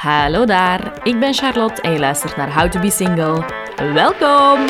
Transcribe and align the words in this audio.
Hallo 0.00 0.44
daar, 0.44 0.92
ik 1.02 1.18
ben 1.18 1.34
Charlotte 1.34 1.82
en 1.82 1.92
je 1.92 1.98
luistert 1.98 2.36
naar 2.36 2.54
How 2.54 2.70
to 2.70 2.80
Be 2.80 2.90
Single. 2.90 3.44
Welkom! 3.92 4.66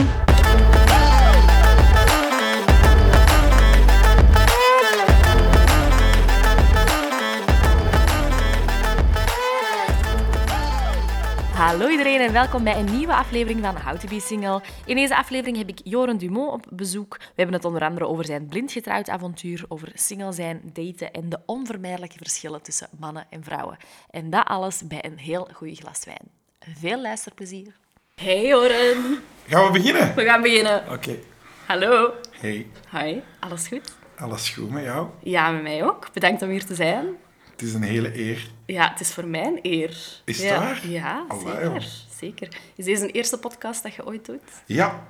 Hallo 11.71 11.89
iedereen 11.89 12.21
en 12.21 12.33
welkom 12.33 12.65
bij 12.65 12.77
een 12.79 12.97
nieuwe 12.97 13.15
aflevering 13.15 13.61
van 13.65 13.77
How 13.77 13.99
to 13.99 14.09
Be 14.09 14.21
Single. 14.21 14.63
In 14.87 14.97
deze 14.97 15.17
aflevering 15.17 15.57
heb 15.57 15.69
ik 15.69 15.81
Joren 15.85 16.19
Dumont 16.19 16.53
op 16.53 16.67
bezoek. 16.71 17.17
We 17.19 17.33
hebben 17.35 17.55
het 17.55 17.65
onder 17.65 17.83
andere 17.83 18.07
over 18.07 18.25
zijn 18.25 18.47
blind 18.47 18.73
getrouwd 18.73 19.09
avontuur, 19.09 19.65
over 19.69 19.89
single 19.95 20.33
zijn, 20.33 20.61
daten 20.73 21.13
en 21.13 21.29
de 21.29 21.39
onvermijdelijke 21.47 22.17
verschillen 22.17 22.63
tussen 22.63 22.89
mannen 22.99 23.27
en 23.31 23.45
vrouwen. 23.45 23.77
En 24.11 24.31
dat 24.31 24.45
alles 24.47 24.83
bij 24.87 25.05
een 25.05 25.19
heel 25.19 25.49
goed 25.53 25.79
glas 25.79 26.05
wijn. 26.05 26.29
Veel 26.79 27.01
luisterplezier. 27.01 27.73
Hey 28.15 28.47
Joren, 28.47 29.19
Gaan 29.47 29.67
we 29.67 29.73
beginnen? 29.73 30.15
we 30.15 30.25
gaan 30.25 30.43
beginnen. 30.43 30.85
Oké. 30.93 31.17
Hallo. 31.67 32.13
Hey, 32.31 32.67
Hi, 32.91 33.21
alles 33.41 33.69
goed? 33.69 33.95
alles 34.19 34.49
goed 34.49 34.71
met 34.71 34.85
jou? 34.85 35.07
Ja, 35.23 35.51
met 35.51 35.63
mij 35.63 35.85
ook. 35.85 36.13
Bedankt 36.13 36.43
om 36.43 36.49
hier 36.49 36.65
te 36.65 36.75
zijn. 36.75 37.07
Het 37.61 37.69
is 37.69 37.75
een 37.75 37.83
hele 37.83 38.19
eer. 38.19 38.51
Ja, 38.67 38.91
het 38.91 39.01
is 39.01 39.13
voor 39.13 39.27
mij 39.27 39.45
een 39.45 39.59
eer. 39.63 39.91
Is 40.25 40.37
het 40.37 40.47
ja. 40.47 40.59
waar? 40.59 40.81
Ja, 40.89 41.25
Allee, 41.29 41.45
zeker. 41.45 41.65
joh. 41.65 41.83
zeker. 42.21 42.49
Is 42.75 42.85
deze 42.85 43.05
een 43.05 43.11
eerste 43.11 43.39
podcast 43.39 43.83
dat 43.83 43.95
je 43.95 44.07
ooit 44.07 44.27
doet? 44.27 44.41
Ja. 44.67 45.07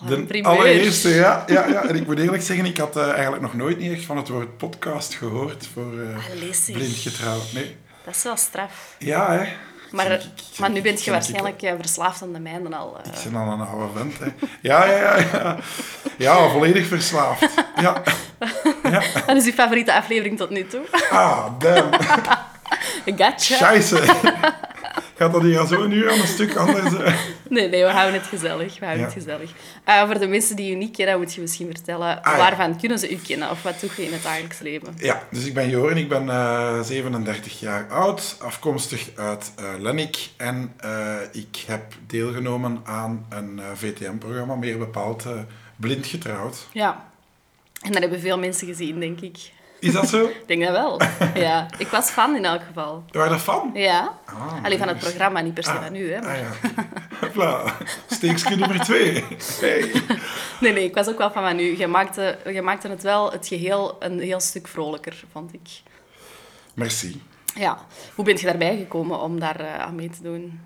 een 0.00 0.06
de 0.06 0.24
primeur. 0.24 0.50
allereerste, 0.50 1.08
ja, 1.08 1.44
ja, 1.46 1.66
ja. 1.66 1.82
En 1.82 1.96
ik 1.96 2.06
moet 2.06 2.18
eerlijk 2.18 2.42
zeggen, 2.42 2.66
ik 2.66 2.76
had 2.76 2.96
eh, 2.96 3.10
eigenlijk 3.10 3.42
nog 3.42 3.54
nooit 3.54 3.78
niet 3.78 3.92
echt 3.92 4.04
van 4.04 4.16
het 4.16 4.28
woord 4.28 4.56
podcast 4.56 5.14
gehoord 5.14 5.66
voor 5.66 5.92
zeg. 5.98 6.72
blind 6.72 6.96
getrouwd. 6.96 7.52
Nee. 7.52 7.76
Dat 8.04 8.14
is 8.14 8.22
wel 8.22 8.36
straf. 8.36 8.96
Ja, 8.98 9.32
hè. 9.32 9.52
Maar, 9.94 10.20
maar 10.58 10.70
nu 10.70 10.82
bent 10.82 10.98
je 10.98 11.04
ik- 11.06 11.12
waarschijnlijk 11.12 11.62
eh, 11.62 11.72
verslaafd 11.80 12.22
aan 12.22 12.32
de 12.32 12.38
mijnen 12.40 12.72
al. 12.74 12.96
eh. 13.04 13.12
Ik 13.24 13.30
ben 13.32 13.40
al 13.40 13.52
een 13.52 13.60
oude 13.60 13.86
vent, 13.96 14.18
hè. 14.18 14.26
Ja, 14.60 14.84
ja, 14.84 14.96
ja. 14.96 15.16
Ja, 15.32 15.56
ja 16.16 16.48
volledig 16.48 16.86
verslaafd. 16.86 17.46
Ja. 17.80 18.02
ja. 18.82 19.02
Dat 19.26 19.36
is 19.36 19.44
uw 19.46 19.52
favoriete 19.52 19.94
aflevering 19.94 20.36
tot 20.38 20.50
nu 20.50 20.66
toe. 20.66 20.80
Ah, 21.10 21.46
damn. 21.58 21.90
Gotcha. 23.18 23.34
Scheisse. 23.56 24.02
Gaat 25.16 25.32
dat 25.32 25.42
hier 25.42 25.58
al 25.58 25.66
zo 25.66 25.86
nu 25.86 26.10
aan 26.10 26.20
een 26.20 26.26
stuk 26.26 26.56
anders? 26.56 26.90
Nee, 27.48 27.68
nee, 27.68 27.84
we 27.84 27.90
houden 27.90 28.20
het 28.20 28.28
gezellig. 28.28 28.78
We 28.78 28.84
houden 28.84 29.06
Ja. 29.06 29.12
het 29.12 29.22
gezellig. 29.22 29.50
Eh, 29.84 30.04
voor 30.06 30.18
de 30.18 30.26
mensen 30.26 30.56
die 30.56 30.72
u 30.72 30.74
niet 30.74 30.96
kennen, 30.96 31.18
moet 31.18 31.34
je 31.34 31.40
misschien 31.40 31.66
vertellen 31.66 32.22
Ah, 32.22 32.32
ja. 32.32 32.38
waarvan 32.38 32.78
kunnen 32.80 32.98
ze 32.98 33.10
u 33.12 33.16
kennen 33.26 33.50
of 33.50 33.62
wat 33.62 33.80
doe 33.80 33.90
je 33.96 34.04
in 34.04 34.12
het 34.12 34.22
dagelijks 34.22 34.58
leven? 34.58 34.94
Ja, 34.98 35.22
dus 35.30 35.44
ik 35.46 35.54
ben 35.54 35.68
Joren, 35.68 35.96
ik 35.96 36.08
ben 36.08 36.28
eh, 36.30 36.80
37 36.80 37.60
jaar 37.60 37.88
oud, 37.90 38.36
afkomstig 38.40 39.08
uit 39.16 39.52
eh 39.56 39.64
Lennik 39.78 40.28
en 40.36 40.72
ik 41.32 41.62
heb 41.66 41.82
deelgenomen 42.06 42.80
aan 42.84 43.26
een 43.28 43.60
VTM-programma, 43.74 44.54
meer 44.54 44.78
bepaald 44.78 45.24
blind 45.76 46.06
getrouwd. 46.06 46.66
Ja. 46.72 47.04
En 47.82 47.92
dat 47.92 48.00
hebben 48.00 48.20
veel 48.20 48.38
mensen 48.38 48.66
gezien, 48.66 49.00
denk 49.00 49.20
ik. 49.20 49.38
Is 49.84 49.92
dat 49.92 50.08
zo? 50.08 50.24
Ik 50.24 50.42
denk 50.46 50.62
dat 50.62 50.70
wel. 50.70 51.00
Ja. 51.44 51.66
Ik 51.78 51.86
was 51.88 52.10
fan 52.10 52.36
in 52.36 52.44
elk 52.44 52.62
geval. 52.66 53.04
Waar 53.10 53.28
dat 53.28 53.40
van? 53.40 53.70
Ja. 53.74 54.18
Ah, 54.24 54.64
Alleen 54.64 54.78
van 54.78 54.88
het 54.88 54.98
programma, 54.98 55.40
niet 55.40 55.54
per 55.54 55.64
se 55.64 55.70
Ah, 55.70 55.84
van 55.84 55.94
u. 55.94 56.12
Hè, 56.12 56.20
maar... 56.20 56.36
Ah 57.22 57.34
ja. 57.34 57.64
Steekje 58.10 58.56
nummer 58.56 58.80
twee. 58.80 59.24
Hey. 59.60 59.90
Nee, 60.60 60.72
nee, 60.72 60.84
ik 60.84 60.94
was 60.94 61.08
ook 61.08 61.18
wel 61.18 61.30
fan 61.30 61.42
van 61.42 61.58
u. 61.58 61.78
Je 61.78 61.86
maakte, 61.86 62.38
je 62.52 62.62
maakte 62.62 62.88
het 62.88 63.02
wel, 63.02 63.32
het 63.32 63.46
geheel, 63.46 63.96
een 63.98 64.20
heel 64.20 64.40
stuk 64.40 64.68
vrolijker, 64.68 65.24
vond 65.32 65.52
ik. 65.52 65.68
Merci. 66.74 67.22
Ja. 67.54 67.78
Hoe 68.14 68.24
bent 68.24 68.40
je 68.40 68.46
daarbij 68.46 68.76
gekomen 68.76 69.20
om 69.20 69.40
daar 69.40 69.60
eh, 69.60 69.78
aan 69.78 69.94
mee 69.94 70.10
te 70.10 70.22
doen? 70.22 70.60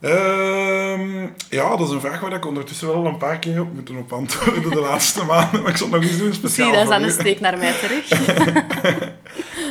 Ehm, 0.00 1.26
ja, 1.50 1.76
dat 1.76 1.80
is 1.88 1.94
een 1.94 2.00
vraag 2.00 2.20
waar 2.20 2.32
ik 2.32 2.46
ondertussen 2.46 2.88
wel 2.88 3.06
een 3.06 3.16
paar 3.16 3.38
keer 3.38 3.60
op 3.60 3.72
moeten 3.74 3.96
op 3.96 4.12
antwoorden 4.12 4.70
de 4.70 4.80
laatste 4.80 5.24
maanden. 5.32 5.62
Maar 5.62 5.70
ik 5.70 5.76
zal 5.76 5.88
nog 5.88 6.02
eens 6.02 6.18
doen, 6.18 6.34
speciaal 6.34 6.66
Zie, 6.66 6.74
dat 6.74 6.82
is 6.82 6.88
dan 6.88 7.02
een 7.02 7.08
u. 7.08 7.12
steek 7.12 7.40
naar 7.40 7.58
mij 7.58 7.72
terug. 7.72 8.08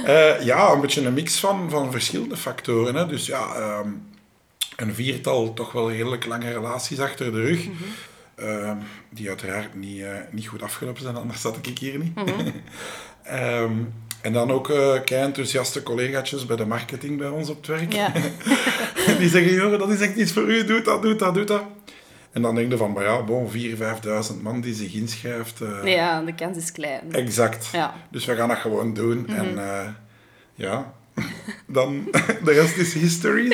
Eh, 0.05 0.41
ja, 0.41 0.71
een 0.71 0.81
beetje 0.81 1.05
een 1.05 1.13
mix 1.13 1.39
van, 1.39 1.69
van 1.69 1.91
verschillende 1.91 2.37
factoren. 2.37 2.95
Hè. 2.95 3.07
Dus 3.07 3.25
ja, 3.25 3.55
ehm, 3.55 3.89
een 4.75 4.93
viertal 4.95 5.53
toch 5.53 5.71
wel 5.71 5.91
redelijk 5.91 6.25
lange 6.25 6.51
relaties 6.51 6.99
achter 6.99 7.31
de 7.31 7.41
rug. 7.41 7.67
Ehm, 8.35 8.77
die 9.09 9.27
uiteraard 9.27 9.75
niet, 9.75 10.01
eh, 10.01 10.09
niet 10.31 10.47
goed 10.47 10.61
afgelopen 10.61 11.01
zijn, 11.01 11.15
anders 11.15 11.41
zat 11.41 11.57
ik 11.61 11.77
hier 11.77 11.99
niet. 11.99 12.17
Ehm, 13.23 13.73
en 14.25 14.33
dan 14.33 14.51
ook 14.51 14.69
eh 14.69 15.03
kei 15.03 15.23
enthousiaste 15.23 15.83
collega's 15.83 16.45
bij 16.45 16.55
de 16.55 16.65
marketing 16.65 17.17
bij 17.17 17.27
ons 17.27 17.49
op 17.49 17.57
het 17.57 17.67
werk. 17.67 17.93
Ja. 17.93 18.11
Die 19.19 19.29
zeggen, 19.29 19.53
joh, 19.53 19.79
dat 19.79 19.89
is 19.89 19.99
echt 20.01 20.15
iets 20.15 20.31
voor 20.31 20.43
u, 20.43 20.65
doe 20.65 20.81
dat, 20.81 21.01
doe 21.01 21.15
dat, 21.15 21.33
doe 21.33 21.43
dat. 21.43 21.63
En 22.31 22.41
dan 22.41 22.55
denk 22.55 22.71
je 22.71 22.77
van, 22.77 22.91
maar 22.91 23.03
ja, 23.03 23.23
bon, 23.23 23.51
4.000, 23.51 23.57
5.000 23.77 24.41
man 24.41 24.61
die 24.61 24.73
zich 24.73 24.93
inschrijft. 24.93 25.61
eh, 25.61 25.93
ja, 25.93 26.21
de 26.21 26.35
kans 26.35 26.57
is 26.57 26.71
klein. 26.71 27.01
Exact. 27.11 27.69
Ja. 27.71 27.93
Dus 28.11 28.25
we 28.25 28.35
gaan 28.35 28.47
dat 28.47 28.57
gewoon 28.57 28.93
doen. 28.93 29.27
En 29.27 29.57
eh, 29.57 29.87
ja, 30.55 30.93
dan 31.67 32.07
de 32.45 32.51
rest 32.51 32.77
is 32.77 32.93
history? 32.93 33.49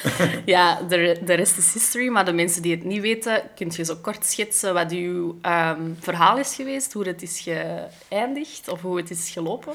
Ja, 0.44 0.82
de, 0.88 1.18
de 1.24 1.34
rest 1.34 1.58
is 1.58 1.72
history. 1.72 2.08
Maar 2.08 2.24
de 2.24 2.32
mensen 2.32 2.62
die 2.62 2.74
het 2.74 2.84
niet 2.84 3.00
weten, 3.00 3.42
kunt 3.54 3.76
je 3.76 3.84
zo 3.84 3.96
kort 3.96 4.26
schetsen 4.26 4.74
wat 4.74 4.92
uw 4.92 5.38
ehm, 5.42 5.80
verhaal 6.00 6.38
is 6.38 6.54
geweest? 6.54 6.92
Hoe 6.92 7.06
het 7.06 7.22
is 7.22 7.40
geëindigd 7.40 8.68
of 8.68 8.80
hoe 8.80 8.96
het 8.96 9.10
is 9.10 9.30
gelopen? 9.30 9.72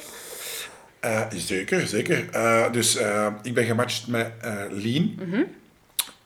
Eh, 1.00 1.22
zeker, 1.30 1.88
zeker. 1.88 2.30
Eh, 2.32 2.72
dus 2.72 2.96
eh, 2.96 3.28
ik 3.44 3.54
ben 3.54 3.66
gematcht 3.66 4.08
met 4.08 4.32
eh 4.42 4.64
Lien. 4.70 5.20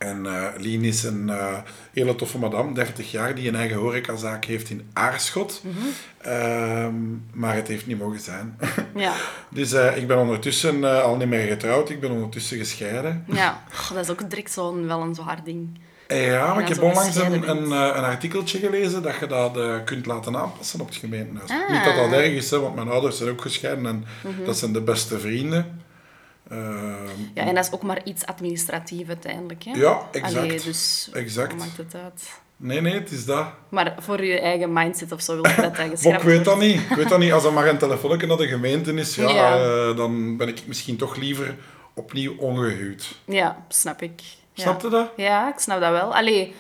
En 0.01 0.25
eh 0.25 0.45
Lien 0.57 0.83
is 0.83 1.03
een 1.03 1.29
eh, 1.29 1.57
hele 1.93 2.15
toffe 2.15 2.37
madame, 2.37 2.73
30 2.73 3.11
jaar, 3.11 3.35
die 3.35 3.47
een 3.47 3.55
eigen 3.55 3.77
horecazaak 3.77 4.45
heeft 4.45 4.69
in 4.69 4.89
Aarschot. 4.93 5.61
Ehm, 6.17 6.93
maar 7.33 7.55
het 7.55 7.67
heeft 7.67 7.87
niet 7.87 7.99
mogen 7.99 8.19
zijn. 8.19 8.57
Ja. 8.95 9.13
dus 9.49 9.71
eh, 9.73 9.97
ik 9.97 10.07
ben 10.07 10.17
ondertussen 10.17 11.03
al 11.03 11.15
niet 11.17 11.27
meer 11.27 11.47
getrouwd, 11.47 11.89
ik 11.89 11.99
ben 11.99 12.11
ondertussen 12.11 12.57
gescheiden. 12.57 13.25
Ja, 13.27 13.63
dat 13.93 14.03
is 14.03 14.09
ook 14.09 14.29
direct 14.29 14.51
zo'n 14.51 14.87
wel 14.87 15.01
een 15.01 15.15
zwaar 15.15 15.43
ding. 15.43 15.79
Ja, 16.07 16.53
maar 16.53 16.61
ik 16.61 16.67
heb 16.67 16.81
onlangs 16.81 17.15
een, 17.15 17.49
een, 17.49 17.71
een 17.71 18.03
artikeltje 18.03 18.59
gelezen 18.59 19.01
dat 19.03 19.15
je 19.19 19.27
dat 19.27 19.83
kunt 19.85 20.05
laten 20.05 20.37
aanpassen 20.37 20.79
op 20.79 20.87
het 20.87 20.95
gemeentehuis. 20.95 21.49
Ah. 21.49 21.69
Niet 21.69 21.83
dat 21.83 21.95
dat 21.95 22.11
erg 22.11 22.31
is, 22.31 22.49
hè, 22.51 22.59
want 22.59 22.75
mijn 22.75 22.89
ouders 22.89 23.17
zijn 23.17 23.29
ook 23.29 23.41
gescheiden 23.41 23.85
en 23.85 24.05
Mhm. 24.23 24.43
dat 24.45 24.57
zijn 24.57 24.73
de 24.73 24.81
beste 24.81 25.19
vrienden. 25.19 25.81
Ehm, 26.51 27.07
Ja, 27.33 27.43
en 27.47 27.55
dat 27.55 27.65
is 27.65 27.71
ook 27.71 27.81
maar 27.81 28.01
iets 28.03 28.25
administratief 28.25 29.07
uiteindelijk. 29.07 29.63
Hè? 29.63 29.71
Ja, 29.71 30.01
exact. 30.11 30.37
Allee, 30.37 30.61
dus 30.61 31.09
Exact. 31.13 31.55
maakt 31.57 31.77
het 31.77 31.95
uit? 32.03 32.29
Nee, 32.57 32.81
nee, 32.81 32.93
het 32.93 33.11
is 33.11 33.25
dat. 33.25 33.45
Maar 33.69 33.95
voor 33.99 34.23
je 34.25 34.39
eigen 34.39 34.73
mindset 34.73 35.11
of 35.11 35.21
zo 35.21 35.33
wil 35.41 35.47
je 35.51 35.55
dat 35.55 35.63
dat 35.63 35.77
Maar 35.77 35.89
geschrapt 35.89 36.17
ik 36.21 36.27
weet 36.27 36.45
dat 36.45 36.59
niet. 36.59 36.81
Ik 36.89 36.95
weet 36.95 37.09
dat 37.09 37.19
niet. 37.19 37.31
Als 37.31 37.43
er 37.43 37.53
maar 37.53 37.67
een 37.67 37.77
telefoontje 37.77 38.27
naar 38.27 38.37
de 38.37 38.47
gemeente 38.47 38.93
is, 38.93 39.15
ja, 39.15 39.29
Ja. 39.29 39.55
eh, 39.89 39.95
dan 39.97 40.37
ben 40.37 40.47
ik 40.47 40.67
misschien 40.67 40.97
toch 40.97 41.15
liever 41.15 41.55
opnieuw 41.93 42.35
ongehuwd. 42.37 43.15
Ja, 43.25 43.65
snap 43.69 44.01
ik. 44.01 44.21
Ja. 44.53 44.63
Snap 44.63 44.81
je 44.81 44.89
dat? 44.89 45.09
Ja, 45.15 45.53
ik 45.53 45.59
snap 45.59 45.79
dat 45.81 45.91
wel. 45.91 46.15
Allee, 46.15 46.53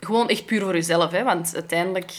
gewoon 0.00 0.28
echt 0.28 0.46
puur 0.46 0.60
voor 0.62 0.74
jezelf, 0.74 1.10
hè. 1.10 1.22
Want 1.24 1.50
uiteindelijk 1.54 2.12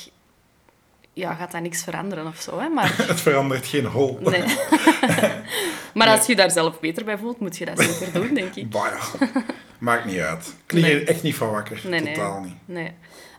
ja, 1.14 1.34
gaat 1.34 1.52
dat 1.52 1.62
niks 1.62 1.84
veranderen 1.84 2.28
of 2.28 2.40
zo, 2.42 2.60
hè. 2.60 2.68
Maar, 2.70 2.96
Het 3.08 3.22
verandert 3.22 3.66
geen 3.68 3.86
hol. 3.86 4.20
nee. 4.22 4.44
maar 5.96 6.08
als 6.08 6.26
je 6.26 6.36
daar 6.36 6.52
zelf 6.52 6.80
beter 6.80 7.06
bij 7.06 7.18
voelt, 7.18 7.40
moet 7.40 7.58
je 7.58 7.66
dat 7.66 7.80
zeker 7.80 8.14
doen, 8.14 8.34
denk 8.34 8.56
ik. 8.56 8.70
Bah 8.76 8.88
ja, 9.20 9.28
maakt 9.80 10.06
niet 10.06 10.20
uit. 10.20 10.56
Ik 10.68 10.74
Nee. 10.82 11.04
echt 11.04 11.24
niet 11.24 11.36
van 11.36 11.50
wakker. 11.52 11.82
Nee, 11.84 12.00
nee. 12.00 12.14
Totaal 12.14 12.40
niet. 12.42 12.56
Nee. 12.66 12.92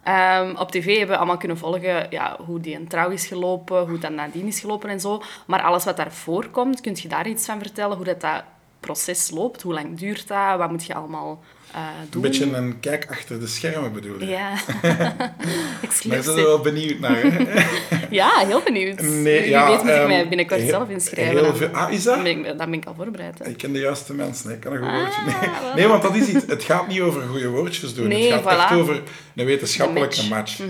Ehm, 0.02 0.54
op 0.56 0.70
tv 0.70 0.86
hebben 0.86 1.08
we 1.08 1.16
allemaal 1.16 1.36
kunnen 1.36 1.58
volgen 1.58 2.06
ja, 2.10 2.36
hoe 2.46 2.60
die 2.60 2.76
een 2.76 2.88
trouw 2.88 3.10
is 3.10 3.26
gelopen, 3.26 3.88
hoe 3.88 3.98
dat 3.98 4.10
nadien 4.10 4.46
is 4.46 4.60
gelopen 4.60 4.90
en 4.90 5.00
zo. 5.00 5.22
Maar 5.46 5.62
alles 5.62 5.84
wat 5.84 5.96
daarvoor 5.96 6.46
komt, 6.48 6.80
kun 6.80 6.96
je 7.00 7.08
daar 7.08 7.26
iets 7.28 7.44
van 7.46 7.58
vertellen? 7.58 7.96
Hoe 7.96 8.04
dat, 8.04 8.20
dat 8.20 8.42
proces 8.80 9.30
loopt? 9.30 9.62
Hoe 9.62 9.72
lang 9.74 9.98
duurt 9.98 10.28
dat? 10.28 10.58
Wat 10.58 10.70
moet 10.70 10.84
je 10.86 10.94
allemaal 10.94 11.40
eh, 11.72 11.80
Een 12.10 12.20
beetje 12.20 12.52
een 12.56 12.80
kijk 12.80 13.06
achter 13.10 13.40
de 13.40 13.46
schermen 13.46 13.92
bedoel 13.92 14.20
je. 14.20 14.26
Ja. 14.26 14.54
Daar 14.82 15.34
Exclusief. 15.82 16.24
zijn 16.24 16.36
we 16.36 16.42
wel 16.42 16.60
benieuwd 16.60 16.98
naar. 16.98 17.16
Hè? 17.22 17.64
Ja, 18.10 18.44
heel 18.46 18.62
benieuwd. 18.62 19.00
Nee, 19.00 19.40
Wie 19.40 19.48
ja, 19.50 19.66
weet 19.70 19.78
moet 19.82 19.88
ik 19.90 19.94
ehm, 19.96 20.06
mij 20.08 20.28
binnenkort 20.28 20.60
heel- 20.60 20.68
zelf 20.68 20.88
inschrijven. 20.88 21.44
heel 21.44 21.54
veel- 21.56 21.68
ah, 21.68 21.92
is 21.92 22.02
dat? 22.02 22.14
Dan 22.14 22.22
ben 22.24 22.38
ik, 22.38 22.44
dan 22.58 22.70
ben 22.70 22.72
ik 22.72 22.84
al 22.84 22.94
voorbereid. 22.94 23.38
Hè. 23.38 23.44
Ik 23.48 23.56
ken 23.56 23.72
de 23.72 23.78
juiste 23.78 24.14
mensen, 24.14 24.50
ik 24.50 24.60
kan 24.60 24.72
een 24.72 24.78
goed 24.78 24.88
Ah, 24.88 24.94
woordje. 24.96 25.20
Nee. 25.24 25.50
wel. 25.62 25.74
nee, 25.74 25.86
want 25.86 26.02
dat 26.02 26.14
is 26.16 26.26
iets. 26.28 26.44
Het 26.46 26.62
gaat 26.64 26.88
niet 26.88 27.00
over 27.00 27.22
goede 27.22 27.48
woordjes 27.48 27.94
doen. 27.94 28.08
Nee, 28.08 28.32
het 28.32 28.42
gaat 28.42 28.70
echt 28.70 28.80
over 28.80 29.02
een 29.34 29.44
wetenschappelijke 29.46 30.16
match. 30.16 30.28
match. 30.28 30.58
Mhm. 30.58 30.68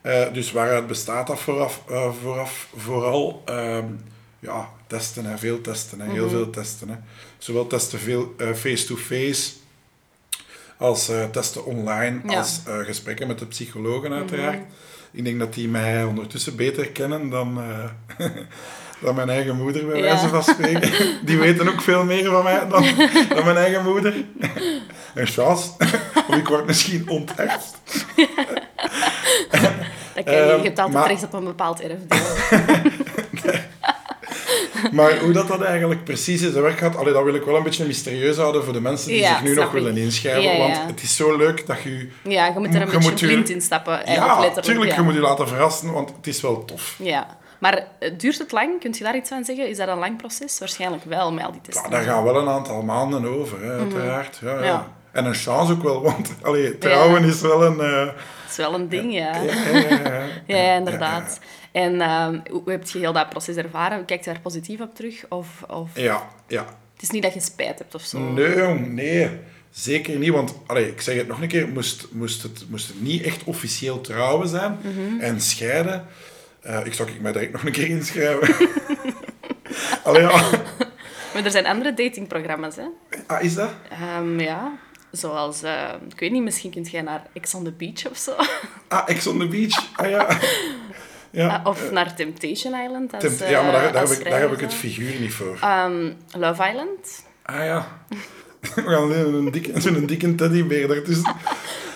Eh, 0.00 0.32
dus 0.32 0.52
waaruit 0.52 0.86
bestaat 0.86 1.26
dat 1.26 1.40
vooraf, 1.40 1.82
eh, 1.88 2.10
vooraf 2.22 2.68
vooral 2.76 3.42
ehm, 3.44 3.84
ja, 4.38 4.68
testen, 4.86 5.24
hè. 5.24 5.38
veel 5.38 5.60
testen, 5.60 6.00
hè. 6.00 6.06
Mhm. 6.06 6.14
heel 6.14 6.28
veel 6.28 6.50
testen. 6.50 6.88
Hè. 6.88 6.94
Zowel 7.38 7.66
testen 7.66 7.98
veel 7.98 8.34
eh, 8.38 8.52
face-to-face 8.52 9.50
als 10.78 11.08
eh, 11.08 11.24
testen 11.24 11.64
online, 11.64 12.16
Ja. 12.16 12.20
Mhm. 12.24 12.36
als 12.36 12.60
eh, 12.66 12.78
gesprekken 12.78 13.26
met 13.26 13.38
de 13.38 13.46
psychologen 13.46 14.12
uiteraard. 14.12 14.58
Ik 15.12 15.24
denk 15.24 15.38
dat 15.38 15.54
die 15.54 15.68
mij 15.68 16.04
ondertussen 16.04 16.56
beter 16.56 16.88
kennen 16.90 17.28
dan, 17.30 17.60
eh, 18.18 18.26
dan 19.02 19.14
mijn 19.14 19.28
eigen 19.30 19.56
moeder, 19.56 19.86
bij 19.86 19.96
Ja. 19.96 20.02
wijze 20.02 20.28
van 20.28 20.42
spreken. 20.42 20.90
Die 21.26 21.38
weten 21.38 21.68
ook 21.68 21.80
veel 21.80 22.04
meer 22.04 22.30
van 22.30 22.44
mij 22.44 22.68
dan, 22.68 22.82
dan 23.34 23.44
mijn 23.44 23.56
eigen 23.56 23.84
moeder. 23.84 24.14
Een 25.14 25.26
chance. 25.26 25.70
Of 26.28 26.36
ik 26.36 26.48
word 26.48 26.66
misschien 26.66 27.08
onterfd. 27.08 27.76
Dat 30.14 30.24
kan 30.24 30.34
je, 30.34 30.40
je 30.40 30.52
Ehm, 30.52 30.62
hebt 30.62 30.78
altijd 30.78 30.92
maar- 30.92 31.08
recht 31.08 31.22
op 31.24 31.32
een 31.32 31.44
bepaald 31.44 31.80
erfdeel. 31.80 32.18
Maar 34.92 35.18
hoe 35.18 35.32
dat, 35.32 35.48
dat 35.48 35.62
eigenlijk 35.62 36.04
precies 36.04 36.42
in 36.42 36.50
zijn 36.50 36.62
werk 36.62 36.78
gaat, 36.78 36.96
allee, 36.96 37.12
dat 37.12 37.24
wil 37.24 37.34
ik 37.34 37.42
wel 37.42 37.56
een 37.56 37.62
beetje 37.62 37.86
mysterieus 37.86 38.36
houden 38.36 38.64
voor 38.64 38.72
de 38.72 38.80
mensen 38.80 39.08
die 39.08 39.18
Ja, 39.18 39.28
zich 39.28 39.42
nu 39.42 39.54
nog 39.54 39.70
willen 39.70 39.96
inschrijven. 39.96 40.58
Want 40.58 40.78
het 40.86 41.02
is 41.02 41.16
zo 41.16 41.36
leuk 41.36 41.66
dat 41.66 41.82
je... 41.82 42.08
Ja, 42.22 42.46
je 42.46 42.58
moet 42.58 42.74
er 42.74 42.82
een 42.82 42.90
Je 42.90 43.08
beetje 43.08 43.26
blind 43.26 43.48
in 43.48 43.60
stappen. 43.60 44.00
Ja, 44.06 44.50
tuurlijk, 44.50 44.90
ja. 44.90 44.96
je 44.96 45.02
moet 45.02 45.14
je 45.14 45.20
laten 45.20 45.48
verrassen, 45.48 45.92
want 45.92 46.12
het 46.16 46.26
is 46.26 46.40
wel 46.40 46.64
tof. 46.64 46.94
Ja. 46.98 47.36
Maar 47.58 47.86
eh, 47.98 48.10
duurt 48.16 48.38
het 48.38 48.52
lang? 48.52 48.80
Kunt 48.80 48.98
je 48.98 49.04
daar 49.04 49.16
iets 49.16 49.28
van 49.28 49.44
zeggen? 49.44 49.68
Is 49.68 49.76
dat 49.76 49.88
een 49.88 49.98
lang 49.98 50.16
proces? 50.16 50.58
Waarschijnlijk 50.58 51.04
wel, 51.04 51.32
met 51.32 51.44
al 51.44 51.52
die 51.52 51.60
testen. 51.60 51.82
Ja, 51.84 51.90
daar 51.90 52.02
gaan 52.02 52.24
wel 52.24 52.36
een 52.36 52.48
aantal 52.48 52.82
maanden 52.82 53.26
over, 53.38 53.62
hè, 53.62 53.78
uiteraard. 53.78 54.38
Ja, 54.42 54.50
ja. 54.50 54.56
Mhm. 54.56 54.64
Ja. 54.64 54.86
En 55.12 55.24
een 55.24 55.34
chance 55.34 55.72
ook 55.72 55.82
wel, 55.82 56.02
want 56.02 56.34
allee, 56.42 56.78
trouwen 56.78 57.24
is 57.24 57.40
wel 57.40 57.64
een... 57.64 57.76
Dat 57.76 58.14
is 58.50 58.56
wel 58.56 58.74
een 58.74 58.88
ding. 58.88 59.12
Ja, 59.14 59.32
ja, 60.46 60.74
inderdaad. 60.74 61.38
En 61.76 62.00
ehm, 62.00 62.38
hoe 62.50 62.62
hoe 62.62 62.70
heb 62.70 62.88
je 62.88 62.98
heel 62.98 63.12
dat 63.12 63.28
proces 63.28 63.56
ervaren? 63.56 64.04
Kijk 64.04 64.24
je 64.24 64.30
daar 64.32 64.40
positief 64.40 64.80
op 64.80 64.94
terug? 64.94 65.24
Of, 65.28 65.48
of... 65.68 65.90
Ja, 65.94 66.28
ja. 66.48 66.64
Het 66.94 67.02
is 67.02 67.10
niet 67.10 67.22
dat 67.22 67.34
je 67.34 67.40
spijt 67.40 67.78
hebt 67.78 67.94
of 67.94 68.02
zo? 68.02 68.18
Nee, 68.18 68.56
jong, 68.56 68.92
nee. 68.92 69.30
Zeker 69.70 70.16
niet, 70.18 70.30
want 70.30 70.54
allee, 70.66 70.88
ik 70.88 71.00
zeg 71.00 71.16
het 71.16 71.26
nog 71.28 71.40
een 71.42 71.48
keer, 71.48 71.68
moest, 71.68 72.06
moest, 72.12 72.42
het, 72.42 72.64
moest 72.68 72.88
het 72.88 73.00
niet 73.02 73.22
echt 73.22 73.44
officieel 73.44 74.00
trouwen 74.00 74.48
zijn 74.48 74.78
Mhm. 74.82 75.20
en 75.20 75.40
scheiden, 75.40 76.06
eh, 76.60 76.80
ik 76.86 76.94
zou 76.94 77.08
ik 77.08 77.20
mij 77.20 77.32
direct 77.32 77.52
nog 77.52 77.64
een 77.64 77.72
keer 77.72 77.88
inschrijven. 77.88 78.54
allee, 80.04 80.22
ja. 80.22 80.50
Maar 81.34 81.44
er 81.44 81.50
zijn 81.50 81.66
andere 81.66 81.94
datingprogramma's, 81.94 82.76
hè? 82.76 82.84
Ah, 83.26 83.42
is 83.42 83.54
dat? 83.54 83.70
Ehm, 83.90 84.40
ja, 84.40 84.72
zoals... 85.10 85.62
eh, 85.62 85.88
ik 86.10 86.20
weet 86.20 86.32
niet, 86.32 86.42
misschien 86.42 86.70
kunt 86.70 86.90
jij 86.90 87.02
naar 87.02 87.26
Ex 87.32 87.54
on 87.54 87.64
the 87.64 87.72
Beach 87.72 88.10
of 88.10 88.16
zo. 88.16 88.34
Ah, 88.88 89.02
Ex 89.08 89.26
on 89.26 89.38
the 89.38 89.46
Beach. 89.46 89.88
Ah 89.96 90.10
ja. 90.10 90.28
ja. 91.36 91.48
Ah, 91.56 91.66
of 91.66 91.90
naar 91.90 92.14
Temptation 92.14 92.74
Island. 92.84 93.12
Als, 93.14 93.22
Tempt- 93.22 93.40
eh, 93.40 93.50
ja, 93.50 93.62
maar 93.62 93.72
daar, 93.72 93.92
daar, 93.92 94.00
als 94.00 94.10
heb 94.10 94.18
ik, 94.18 94.30
daar 94.30 94.40
heb 94.40 94.52
ik 94.52 94.60
het 94.60 94.74
figuur 94.74 95.20
niet 95.20 95.32
voor. 95.32 95.58
Ehm, 95.60 96.10
Love 96.36 96.68
Island. 96.68 97.24
Ah 97.42 97.64
ja. 97.64 97.86
We 98.74 98.82
gaan 98.82 99.12
een 99.12 99.50
dikke, 99.50 99.80
zo'n 99.80 100.06
dikke 100.06 100.34
teddybeer 100.34 100.88
daartussen. 100.88 101.34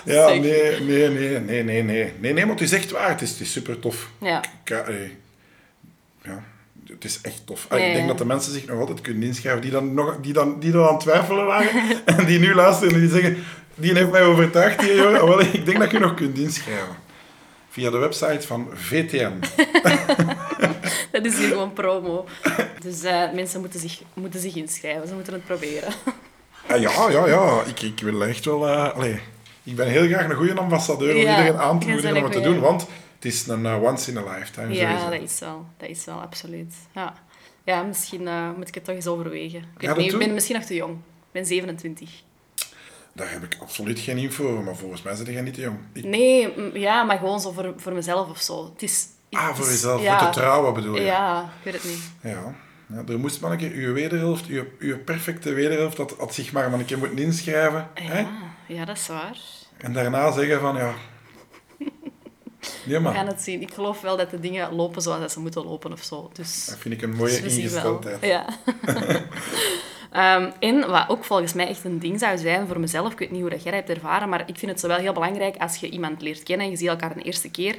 Ja, 0.04 0.26
nee, 0.28 0.40
nee, 0.40 1.08
nee, 1.08 1.38
nee, 1.38 1.62
nee, 1.62 1.82
nee. 1.82 2.12
Nee, 2.18 2.32
nee, 2.32 2.44
maar 2.46 2.54
het 2.54 2.64
is 2.64 2.72
echt 2.72 2.90
waar. 2.90 3.08
Het 3.08 3.20
is, 3.22 3.30
het 3.30 3.40
is 3.40 3.52
super 3.52 3.78
tof. 3.78 4.10
Ja. 4.20 4.42
Eh, 4.64 4.76
ja, 6.22 6.42
het 6.86 7.04
is 7.04 7.18
echt 7.22 7.46
tof. 7.46 7.66
Ah, 7.68 7.78
Ik 7.86 7.92
denk 7.92 8.08
dat 8.08 8.18
de 8.18 8.24
mensen 8.24 8.52
zich 8.52 8.66
nog 8.66 8.78
altijd 8.80 9.00
kunnen 9.00 9.22
inschrijven 9.22 9.60
die 9.62 9.70
dan, 9.70 9.94
nog, 9.94 10.16
die 10.20 10.32
dan, 10.32 10.60
die 10.60 10.72
dan 10.72 10.86
aan 10.86 10.92
het 10.92 11.00
twijfelen 11.00 11.46
waren 11.46 11.70
en 12.16 12.24
die 12.26 12.38
nu 12.38 12.54
luisteren 12.54 12.94
en 12.94 13.00
die 13.00 13.08
zeggen, 13.08 13.36
die 13.74 13.94
heeft 13.94 14.10
mij 14.10 14.22
overtuigd 14.22 14.80
hier. 14.82 15.06
Ah, 15.06 15.24
wel, 15.28 15.40
ik 15.40 15.64
denk 15.64 15.78
dat 15.78 15.90
je 15.90 15.98
nog 15.98 16.14
kunt 16.14 16.38
inschrijven. 16.38 16.96
Via 17.70 17.90
de 17.90 17.98
website 17.98 18.46
van 18.46 18.68
VTM. 18.74 19.32
Dat 21.12 21.24
is 21.24 21.38
hier 21.38 21.48
gewoon 21.48 21.72
promo. 21.72 22.26
Dus 22.82 23.02
eh, 23.02 23.32
mensen 23.32 23.60
moeten 23.60 23.80
zich, 23.80 24.00
moeten 24.14 24.40
zich 24.40 24.54
inschrijven. 24.56 25.08
Ze 25.08 25.14
moeten 25.14 25.32
het 25.32 25.44
proberen. 25.44 25.92
Ah, 26.66 26.80
ja, 26.80 27.10
ja, 27.10 27.26
ja. 27.26 27.62
Ik, 27.62 27.80
ik 27.82 28.00
wil 28.00 28.24
echt 28.24 28.44
wel... 28.44 28.68
eh, 28.68 29.16
ik 29.62 29.76
ben 29.76 29.88
heel 29.88 30.06
graag 30.08 30.28
een 30.28 30.36
goede 30.36 30.54
ambassadeur 30.54 31.14
om 31.14 31.20
Ja, 31.20 31.38
iedereen 31.38 31.60
aan 31.60 31.80
te 31.80 31.88
moedigen 31.88 32.16
om 32.16 32.22
het 32.22 32.32
te 32.32 32.40
doen, 32.40 32.60
want 32.60 32.86
het 33.14 33.24
is 33.24 33.46
een 33.46 33.66
eh, 33.66 33.82
once 33.82 34.10
in 34.10 34.16
a 34.16 34.22
lifetime. 34.34 34.74
Ja, 34.74 34.98
sowieso. 34.98 35.10
dat 35.10 35.20
is 35.22 35.38
wel. 35.40 35.66
Dat 35.76 35.88
is 35.88 36.04
wel, 36.04 36.20
absoluut. 36.20 36.74
Ja, 36.94 37.14
ja 37.64 37.82
misschien 37.82 38.28
moet 38.56 38.68
ik 38.68 38.74
het 38.74 38.84
toch 38.84 38.94
eens 38.94 39.06
overwegen. 39.06 39.58
Ik, 39.58 39.64
weet 39.80 39.88
dat 39.88 39.98
niet, 39.98 40.12
ik 40.12 40.18
ben 40.18 40.34
misschien 40.34 40.56
nog 40.56 40.64
te 40.64 40.74
jong. 40.74 40.92
Ik 40.92 41.32
ben 41.32 41.46
27. 41.46 42.10
Daar 43.20 43.30
heb 43.32 43.42
ik 43.44 43.56
absoluut 43.60 43.98
geen 43.98 44.16
info 44.18 44.48
over, 44.50 44.62
maar 44.62 44.76
volgens 44.76 45.02
mij 45.02 45.14
zit 45.14 45.26
jij 45.26 45.40
niet 45.40 45.54
te 45.54 45.60
jong. 45.60 45.78
Ik- 45.92 46.04
Nee, 46.04 46.52
ja, 46.78 47.02
maar 47.02 47.18
gewoon 47.18 47.40
zo 47.40 47.50
voor, 47.52 47.74
voor 47.76 47.92
mezelf 47.92 48.30
of 48.30 48.40
zo. 48.40 48.70
Het 48.72 48.82
is, 48.82 49.06
ah, 49.30 49.54
voor 49.54 49.64
is- 49.64 49.70
jezelf, 49.72 50.02
ja, 50.02 50.18
voor 50.18 50.28
te 50.30 50.38
trouwen 50.40 50.74
bedoel 50.74 50.94
je? 50.94 51.00
Ja, 51.02 51.42
ik 51.58 51.64
weet 51.64 51.74
het 51.74 51.84
niet. 51.84 52.02
Ja. 52.22 52.54
ja. 52.86 53.02
Er 53.08 53.18
moest 53.18 53.40
maar 53.40 53.50
een 53.50 53.58
keer 53.58 53.72
uw 53.72 53.92
wederhelft, 53.92 54.46
uw, 54.46 54.64
uw 54.78 54.98
perfecte 55.04 55.52
wederhelft, 55.52 55.96
dat 55.96 56.14
had 56.18 56.34
zich 56.34 56.52
maar 56.52 56.72
een 56.72 56.84
keer 56.84 56.98
moeten 56.98 57.18
inschrijven. 57.18 57.88
Hè? 57.94 58.18
Ja, 58.20 58.28
ja, 58.66 58.84
dat 58.84 58.96
is 58.96 59.06
waar. 59.06 59.36
En 59.76 59.92
daarna 59.92 60.32
zeggen 60.32 60.60
van, 60.60 60.76
ja... 60.76 60.94
Nee, 61.78 62.98
We 62.98 63.04
gaan 63.04 63.14
maar 63.14 63.26
het 63.26 63.42
zien. 63.42 63.60
Ik 63.62 63.72
geloof 63.74 64.00
wel 64.00 64.16
dat 64.16 64.30
de 64.30 64.40
dingen 64.40 64.74
lopen 64.74 65.02
zoals 65.02 65.32
ze 65.32 65.40
moeten 65.40 65.64
lopen 65.64 65.92
of 65.92 66.02
zo. 66.02 66.30
Dus, 66.32 66.64
dat 66.66 66.78
vind 66.78 66.94
ik 66.94 67.02
een 67.02 67.14
mooie 67.16 67.40
dus 67.40 67.56
ingesteldheid. 67.56 68.24
Ja. 68.24 68.44
Ehm, 70.10 70.50
en 70.58 70.90
wat 70.90 71.08
ook 71.08 71.24
volgens 71.24 71.52
mij 71.52 71.68
echt 71.68 71.84
een 71.84 71.98
ding 71.98 72.18
zou 72.18 72.38
zijn 72.38 72.66
voor 72.66 72.80
mezelf, 72.80 73.12
ik 73.12 73.18
weet 73.18 73.30
niet 73.30 73.40
hoe 73.40 73.50
dat 73.50 73.62
jij 73.62 73.72
hebt 73.72 73.88
ervaren, 73.88 74.28
maar 74.28 74.40
ik 74.40 74.58
vind 74.58 74.70
het 74.70 74.80
zo 74.80 74.88
wel 74.88 74.98
heel 74.98 75.12
belangrijk 75.12 75.56
als 75.56 75.76
je 75.76 75.90
iemand 75.90 76.22
leert 76.22 76.42
kennen 76.42 76.66
en 76.66 76.72
je 76.72 76.78
ziet 76.78 76.88
elkaar 76.88 77.16
een 77.16 77.22
eerste 77.22 77.50
keer, 77.50 77.78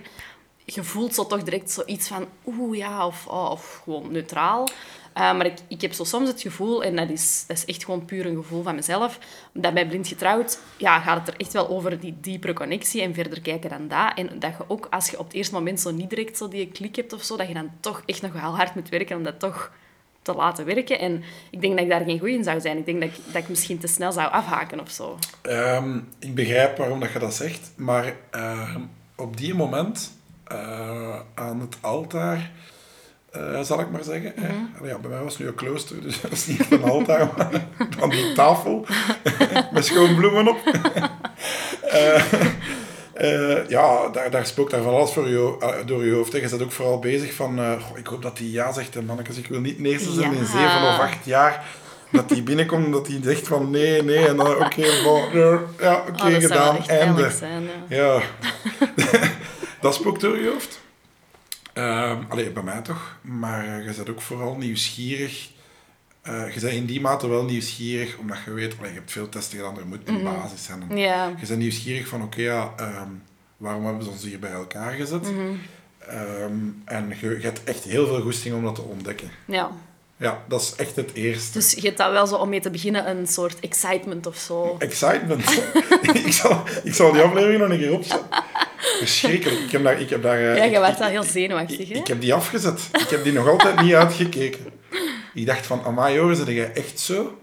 je 0.65 0.83
voelt 0.83 1.15
zo 1.15 1.27
toch 1.27 1.43
direct 1.43 1.71
zoiets 1.71 2.07
van 2.07 2.25
oeh 2.45 2.77
ja, 2.77 3.05
of, 3.05 3.27
oh, 3.27 3.51
of 3.51 3.81
gewoon 3.83 4.11
neutraal. 4.11 4.67
Eh, 5.13 5.21
maar 5.21 5.45
ik, 5.45 5.57
ik 5.67 5.81
heb 5.81 5.93
zo 5.93 6.03
soms 6.03 6.27
het 6.27 6.41
gevoel, 6.41 6.83
en 6.83 6.95
dat 6.95 7.09
is, 7.09 7.43
dat 7.47 7.57
is 7.57 7.65
echt 7.65 7.85
gewoon 7.85 8.05
puur 8.05 8.25
een 8.25 8.35
gevoel 8.35 8.63
van 8.63 8.75
mezelf, 8.75 9.19
dat 9.53 9.73
bij 9.73 9.87
blind 9.87 10.07
getrouwd 10.07 10.59
ja, 10.77 10.99
gaat 10.99 11.17
het 11.17 11.27
er 11.27 11.39
echt 11.39 11.53
wel 11.53 11.69
over 11.69 11.99
die 11.99 12.17
diepere 12.21 12.53
connectie 12.53 13.01
en 13.01 13.13
verder 13.13 13.41
kijken 13.41 13.69
dan 13.69 13.87
dat. 13.87 14.11
En 14.15 14.39
dat 14.39 14.53
je 14.57 14.63
ook, 14.67 14.87
als 14.89 15.09
je 15.09 15.19
op 15.19 15.25
het 15.25 15.33
eerste 15.33 15.53
moment 15.53 15.79
zo 15.79 15.91
niet 15.91 16.09
direct 16.09 16.37
zo 16.37 16.47
die 16.47 16.67
klik 16.67 16.95
hebt 16.95 17.13
of 17.13 17.23
zo, 17.23 17.37
dat 17.37 17.47
je 17.47 17.53
dan 17.53 17.71
toch 17.79 18.03
echt 18.05 18.21
nog 18.21 18.31
wel 18.31 18.55
hard 18.55 18.75
moet 18.75 18.89
werken 18.89 19.17
om 19.17 19.23
dat 19.23 19.39
toch 19.39 19.71
te 20.21 20.33
laten 20.33 20.65
werken. 20.65 20.99
En 20.99 21.23
ik 21.49 21.61
denk 21.61 21.73
dat 21.73 21.83
ik 21.83 21.89
daar 21.89 22.03
geen 22.05 22.19
goeie 22.19 22.37
in 22.37 22.43
zou 22.43 22.59
zijn. 22.59 22.77
Ik 22.77 22.85
denk 22.85 23.01
dat 23.01 23.09
ik, 23.09 23.15
dat 23.25 23.41
ik 23.41 23.49
misschien 23.49 23.79
te 23.79 23.87
snel 23.87 24.11
zou 24.11 24.31
afhaken 24.31 24.79
of 24.79 24.89
zo. 24.89 25.17
Ehm, 25.41 25.97
ik 26.19 26.35
begrijp 26.35 26.77
waarom 26.77 26.99
dat 26.99 27.11
je 27.11 27.19
dat 27.19 27.33
zegt, 27.33 27.71
maar 27.75 28.15
ehm, 28.29 28.81
op 29.15 29.37
die 29.37 29.53
moment 29.53 30.11
eh, 30.43 31.19
aan 31.33 31.59
het 31.59 31.77
altaar, 31.81 32.51
eh, 33.31 33.61
zal 33.61 33.79
ik 33.79 33.91
maar 33.91 34.03
zeggen. 34.03 34.33
Mhm. 34.35 34.85
Ja, 34.85 34.97
bij 34.97 35.09
mij 35.09 35.23
was 35.23 35.33
het 35.33 35.41
nu 35.41 35.47
een 35.47 35.55
klooster, 35.55 36.01
dus 36.01 36.21
dat 36.21 36.31
is 36.31 36.47
niet 36.47 36.71
een 36.71 36.83
altaar, 36.83 37.33
maar 37.37 37.67
dan 37.97 38.09
die 38.09 38.33
tafel 38.33 38.85
met 39.73 39.85
schoon 39.85 40.15
bloemen 40.15 40.47
op. 40.47 40.57
Eh, 43.21 43.67
ja, 43.69 44.09
daar, 44.09 44.31
daar 44.31 44.45
spookt 44.45 44.71
daar 44.71 44.81
van 44.81 44.93
alles 44.93 45.11
voor 45.11 45.27
je, 45.29 45.55
eh, 45.59 45.73
door 45.85 46.05
je 46.05 46.13
hoofd. 46.13 46.31
hè. 46.31 46.37
Je 46.39 46.49
bent 46.49 46.61
ook 46.61 46.71
vooral 46.71 46.99
bezig 46.99 47.33
van, 47.33 47.59
eh, 47.59 47.81
goh, 47.81 47.97
ik 47.97 48.07
hoop 48.07 48.21
dat 48.21 48.37
die 48.37 48.51
ja 48.51 48.71
zegt. 48.71 48.95
En 48.95 49.05
mannetjes, 49.05 49.37
ik 49.37 49.47
wil 49.47 49.59
niet 49.59 49.79
eerste 49.79 50.11
zijn 50.11 50.33
in 50.33 50.45
zeven 50.45 50.81
of 50.81 50.99
acht 50.99 51.25
jaar 51.25 51.65
dat 52.11 52.29
die 52.29 52.43
binnenkomt 52.43 52.85
en 52.85 52.91
dat 52.91 53.05
die 53.05 53.19
zegt 53.23 53.47
van 53.47 53.69
nee, 53.69 54.03
nee. 54.03 54.27
En 54.27 54.37
dan, 54.37 54.47
oké, 54.55 54.81
bon, 55.03 55.23
ja, 55.79 56.03
oké, 56.07 56.23
Oh, 56.23 56.31
dat 56.31 56.41
zou 56.41 56.41
wel 56.41 56.41
gedaan, 56.41 56.87
einde. 56.87 57.29
zijn. 57.29 57.69
Ja. 57.87 57.97
Ja, 57.97 58.21
dat 59.81 59.95
spookt 59.95 60.21
door 60.21 60.37
je 60.37 60.49
hoofd. 60.49 60.79
Ehm 61.73 62.17
allee, 62.29 62.49
bij 62.51 62.63
mij 62.63 62.81
toch. 62.81 63.15
Maar 63.21 63.65
je 63.83 63.93
bent 63.95 64.09
ook 64.09 64.21
vooral 64.21 64.55
nieuwsgierig. 64.55 65.49
Eh, 66.21 66.53
je 66.53 66.59
bent 66.59 66.73
in 66.73 66.85
die 66.85 67.01
mate 67.01 67.27
wel 67.27 67.43
nieuwsgierig, 67.43 68.17
omdat 68.17 68.37
je 68.45 68.51
weet, 68.51 68.75
allee, 68.79 68.91
je 68.91 68.97
hebt 68.97 69.11
veel 69.11 69.29
testen 69.29 69.57
gedaan, 69.57 69.77
er 69.77 69.87
moet 69.87 69.99
een 70.05 70.23
basis 70.23 70.63
zijn. 70.63 70.83
Je 71.39 71.45
bent 71.47 71.59
nieuwsgierig 71.59 72.07
van, 72.07 72.21
oké, 72.23 72.41
ja, 72.41 72.73
ehm, 72.77 73.07
waarom 73.57 73.85
hebben 73.85 74.03
ze 74.03 74.09
ons 74.09 74.23
hier 74.23 74.39
bij 74.39 74.51
elkaar 74.51 74.91
gezet? 74.91 75.21
Mhm. 75.21 75.39
Ehm, 76.07 76.53
en 76.85 77.13
je, 77.21 77.29
je 77.29 77.43
hebt 77.43 77.63
echt 77.63 77.83
heel 77.83 78.07
veel 78.07 78.21
goesting 78.21 78.55
om 78.55 78.63
dat 78.63 78.75
te 78.75 78.81
ontdekken. 78.81 79.29
ja. 79.45 79.71
Ja, 80.17 80.43
dat 80.47 80.61
is 80.61 80.73
echt 80.75 80.95
het 80.95 81.13
eerste. 81.13 81.57
Dus 81.57 81.71
je 81.71 81.81
hebt 81.81 81.97
dat 81.97 82.11
wel 82.11 82.27
zo 82.27 82.35
om 82.35 82.49
mee 82.49 82.59
te 82.59 82.69
beginnen, 82.69 83.09
een 83.09 83.27
soort 83.27 83.59
excitement 83.59 84.27
of 84.27 84.37
zo. 84.37 84.75
Excitement. 84.79 85.51
ik, 86.25 86.31
zal, 86.33 86.63
ik 86.83 86.93
zal 86.93 87.11
die 87.11 87.21
aflevering 87.21 87.59
nog 87.61 87.69
een 87.69 87.77
keer 87.79 87.93
opzetten. 87.93 88.27
Verschrikkelijk. 88.99 89.59
Ik 89.61 89.71
heb 89.71 89.83
daar... 89.83 90.01
Ik 90.01 90.09
heb 90.09 90.23
daar 90.23 90.37
eh, 90.39 90.55
Ja, 90.55 90.63
je 90.63 90.79
werd 90.79 90.99
wel 90.99 91.07
heel 91.07 91.23
zenuwachtig, 91.23 91.79
Ik, 91.79 91.87
hè? 91.87 91.99
ik 91.99 92.07
heb 92.07 92.21
die 92.21 92.33
afgezet. 92.33 92.89
Ik 92.93 93.09
heb 93.09 93.23
die 93.23 93.33
nog 93.33 93.47
altijd 93.47 93.81
niet 93.81 93.93
uitgekeken. 93.93 94.65
Ik 95.33 95.45
dacht 95.45 95.65
van, 95.65 95.83
amai 95.83 96.19
hoor, 96.19 96.35
zit 96.35 96.47
jij 96.47 96.71
echt 96.73 96.99
zo? 96.99 97.37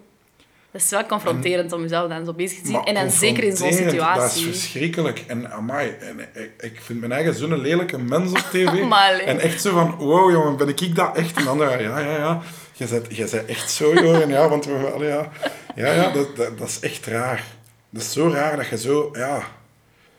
Dat 0.70 0.82
is 0.82 0.90
wel 0.90 1.06
confronterend 1.06 1.72
om 1.72 1.80
jezelf 1.82 2.08
dan 2.08 2.24
zo 2.24 2.32
bezig 2.32 2.60
te 2.60 2.66
zien. 2.66 2.84
En 2.84 2.94
dan 2.94 3.10
zeker 3.10 3.44
in 3.44 3.56
zo'n 3.56 3.68
confronterend, 3.68 4.16
Dat 4.16 4.24
is 4.24 4.32
situatie. 4.32 4.44
verschrikkelijk. 4.44 5.24
En 5.26 5.52
amai, 5.52 5.96
en 6.00 6.20
ik, 6.20 6.50
ik 6.60 6.80
vind 6.80 7.00
mijn 7.00 7.12
eigen 7.12 7.34
zo'n 7.34 7.60
lelijke 7.60 7.98
mens 7.98 8.30
op 8.30 8.38
tv. 8.38 8.82
Maar 8.88 9.12
allee. 9.12 9.22
en 9.26 9.40
echt 9.40 9.62
zo 9.62 9.72
van, 9.72 9.94
wow 9.94 10.30
jongen, 10.30 10.56
ben 10.56 10.68
ik 10.68 10.94
dat 10.94 11.16
echt? 11.16 11.36
En 11.36 11.44
dan, 11.44 11.58
ja, 11.58 11.78
ja, 11.78 11.98
ja. 11.98 12.40
Je 12.72 12.86
bent, 12.86 13.16
je 13.16 13.28
bent 13.30 13.44
echt 13.46 13.70
zo, 13.70 13.94
joh. 13.94 14.28
Ja, 14.28 14.48
want 14.48 14.64
we, 14.64 14.90
allee, 14.94 15.08
ja, 15.08 15.30
ja, 15.74 15.92
ja 15.92 16.10
dat, 16.10 16.36
dat, 16.36 16.58
dat 16.58 16.68
is 16.68 16.80
echt 16.80 17.06
raar. 17.06 17.44
Dat 17.90 18.02
is 18.02 18.12
zo 18.12 18.28
raar 18.28 18.56
dat 18.56 18.66
je 18.68 18.78
zo, 18.78 19.10
ja, 19.12 19.42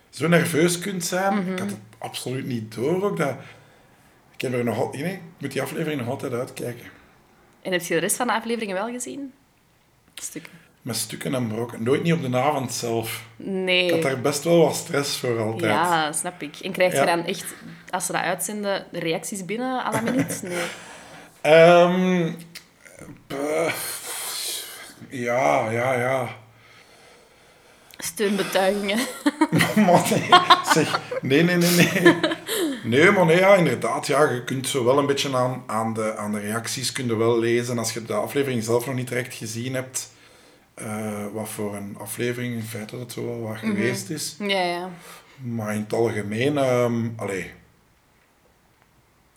zo 0.10 0.28
nerveus 0.28 0.80
kunt 0.80 1.06
zijn. 1.06 1.34
Mhm. 1.34 1.52
Ik 1.52 1.60
had 1.60 1.70
het 1.70 1.80
absoluut 1.98 2.46
niet 2.46 2.76
door 2.76 3.04
ook. 3.04 3.18
Dat, 3.18 3.34
ik 4.36 4.42
heb 4.42 4.54
er 4.54 4.64
nog 4.64 4.92
nee, 4.94 5.14
ik 5.14 5.20
moet 5.38 5.52
die 5.52 5.62
aflevering 5.62 6.00
nog 6.00 6.10
altijd 6.10 6.34
uitkijken. 6.34 6.86
En 7.62 7.72
heb 7.72 7.82
je 7.82 7.94
de 7.94 8.00
rest 8.00 8.16
van 8.16 8.28
de 8.28 8.34
afleveringen 8.34 8.76
wel 8.76 8.92
gezien? 8.92 9.34
Stukken. 10.16 10.52
Met 10.82 10.96
stukken 10.96 11.36
en 11.36 11.48
brokken. 11.48 11.84
Nooit 11.84 12.04
niet 12.04 12.14
op 12.14 12.22
de 12.32 12.38
avond 12.38 12.74
zelf. 12.74 13.24
Nee. 13.36 13.86
Ik 13.86 13.92
had 13.92 14.02
daar 14.02 14.22
best 14.22 14.44
wel 14.44 14.58
wat 14.64 14.76
stress 14.76 15.18
voor 15.18 15.40
altijd. 15.40 15.72
Ja, 15.72 16.12
snap 16.12 16.42
ik. 16.42 16.56
En 16.60 16.72
krijg 16.72 16.92
je 16.92 16.98
Ja. 16.98 17.06
dan 17.06 17.26
echt, 17.26 17.46
als 17.90 18.06
ze 18.06 18.12
dat 18.12 18.22
uitzenden, 18.22 18.86
de 18.92 19.00
reacties 19.00 19.46
binnen 19.46 19.86
à 19.86 19.92
la 19.92 20.02
minuut? 20.12 20.42
Nee. 20.44 20.64
Ehm, 21.42 22.32
eh, 23.28 23.74
ja, 25.10 25.70
ja, 25.72 25.94
ja. 25.94 26.28
Steunbetuigingen. 28.04 29.00
Maar 29.76 30.08
nee, 30.10 30.30
zeg, 30.64 31.02
nee, 31.22 31.44
nee, 31.44 31.58
nee, 31.58 31.92
nee. 32.02 32.16
Nee, 32.84 33.12
maar 33.12 33.26
nee, 33.26 33.38
ja, 33.38 33.56
inderdaad. 33.56 34.08
Ja, 34.08 34.30
je 34.32 34.44
kunt 34.44 34.68
zo 34.68 34.84
wel 34.84 34.98
een 34.98 35.06
beetje 35.06 35.36
aan, 35.38 35.64
aan, 35.66 35.94
de, 35.94 36.16
aan 36.16 36.32
de 36.32 36.40
reacties 36.40 36.92
kun 36.92 37.06
je 37.06 37.16
wel 37.16 37.40
lezen. 37.40 37.78
Als 37.78 37.94
je 37.94 38.04
de 38.06 38.14
aflevering 38.14 38.64
zelf 38.64 38.86
nog 38.86 38.96
niet 38.96 39.08
direct 39.08 39.34
gezien 39.34 39.74
hebt, 39.74 40.12
eh, 40.74 41.26
wat 41.34 41.50
voor 41.50 41.76
een 41.76 41.98
aflevering 42.00 42.54
in 42.54 42.64
feite 42.64 42.98
dat 42.98 43.12
zo 43.12 43.26
wel 43.26 43.42
wat 43.42 43.58
geweest 43.58 44.10
is. 44.10 44.36
Ja, 44.40 44.62
ja. 44.62 44.90
Maar 45.36 45.74
in 45.74 45.82
het 45.82 45.94
algemeen, 45.94 46.58
ehm 46.58 47.10
allee. 47.16 47.52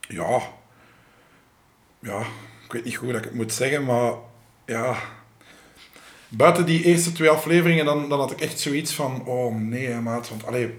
Ja. 0.01 0.41
Ja, 1.99 2.21
ik 2.65 2.73
weet 2.73 2.85
niet 2.85 2.97
goed 2.97 3.05
hoe 3.05 3.13
dat 3.13 3.23
ik 3.23 3.29
het 3.29 3.39
moet 3.39 3.53
zeggen, 3.53 3.85
maar 3.85 4.13
ja. 4.67 4.97
Buiten 6.35 6.67
die 6.67 6.85
eerste 6.85 7.13
twee 7.13 7.29
afleveringen, 7.31 7.85
dan, 7.85 8.09
dan 8.09 8.19
had 8.19 8.31
ik 8.31 8.41
echt 8.41 8.61
zoiets 8.61 8.93
van, 8.95 9.23
oh 9.27 9.55
nee, 9.57 9.95
maat. 9.95 10.29
Want 10.29 10.47
allee, 10.47 10.75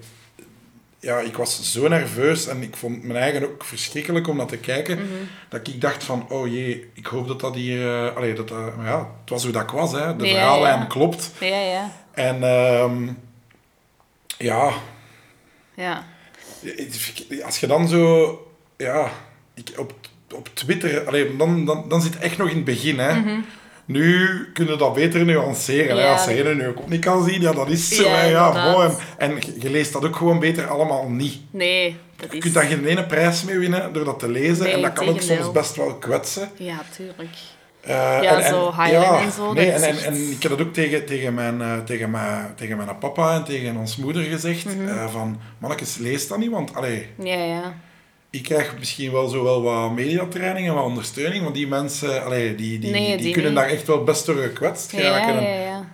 ja, 0.99 1.19
ik 1.19 1.37
was 1.37 1.71
zo 1.71 1.87
nerveus 1.87 2.47
en 2.47 2.61
ik 2.61 2.75
vond 2.75 3.03
mijn 3.03 3.19
eigen 3.19 3.43
ook 3.43 3.63
verschrikkelijk 3.63 4.27
om 4.27 4.37
dat 4.37 4.49
te 4.49 4.57
kijken. 4.57 4.99
Dat 5.49 5.67
ik 5.67 5.81
dacht 5.81 6.03
van, 6.03 6.25
oh 6.29 6.47
jee, 6.47 6.89
ik 6.93 7.05
hoop 7.05 7.27
dat 7.27 7.39
dat 7.39 7.55
hier... 7.55 8.05
eh, 8.05 8.15
allee, 8.15 8.33
dat, 8.33 8.49
maar 8.49 8.85
ja, 8.87 8.97
het 9.21 9.29
was 9.29 9.43
hoe 9.43 9.51
dat 9.51 9.61
ik 9.61 9.69
was, 9.69 9.91
hè. 9.91 10.15
De 10.15 10.25
Ja, 10.25 10.31
verhaallijn 10.33 10.79
ja. 10.79 10.85
klopt. 10.85 11.31
Ja, 11.39 11.59
ja. 11.61 11.91
En 12.11 12.43
ehm, 12.43 13.07
ja, 14.37 14.71
Ja. 15.73 16.05
als 17.45 17.59
je 17.59 17.67
dan 17.67 17.87
zo, 17.87 18.37
ja, 18.77 19.11
ik, 19.53 19.71
op, 19.77 19.93
op 20.33 20.49
Twitter, 20.53 21.07
allee, 21.07 21.35
dan, 21.35 21.65
dan, 21.65 21.85
dan 21.89 22.01
zit 22.01 22.13
het 22.13 22.23
echt 22.23 22.37
nog 22.37 22.49
in 22.49 22.55
het 22.55 22.65
begin. 22.65 22.99
Hè. 22.99 23.21
Nu 23.85 24.29
kunnen 24.53 24.77
dat 24.77 24.93
beter 24.93 25.25
nuanceren. 25.25 25.97
Hè. 25.97 26.03
Ja. 26.03 26.11
Als 26.11 26.25
je 26.25 26.53
nu 26.55 26.67
ook 26.67 26.89
niet 26.89 27.05
kan 27.05 27.23
zien, 27.23 27.41
ja, 27.41 27.51
dat 27.51 27.69
is 27.69 27.95
zo. 27.95 28.03
Ja, 28.03 28.15
hè. 28.15 28.25
ja. 28.25 28.91
En, 29.17 29.35
je, 29.39 29.55
je 29.59 29.69
leest 29.69 29.93
dat 29.93 30.05
ook 30.05 30.15
gewoon 30.15 30.39
beter 30.39 30.67
allemaal 30.67 31.09
niet. 31.09 31.37
Nee, 31.51 31.97
dat 32.15 32.31
Je 32.31 32.35
is... 32.37 32.41
kunt 32.41 32.53
daar 32.53 32.63
geen 32.63 32.85
ene 32.85 33.05
prijs 33.05 33.43
mee 33.43 33.57
winnen 33.57 33.93
door 33.93 34.05
dat 34.05 34.19
te 34.19 34.29
lezen. 34.29 34.63
Nee, 34.63 34.73
en 34.73 34.81
dat 34.81 34.93
kan 34.93 35.07
ook 35.07 35.21
soms 35.21 35.51
best 35.51 35.75
wel 35.75 35.95
kwetsen. 35.95 36.49
Ja, 36.57 36.81
tuurlijk. 36.95 37.35
Eh, 37.81 38.19
Ja, 38.21 38.49
zo 38.49 38.71
Highland 38.77 39.25
en 39.25 39.31
zo, 39.31 39.53
Nee, 39.53 39.71
en, 39.71 39.97
en, 39.97 40.31
ik 40.31 40.41
heb 40.43 40.51
dat 40.51 40.61
ook 40.61 40.73
tegen, 40.73 41.05
tegen, 41.05 41.33
mijn, 41.33 41.61
eh, 41.61 41.77
tegen, 41.85 42.11
mijn, 42.11 42.53
tegen 42.55 42.77
mijn 42.77 42.97
papa 42.97 43.35
en 43.35 43.43
tegen 43.43 43.77
ons 43.77 43.95
moeder 43.95 44.23
gezegd. 44.23 44.65
Eh, 44.65 45.07
van, 45.11 45.39
mannetjes, 45.57 45.97
lees 45.97 46.27
dat 46.27 46.37
niet, 46.37 46.51
want 46.51 46.75
allee, 46.75 47.07
Ja, 47.23 47.43
ja. 47.43 47.73
Ik 48.33 48.43
krijg 48.43 48.75
misschien 48.79 49.11
wel 49.11 49.27
zo 49.27 49.43
wel 49.43 49.61
wat 49.61 49.91
mediatraining 49.91 50.67
en 50.67 50.73
wat 50.73 50.83
ondersteuning, 50.85 51.43
want 51.43 51.55
die 51.55 51.67
mensen, 51.67 52.23
allee, 52.23 52.55
die, 52.55 52.79
die, 52.79 52.91
Nee, 52.91 53.07
die, 53.07 53.17
die 53.17 53.33
kunnen 53.33 53.51
niet. 53.51 53.59
daar 53.61 53.69
echt 53.69 53.87
wel 53.87 54.03
best 54.03 54.25
door 54.25 54.35
gekwetst 54.35 54.91
Ja, 54.91 54.97
geraken. 54.99 55.43
ja, 55.43 55.49
ja. 55.61 55.85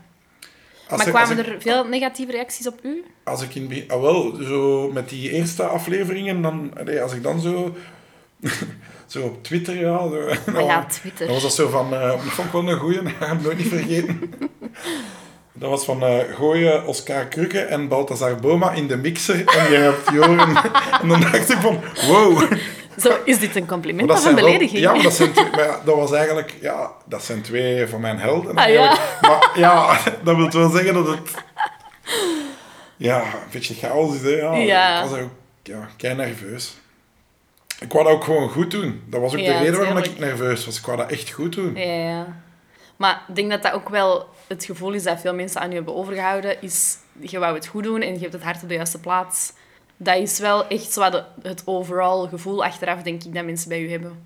Als, 0.88 0.98
Maar 0.98 1.08
ik- 1.08 1.14
kwamen 1.14 1.40
ik, 1.40 1.46
er 1.48 1.62
veel 1.62 1.84
negatieve 1.88 2.32
reacties 2.32 2.68
op 2.68 2.80
u? 2.84 3.04
als 3.24 3.42
ik 3.42 3.56
in 3.56 3.62
het 3.62 3.70
begin- 3.70 3.90
ah, 3.92 4.02
wel, 4.02 4.36
zo 4.42 4.92
met 4.92 5.10
die 5.10 5.32
eerste 5.32 5.64
afleveringen, 5.64 6.42
dan, 6.42 6.72
allee, 6.80 7.02
als 7.02 7.14
ik 7.14 7.24
dan 7.24 7.40
zo, 7.42 7.76
zo 9.08 9.22
op 9.24 9.44
Twitter, 9.44 9.80
ja, 9.80 9.98
zo, 10.10 10.30
dan- 10.54 10.66
ja, 10.66 10.86
Twitter. 10.86 11.26
Dan 11.26 11.34
was 11.34 11.44
dat 11.44 11.54
zo 11.54 11.70
van, 11.70 11.90
dat 11.92 12.20
vond 12.22 12.48
ik 12.48 12.54
wel 12.54 12.70
een 12.70 12.80
goeie, 12.80 13.00
ik 13.02 13.16
ga 13.20 13.28
hem 13.28 13.42
nooit 13.42 13.58
niet 13.58 13.68
vergeten. 13.68 14.20
Dat 15.60 15.70
was 15.70 15.86
van 15.86 16.04
eh 16.04 16.36
gooien 16.36 16.86
Oscar 16.88 17.26
Krukke 17.26 17.60
en 17.60 17.88
Balthazar 17.88 18.36
Boma 18.36 18.72
in 18.72 18.88
de 18.88 18.98
mixer 18.98 19.36
en 19.48 19.72
je 19.72 19.78
hebt 19.78 20.10
Joren. 20.12 20.56
En 21.02 21.08
dan 21.08 21.22
dacht 21.22 21.50
ik 21.50 21.58
van, 21.58 21.80
wow. 22.08 22.52
Zo, 22.98 23.18
is 23.26 23.40
dit 23.40 23.56
een 23.56 23.66
compliment 23.66 24.12
of 24.12 24.26
een 24.26 24.36
wel- 24.36 24.44
belediging? 24.46 24.80
ja, 24.82 24.94
maar 24.94 25.04
dat 25.04 25.14
zijn 25.14 25.32
twee, 25.32 25.50
maar 25.52 25.64
ja, 25.66 25.82
dat 25.86 25.96
was 25.96 26.12
eigenlijk, 26.12 26.56
ja, 26.62 26.92
dat 27.06 27.24
zijn 27.24 27.42
twee 27.42 27.88
van 27.88 28.02
mijn 28.02 28.20
helden. 28.20 28.56
Ah, 28.56 28.70
ja. 28.70 28.98
Maar 29.22 29.52
ja, 29.56 29.98
dat 30.24 30.36
wil 30.36 30.50
wel 30.52 30.70
zeggen 30.70 30.94
dat 30.94 31.08
het, 31.08 31.20
ja, 32.98 33.22
een 33.22 33.50
beetje 33.52 33.74
chaos 33.76 34.16
is, 34.16 34.22
hè. 34.22 34.30
Ja, 34.30 34.54
Ja. 34.56 35.04
Ik 35.04 35.10
was 35.10 35.20
ook, 35.20 35.30
ja, 35.64 35.88
kei 35.98 36.16
nerveus. 36.16 36.78
Ik 37.80 37.92
wou 37.92 38.04
dat 38.06 38.14
ook 38.14 38.24
gewoon 38.24 38.50
goed 38.50 38.72
doen. 38.72 39.02
Dat 39.06 39.22
was 39.22 39.32
ook 39.34 39.40
de 39.46 39.58
reden 39.58 39.78
waarom 39.80 39.98
ik 39.98 40.20
nerveus 40.20 40.66
was. 40.66 40.78
Ik 40.80 40.86
wou 40.86 40.98
dat 40.98 41.12
echt 41.12 41.30
goed 41.30 41.54
doen. 41.56 41.76
Ja, 41.76 41.94
ja. 41.94 42.28
Maar 43.00 43.24
ik 43.28 43.36
denk 43.36 43.50
dat 43.50 43.64
dat 43.64 43.72
ook 43.72 43.90
wel 43.90 44.30
het 44.48 44.66
gevoel 44.66 44.94
is 44.94 45.04
dat 45.04 45.20
veel 45.20 45.34
mensen 45.34 45.62
aan 45.62 45.70
je 45.70 45.76
hebben 45.76 45.96
overgehouden. 45.96 46.62
Is, 46.62 46.98
je 47.20 47.40
wou 47.40 47.56
het 47.56 47.68
goed 47.68 47.84
doen 47.84 48.02
en 48.02 48.14
je 48.14 48.20
hebt 48.20 48.34
het 48.34 48.44
hart 48.44 48.64
op 48.64 48.70
de 48.70 48.76
juiste 48.76 49.00
plaats. 49.00 49.54
Dat 49.98 50.18
is 50.18 50.40
wel 50.40 50.68
echt 50.68 50.92
zo 50.92 51.24
het 51.42 51.62
overal 51.66 52.28
gevoel 52.28 52.64
achteraf, 52.64 53.02
denk 53.02 53.24
ik, 53.24 53.34
dat 53.34 53.46
mensen 53.46 53.70
bij 53.70 53.82
u 53.82 53.92
hebben. 53.92 54.26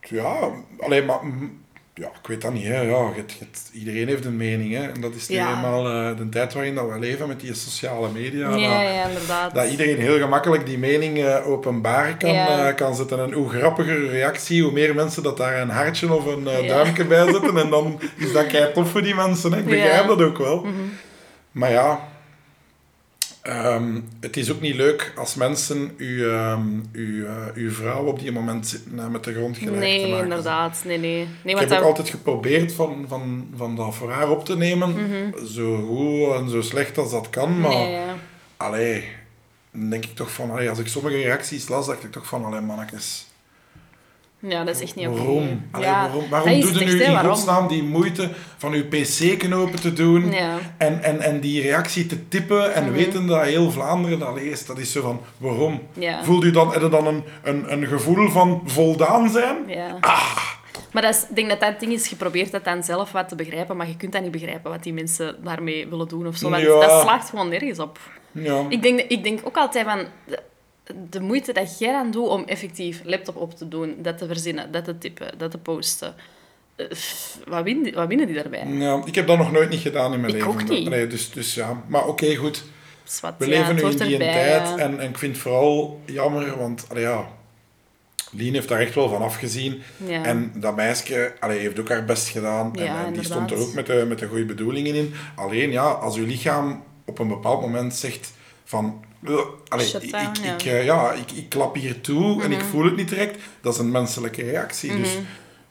Ja, 0.00 0.50
alleen 0.78 1.04
maar... 1.04 1.20
Ja, 1.96 2.06
ik 2.06 2.26
weet 2.26 2.42
dat 2.42 2.52
niet. 2.52 2.64
Hè. 2.64 2.80
Ja, 2.80 2.82
je 2.98 3.12
hebt- 3.38 3.70
iedereen 3.72 4.08
heeft 4.08 4.24
een 4.24 4.36
mening. 4.36 4.74
Hè. 4.74 4.82
En 4.88 5.00
dat 5.00 5.14
is 5.14 5.28
nu 5.28 5.36
Ja. 5.36 5.54
eenmaal 5.54 5.86
eh, 5.88 6.16
de 6.16 6.28
tijd 6.28 6.52
waarin 6.52 6.74
dat 6.74 6.88
we 6.92 6.98
leven 6.98 7.28
met 7.28 7.40
die 7.40 7.54
sociale 7.54 8.08
media. 8.12 8.48
Ja, 8.56 8.82
dat- 8.84 8.92
ja, 8.94 9.04
inderdaad. 9.08 9.54
Dat 9.54 9.70
iedereen 9.70 9.98
heel 9.98 10.18
gemakkelijk 10.18 10.66
die 10.66 10.78
mening 10.78 11.18
eh, 11.18 11.48
openbaar 11.48 12.16
kan, 12.16 12.32
Ja. 12.32 12.68
eh, 12.68 12.74
kan 12.74 12.94
zetten. 12.96 13.18
En 13.22 13.32
hoe 13.32 13.48
grappiger 13.48 14.08
reactie, 14.08 14.62
hoe 14.62 14.72
meer 14.72 14.94
mensen 14.94 15.22
dat 15.22 15.36
daar 15.36 15.60
een 15.60 15.70
hartje 15.70 16.12
of 16.14 16.26
een 16.26 16.44
duimpje 16.44 17.04
bij 17.04 17.32
zetten. 17.32 17.56
En 17.56 17.70
dan 17.70 18.00
is 18.16 18.32
dat 18.32 18.46
kei 18.46 18.72
tof 18.72 18.90
voor 18.90 19.02
die 19.02 19.14
mensen. 19.14 19.52
Hè. 19.52 19.58
Ik 19.58 19.64
begrijp. 19.64 20.06
Mhm. 20.06 20.08
dat 20.18 20.22
ook 20.28 20.38
wel. 20.38 20.66
Maar 21.52 21.70
ja, 21.70 22.08
ehm, 23.44 24.00
het 24.20 24.36
is 24.36 24.52
ook 24.52 24.60
niet 24.60 24.74
leuk 24.74 25.12
als 25.16 25.34
mensen 25.34 25.94
uw, 25.96 26.28
ehm, 26.30 26.66
uw, 26.92 27.26
eh, 27.26 27.46
uw 27.54 27.70
vrouw 27.70 28.04
op 28.04 28.18
die 28.18 28.32
moment 28.32 28.66
zitten 28.66 28.98
eh, 28.98 29.06
met 29.06 29.24
de 29.24 29.32
grond 29.34 29.56
gelijk 29.58 29.74
te 29.74 29.80
Nee, 29.80 30.06
maken. 30.10 30.22
inderdaad. 30.24 30.82
Nee, 30.84 30.98
nee. 30.98 31.28
nee 31.42 31.54
Ik 31.54 31.60
heb 31.60 31.68
dat... 31.68 31.78
ook 31.78 31.84
altijd 31.84 32.08
geprobeerd 32.08 32.72
van, 32.72 33.04
van, 33.08 33.46
van 33.56 33.76
dat 33.76 33.94
voor 33.94 34.10
haar 34.12 34.30
op 34.30 34.44
te 34.44 34.56
nemen. 34.56 34.90
Mhm. 34.90 35.44
Zo 35.46 35.76
goed 35.86 36.40
en 36.42 36.50
zo 36.50 36.60
slecht 36.62 36.98
als 36.98 37.10
dat 37.10 37.30
kan. 37.30 37.60
Maar 37.60 37.70
Nee, 37.70 37.90
ja. 37.92 38.14
allee, 38.56 39.08
dan 39.72 39.90
denk 39.90 40.04
ik 40.04 40.14
toch 40.14 40.32
van... 40.32 40.50
Allee, 40.50 40.68
als 40.68 40.78
ik 40.78 40.86
sommige 40.88 41.16
reacties 41.16 41.68
las, 41.68 41.86
dacht 41.86 42.04
ik 42.04 42.12
toch 42.12 42.26
van... 42.26 42.44
Allee, 42.44 42.60
mannetjes. 42.60 43.26
Ja, 44.48 44.64
dat 44.64 44.74
is 44.74 44.82
echt 44.82 44.94
niet 44.94 45.06
oké. 45.06 45.16
Waarom? 45.16 45.62
Allee, 45.70 45.86
Ja, 45.86 46.00
waarom 46.02 46.28
waarom 46.30 46.60
dat 46.60 46.72
doe 46.72 46.84
je 46.84 46.94
nu 46.94 47.02
in 47.02 47.18
godsnaam 47.18 47.68
die 47.68 47.82
moeite 47.82 48.30
van 48.56 48.72
je 48.72 48.82
pc-knopen 48.84 49.80
te 49.80 49.92
doen? 49.92 50.32
Ja. 50.32 50.58
En, 50.76 51.02
en, 51.02 51.20
en 51.20 51.40
die 51.40 51.62
reactie 51.62 52.06
te 52.06 52.28
typen 52.28 52.74
en 52.74 52.92
weten 52.92 53.26
dat 53.26 53.42
heel 53.42 53.70
Vlaanderen 53.70 54.18
dat 54.18 54.34
leest. 54.34 54.66
Dat 54.66 54.78
is 54.78 54.92
zo 54.92 55.00
van, 55.02 55.20
waarom? 55.36 55.82
Ja. 55.92 56.24
Voelt 56.24 56.44
u 56.44 56.50
dan, 56.50 56.72
heb 56.72 56.82
je 56.82 56.88
dan 56.88 57.06
een, 57.06 57.24
een, 57.42 57.72
een 57.72 57.86
gevoel 57.86 58.28
van 58.30 58.62
voldaan 58.64 59.30
zijn? 59.30 59.56
Ja. 59.66 59.96
Ah. 60.00 60.36
Maar 60.92 61.02
dat 61.02 61.14
is, 61.14 61.22
ik 61.28 61.36
denk 61.36 61.48
dat 61.48 61.60
dat 61.60 61.80
ding 61.80 61.92
is, 61.92 62.06
je 62.06 62.16
probeert 62.16 62.52
dat 62.52 62.64
dan 62.64 62.82
zelf 62.82 63.12
wat 63.12 63.28
te 63.28 63.34
begrijpen, 63.36 63.76
maar 63.76 63.88
je 63.88 63.96
kunt 63.96 64.12
dat 64.12 64.22
niet 64.22 64.30
begrijpen 64.30 64.70
wat 64.70 64.82
die 64.82 64.92
mensen 64.92 65.36
daarmee 65.44 65.86
willen 65.88 66.08
doen 66.08 66.26
of 66.26 66.36
zo. 66.36 66.50
Want 66.50 66.62
Ja. 66.62 66.80
dat 66.80 67.00
slaagt 67.02 67.28
gewoon 67.30 67.48
nergens 67.48 67.78
op. 67.78 67.98
Ja. 68.32 68.62
Ik 68.68 68.82
denk, 68.82 69.00
ik 69.00 69.22
denk 69.24 69.40
ook 69.44 69.56
altijd 69.56 69.86
van... 69.86 70.00
De, 71.10 71.20
moeite 71.20 71.52
dat 71.52 71.78
jij 71.78 71.92
dan 71.92 72.10
doet 72.10 72.28
om 72.28 72.44
effectief 72.44 73.00
laptop 73.04 73.36
op 73.36 73.56
te 73.56 73.68
doen, 73.68 73.94
dat 73.98 74.18
te 74.18 74.26
verzinnen, 74.26 74.72
dat 74.72 74.84
te 74.84 74.98
typen, 74.98 75.38
dat 75.38 75.50
te 75.50 75.58
posten. 75.58 76.14
eh, 76.76 76.88
pff, 76.88 77.38
Wat, 77.46 77.62
win, 77.64 77.92
wat 77.94 78.08
winnen 78.08 78.26
die 78.26 78.36
daarbij? 78.36 78.66
ja, 78.66 79.02
ik 79.04 79.14
heb 79.14 79.26
dat 79.26 79.38
nog 79.38 79.52
nooit 79.52 79.70
niet 79.70 79.80
gedaan 79.80 80.12
in 80.12 80.20
mijn 80.20 80.32
Ik 80.34 80.44
leven. 80.44 80.60
ook 80.60 80.68
niet. 80.68 80.88
Nee, 80.88 81.06
dus, 81.06 81.30
dus 81.30 81.54
ja. 81.54 81.82
Maar 81.86 82.06
oké, 82.06 82.34
goed. 82.34 82.64
We 83.20 83.32
ja, 83.38 83.46
leven 83.46 83.74
nu 83.74 83.82
in 83.82 83.96
die 83.96 84.12
erbij, 84.12 84.32
tijd 84.32 84.68
ja. 84.68 84.76
en, 84.78 85.00
en 85.00 85.08
ik 85.08 85.18
vind 85.18 85.32
het 85.32 85.42
vooral 85.42 86.00
jammer, 86.04 86.58
want 86.58 86.84
allee, 86.88 87.02
ja, 87.02 87.28
Lien 88.30 88.54
heeft 88.54 88.68
daar 88.68 88.80
echt 88.80 88.94
wel 88.94 89.08
van 89.08 89.22
afgezien. 89.22 89.82
Ja. 90.06 90.24
En 90.24 90.52
dat 90.54 90.76
meisje 90.76 91.32
allee, 91.40 91.58
heeft 91.58 91.78
ook 91.80 91.88
haar 91.88 92.04
best 92.04 92.28
gedaan. 92.28 92.76
en, 92.76 93.12
die 93.12 93.22
stond 93.24 93.50
er 93.50 93.58
ook 93.58 93.72
met 93.74 93.86
de, 93.86 94.04
met 94.08 94.18
de 94.18 94.26
goede 94.26 94.44
bedoelingen 94.44 94.94
in. 94.94 95.14
Alleen 95.34 95.70
ja, 95.70 95.84
als 95.84 96.16
uw 96.16 96.26
lichaam 96.26 96.82
op 97.04 97.18
een 97.18 97.28
bepaald 97.28 97.60
moment 97.60 97.94
zegt 97.94 98.32
van... 98.64 99.04
"Ugh, 99.28 99.46
Allee, 99.68 99.86
Shut 99.86 100.02
ik, 100.02 100.10
ja. 100.10 100.56
eh, 100.58 100.84
ja, 100.84 101.12
ik, 101.12 101.30
ik 101.30 101.48
klap 101.48 101.74
hier 101.74 102.00
toe 102.00 102.42
en 102.42 102.52
ik 102.52 102.60
voel 102.60 102.84
het 102.84 102.96
niet 102.96 103.08
direct. 103.08 103.38
Dat 103.60 103.72
is 103.72 103.78
een 103.78 103.90
menselijke 103.90 104.42
reactie. 104.42 104.96
Dus 104.96 105.18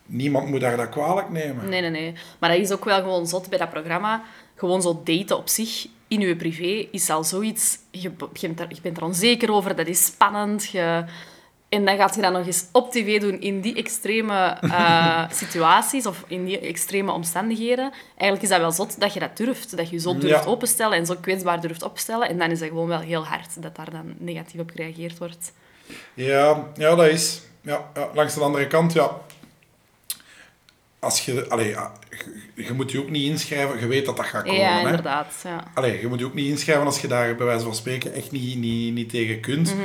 niemand 0.05 0.47
moet 0.47 0.61
daar 0.61 0.77
dat 0.77 0.89
kwalijk 0.89 1.29
nemen. 1.29 1.69
Nee, 1.69 1.81
nee, 1.81 1.89
nee. 1.89 2.13
Maar 2.39 2.49
dat 2.49 2.59
is 2.59 2.71
ook 2.71 2.85
wel 2.85 3.01
gewoon 3.01 3.27
zot 3.27 3.49
bij 3.49 3.57
dat 3.57 3.69
programma. 3.69 4.23
Gewoon 4.55 4.81
zo 4.81 5.01
daten 5.03 5.37
op 5.37 5.49
zich 5.49 5.87
in 6.07 6.19
je 6.19 6.35
privé 6.35 6.87
is 6.91 7.09
al 7.09 7.23
zoiets... 7.23 7.77
Je, 7.91 8.11
je, 8.33 8.47
bent, 8.47 8.59
er, 8.59 8.65
je 8.69 8.81
bent 8.81 8.97
er 8.97 9.03
onzeker 9.03 9.51
over, 9.51 9.75
dat 9.75 9.87
is 9.87 10.05
spannend. 10.05 10.69
Je, 10.69 11.05
en 11.73 11.85
dan 11.85 11.97
gaat 11.97 12.15
je 12.15 12.21
dat 12.21 12.31
nog 12.31 12.45
eens 12.45 12.65
op 12.71 12.91
tv 12.91 13.19
doen 13.19 13.41
in 13.41 13.61
die 13.61 13.75
extreme 13.75 14.57
eh, 14.61 15.29
situaties 15.41 16.05
of 16.05 16.23
in 16.27 16.45
die 16.45 16.59
extreme 16.59 17.11
omstandigheden. 17.11 17.91
Eigenlijk 18.07 18.41
is 18.41 18.49
dat 18.49 18.59
wel 18.59 18.71
zot 18.71 18.99
dat 18.99 19.13
je 19.13 19.19
dat 19.19 19.37
durft. 19.37 19.77
Dat 19.77 19.89
je 19.89 19.97
zo 19.99 20.17
durft 20.17 20.43
Ja. 20.43 20.49
openstellen 20.49 20.97
en 20.97 21.05
zo 21.05 21.15
kwetsbaar 21.21 21.61
durft 21.61 21.83
opstellen. 21.83 22.29
En 22.29 22.37
dan 22.37 22.51
is 22.51 22.59
dat 22.59 22.67
gewoon 22.67 22.87
wel 22.87 22.99
heel 22.99 23.25
hard 23.25 23.61
dat 23.61 23.75
daar 23.75 23.91
dan 23.91 24.13
negatief 24.17 24.59
op 24.59 24.69
gereageerd 24.69 25.17
wordt. 25.17 25.53
Ja, 26.13 26.67
ja, 26.75 26.95
dat 26.95 27.07
is. 27.07 27.41
Ja, 27.61 27.89
ja, 27.93 28.09
langs 28.13 28.33
de 28.33 28.41
andere 28.41 28.67
kant, 28.67 28.93
ja. 28.93 29.11
Als 30.99 31.25
je, 31.25 31.49
allee, 31.49 31.75
je, 32.55 32.73
moet 32.73 32.91
je 32.91 32.99
ook 32.99 33.09
niet 33.09 33.29
inschrijven, 33.29 33.79
je 33.79 33.87
weet 33.87 34.05
dat 34.05 34.17
dat 34.17 34.25
gaat 34.25 34.43
komen. 34.43 34.59
ja, 34.59 34.73
hè. 34.73 34.85
inderdaad. 34.85 35.33
Ja. 35.43 35.63
Allee, 35.73 36.01
je 36.01 36.07
moet 36.07 36.19
je 36.19 36.25
ook 36.25 36.33
niet 36.33 36.47
inschrijven 36.49 36.85
als 36.85 37.01
je 37.01 37.07
daar 37.07 37.35
bij 37.35 37.45
wijze 37.45 37.63
van 37.63 37.75
spreken 37.75 38.13
echt 38.13 38.31
niet, 38.31 38.57
niet, 38.57 38.93
niet 38.93 39.09
tegen 39.09 39.39
kunt. 39.39 39.75
Mhm. 39.75 39.83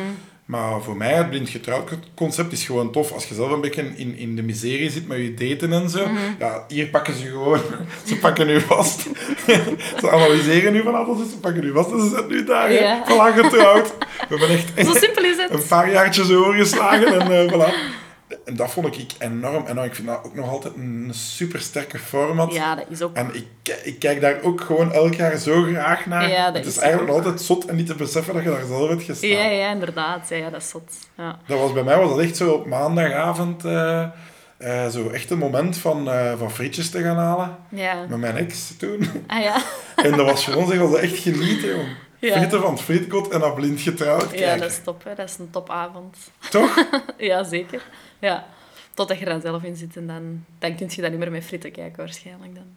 Maar 0.48 0.82
voor 0.82 0.96
mij, 0.96 1.12
het 1.14 1.28
blind 1.30 1.48
getrouwd 1.48 1.90
concept 2.14 2.52
is 2.52 2.64
gewoon 2.64 2.92
tof. 2.92 3.12
Als 3.12 3.26
je 3.26 3.34
zelf 3.34 3.50
een 3.50 3.60
beetje 3.60 3.92
in, 3.96 4.16
in 4.16 4.36
de 4.36 4.42
miserie 4.42 4.90
zit 4.90 5.08
met 5.08 5.18
je 5.18 5.34
daten 5.34 5.72
en 5.72 5.90
zo. 5.90 6.06
Ja, 6.38 6.64
hier 6.68 6.86
pakken 6.86 7.14
ze 7.14 7.26
gewoon... 7.26 7.60
Ze 8.06 8.16
pakken 8.16 8.48
u 8.48 8.60
vast. 8.60 9.00
ze 10.00 10.10
analyseren 10.10 10.74
u 10.76 10.82
van 10.82 10.94
alles, 10.94 11.30
ze 11.30 11.38
pakken 11.38 11.64
u 11.64 11.72
vast 11.72 11.90
en 11.90 12.00
ze 12.00 12.08
zetten 12.08 12.32
u 12.32 12.44
daar. 12.44 12.72
Ja. 12.72 13.04
Voilà, 13.04 13.40
getrouwd. 13.40 13.94
We 13.98 14.26
hebben 14.28 14.48
echt 14.48 14.86
Zo 14.86 14.94
simpel 14.94 15.24
is 15.24 15.36
het. 15.36 15.50
een 15.50 15.66
paar 15.68 15.90
jaartjes 15.90 16.32
overgeslagen 16.32 17.20
en 17.20 17.30
eh, 17.32 17.52
voilà. 17.52 17.72
En 18.44 18.56
dat 18.56 18.70
vond 18.70 18.98
ik 18.98 19.12
enorm. 19.18 19.66
En 19.66 19.78
ik 19.78 19.94
vind 19.94 20.08
dat 20.08 20.24
ook 20.24 20.34
nog 20.34 20.48
altijd 20.48 20.74
een 20.74 21.10
supersterke 21.12 21.98
format. 21.98 22.52
Ja, 22.52 22.74
dat 22.74 22.86
is 22.88 23.02
ook... 23.02 23.16
En 23.16 23.34
ik, 23.34 23.46
ik 23.84 23.98
kijk 23.98 24.20
daar 24.20 24.42
ook 24.42 24.60
gewoon 24.60 24.92
elk 24.92 25.14
jaar 25.14 25.36
zo 25.36 25.62
graag 25.62 26.06
naar. 26.06 26.28
Ja, 26.28 26.46
dat 26.46 26.54
het 26.54 26.66
is, 26.66 26.76
is 26.76 26.78
eigenlijk 26.78 27.12
nog 27.12 27.24
altijd 27.24 27.42
zot 27.42 27.64
en 27.64 27.76
niet 27.76 27.86
te 27.86 27.94
beseffen 27.94 28.34
dat 28.34 28.42
je 28.42 28.50
daar 28.50 28.66
zelf 28.66 28.88
hebt 28.88 29.02
gestaan. 29.02 29.28
Ja, 29.28 29.44
ja, 29.44 29.70
inderdaad. 29.70 30.28
Ja, 30.28 30.36
ja, 30.36 30.50
dat 30.50 30.60
is 30.60 30.68
zot. 30.68 30.92
Ja. 31.16 31.38
Dat 31.46 31.58
was 31.58 31.72
bij 31.72 31.82
mij 31.82 31.98
was 31.98 32.08
dat 32.08 32.18
echt 32.18 32.36
zo 32.36 32.50
op 32.50 32.66
maandagavond 32.66 33.64
eh, 33.64 34.06
eh, 34.58 34.88
zo 34.88 35.08
echt 35.08 35.30
een 35.30 35.38
moment 35.38 35.76
van, 35.76 36.10
eh, 36.10 36.32
van 36.38 36.50
frietjes 36.50 36.90
te 36.90 37.02
gaan 37.02 37.16
halen. 37.16 37.56
Ja. 37.68 38.04
Met 38.08 38.18
mijn 38.18 38.36
ex 38.36 38.76
toen. 38.78 39.08
Ah 39.26 39.42
ja. 39.42 39.62
En 39.96 40.16
dat 40.16 40.26
was 40.26 40.44
gewoon 40.44 40.66
zeg, 40.66 40.78
was 40.78 40.90
dat 40.90 41.00
echt 41.00 41.18
genieten, 41.18 41.68
jong. 41.68 41.88
Ja. 42.18 42.36
Frieten 42.36 42.60
van 42.60 42.70
het 42.70 42.80
frietkot 42.80 43.28
en 43.28 43.40
dat 43.40 43.54
blind 43.54 43.80
getrouwd 43.80 44.22
Ja, 44.22 44.28
kijken. 44.28 44.58
dat 44.58 44.70
is 44.70 44.80
top. 44.84 45.04
Hè. 45.04 45.14
Dat 45.14 45.28
is 45.28 45.38
een 45.38 45.50
topavond. 45.50 46.16
Toch? 46.50 46.84
Ja, 47.18 47.44
zeker. 47.44 47.82
Ja. 48.18 48.46
Totdat 48.94 49.18
je 49.18 49.24
er 49.24 49.30
dan 49.30 49.40
zelf 49.40 49.62
in 49.62 49.76
zit 49.76 49.96
en 49.96 50.06
dan, 50.06 50.44
dan 50.58 50.76
kun 50.76 50.86
je 50.90 51.02
dat 51.02 51.10
niet 51.10 51.20
meer 51.20 51.30
met 51.30 51.44
fritten 51.44 51.72
kijken 51.72 51.96
waarschijnlijk 51.96 52.54
dan. 52.54 52.76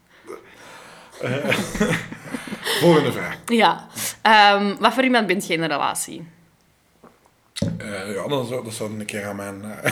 Eh, 1.22 1.56
volgende 2.82 3.12
vraag. 3.12 3.38
Ja. 3.46 3.88
Ehm, 4.22 4.76
wat 4.80 4.94
voor 4.94 5.04
iemand 5.04 5.28
bent 5.28 5.48
je 5.48 5.54
in 5.54 5.62
een 5.62 5.70
relatie? 5.70 6.28
Eh, 7.78 8.14
ja, 8.14 8.28
dan 8.28 8.46
zou, 8.46 8.64
dat 8.64 8.74
zou 8.74 8.94
ik 8.94 9.00
een 9.00 9.06
keer 9.06 9.26
aan 9.26 9.36
mijn, 9.36 9.64
eh, 9.64 9.92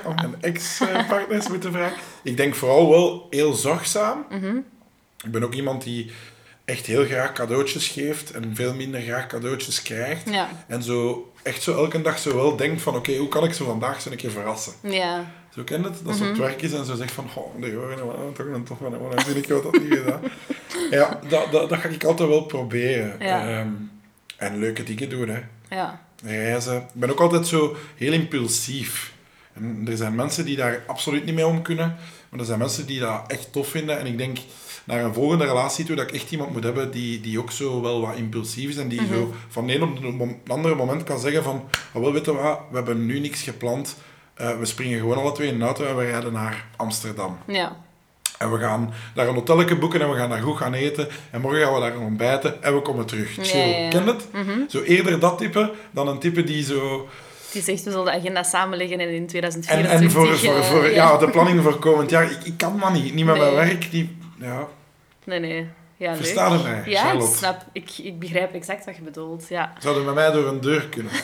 aan 0.06 0.14
mijn 0.14 0.36
ex-partners 0.40 1.48
moeten 1.48 1.72
vragen. 1.72 1.96
Ik 2.22 2.36
denk 2.36 2.54
vooral 2.54 2.90
wel 2.90 3.26
heel 3.30 3.52
zorgzaam. 3.52 4.26
Mhm. 4.30 4.56
Ik 5.24 5.30
ben 5.30 5.44
ook 5.44 5.54
iemand 5.54 5.82
die 5.82 6.10
echt 6.66 6.86
heel 6.86 7.04
graag 7.04 7.32
cadeautjes 7.32 7.88
geeft 7.88 8.30
en 8.30 8.50
veel 8.54 8.74
minder 8.74 9.00
graag 9.00 9.26
cadeautjes 9.26 9.82
krijgt. 9.82 10.30
Ja. 10.30 10.48
En 10.66 10.82
zo 10.82 11.30
echt 11.42 11.62
zo 11.62 11.76
elke 11.76 12.02
dag 12.02 12.18
zo 12.18 12.34
wel 12.34 12.56
denkt 12.56 12.82
van 12.82 12.94
oké, 12.96 13.16
hoe 13.16 13.28
kan 13.28 13.44
ik 13.44 13.52
ze 13.52 13.64
vandaag 13.64 14.00
zo 14.00 14.10
een 14.10 14.16
keer 14.16 14.30
verrassen? 14.30 14.72
Ja. 14.82 15.24
Zo 15.54 15.62
ken 15.64 15.80
je 15.82 15.88
het? 15.88 16.00
Dat 16.04 16.16
ze 16.16 16.22
Mhm. 16.22 16.30
op 16.32 16.36
het 16.38 16.46
werk 16.46 16.62
is 16.62 16.72
en 16.72 16.84
zo 16.84 16.94
zegt 16.94 17.12
van 17.12 17.28
oh, 17.34 17.54
nee 17.58 17.74
hoor, 17.74 17.94
toch 18.34 18.46
een 18.46 18.64
tof, 18.64 18.80
nou, 18.80 19.14
dan 19.14 19.24
vind 19.24 19.36
ik 19.36 19.48
wat 19.48 19.62
dat 19.62 19.72
niet 19.82 19.92
gedaan. 19.92 20.20
Ja, 20.90 21.20
dat, 21.28 21.52
dat, 21.52 21.68
dat 21.68 21.78
ga 21.78 21.88
ik 21.88 22.04
altijd 22.04 22.28
wel 22.28 22.42
proberen. 22.42 23.16
Ja. 23.18 23.48
Ehm, 23.48 23.68
en 24.36 24.58
leuke 24.58 24.82
dingen 24.82 25.08
doen, 25.08 25.28
hè 25.28 25.40
Ja. 25.70 26.00
reizen. 26.24 26.76
Ik 26.76 26.82
ben 26.92 27.10
ook 27.10 27.20
altijd 27.20 27.46
zo 27.46 27.76
heel 27.96 28.12
impulsief. 28.12 29.12
En 29.52 29.86
er 29.90 29.96
zijn 29.96 30.14
mensen 30.14 30.44
die 30.44 30.56
daar 30.56 30.82
absoluut 30.86 31.24
niet 31.24 31.34
mee 31.34 31.46
om 31.46 31.62
kunnen. 31.62 31.96
Maar 32.28 32.40
er 32.40 32.46
zijn 32.46 32.58
mensen 32.58 32.86
die 32.86 33.00
dat 33.00 33.24
echt 33.26 33.52
tof 33.52 33.68
vinden. 33.68 33.98
En 33.98 34.06
ik 34.06 34.18
denk 34.18 34.38
naar 34.86 35.04
een 35.04 35.14
volgende 35.14 35.44
relatie 35.44 35.84
toe 35.84 35.96
dat 35.96 36.08
ik 36.08 36.14
echt 36.14 36.30
iemand 36.30 36.52
moet 36.52 36.64
hebben 36.64 36.90
die, 36.90 37.20
die 37.20 37.38
ook 37.38 37.50
zo 37.50 37.82
wel 37.82 38.00
wat 38.00 38.16
impulsief 38.16 38.68
is. 38.68 38.76
En 38.76 38.88
die 38.88 39.06
zo 39.06 39.32
van 39.48 39.68
een 39.68 39.82
op 39.82 40.18
het 40.18 40.50
andere 40.50 40.74
moment 40.74 41.04
kan 41.04 41.18
zeggen 41.18 41.42
van... 41.42 41.64
Oh, 41.92 42.02
wel, 42.02 42.12
weet 42.12 42.24
je 42.24 42.34
wat, 42.34 42.60
we 42.70 42.76
hebben 42.76 43.06
nu 43.06 43.18
niks 43.18 43.42
gepland. 43.42 43.96
Eh, 44.34 44.58
we 44.58 44.64
springen 44.64 44.98
gewoon 44.98 45.16
alle 45.18 45.32
twee 45.32 45.48
in 45.48 45.54
een 45.54 45.62
auto 45.62 45.84
en 45.84 45.96
we 45.96 46.04
rijden 46.04 46.32
naar 46.32 46.66
Amsterdam. 46.76 47.38
Ja. 47.46 47.76
En 48.38 48.52
we 48.52 48.58
gaan 48.58 48.92
daar 49.14 49.28
een 49.28 49.34
hotelletje 49.34 49.76
boeken 49.76 50.00
en 50.00 50.10
we 50.10 50.16
gaan 50.16 50.30
daar 50.30 50.42
goed 50.42 50.56
gaan 50.56 50.74
eten. 50.74 51.08
En 51.30 51.40
morgen 51.40 51.60
gaan 51.60 51.74
we 51.74 51.80
daar 51.80 51.98
ontbijten 51.98 52.62
en 52.62 52.74
we 52.74 52.82
komen 52.82 53.06
terug. 53.06 53.32
Chill. 53.40 53.60
Ja, 53.60 53.66
ja, 53.66 53.78
ja. 53.78 53.88
Ken 53.88 54.06
het? 54.06 54.28
Zo 54.68 54.82
eerder 54.82 55.20
dat 55.20 55.38
type 55.38 55.72
dan 55.90 56.08
een 56.08 56.18
type 56.18 56.44
die 56.44 56.64
zo... 56.64 57.08
Die 57.52 57.62
zegt, 57.62 57.84
we 57.84 57.90
zullen 57.90 58.04
de 58.04 58.12
agenda 58.12 58.42
samenleggen 58.42 59.00
en 59.00 59.08
in 59.08 59.20
En, 59.20 59.26
2024... 59.26 60.00
en 60.00 60.10
voor, 60.10 60.36
voor, 60.36 60.56
eh, 60.56 60.70
voor 60.70 60.90
ja. 60.90 61.16
de 61.16 61.30
planning 61.30 61.62
voor 61.62 61.78
komend 61.78 62.10
jaar. 62.10 62.30
Ik, 62.30 62.38
ik 62.44 62.56
kan 62.56 62.80
dat 62.80 62.92
niet. 62.92 63.14
Niet 63.14 63.24
met 63.24 63.38
mijn 63.38 63.54
werk. 63.54 63.90
Die, 63.90 64.16
ja. 64.40 64.68
Nee, 65.26 65.38
nee. 65.38 65.68
Ja, 65.96 66.10
leuk. 66.10 66.16
Versta 66.16 66.52
je 66.52 66.62
mij, 66.62 66.82
Ja, 66.86 67.12
ik 67.12 67.20
snap. 67.20 67.64
Ik, 67.72 67.98
ik 67.98 68.18
begrijp 68.18 68.54
exact 68.54 68.84
wat 68.84 68.96
je 68.96 69.02
bedoelt. 69.02 69.48
Ja. 69.48 69.72
Zouden 69.78 70.04
met 70.04 70.14
mij 70.14 70.30
door 70.30 70.46
een 70.46 70.60
deur 70.60 70.88
kunnen. 70.88 71.12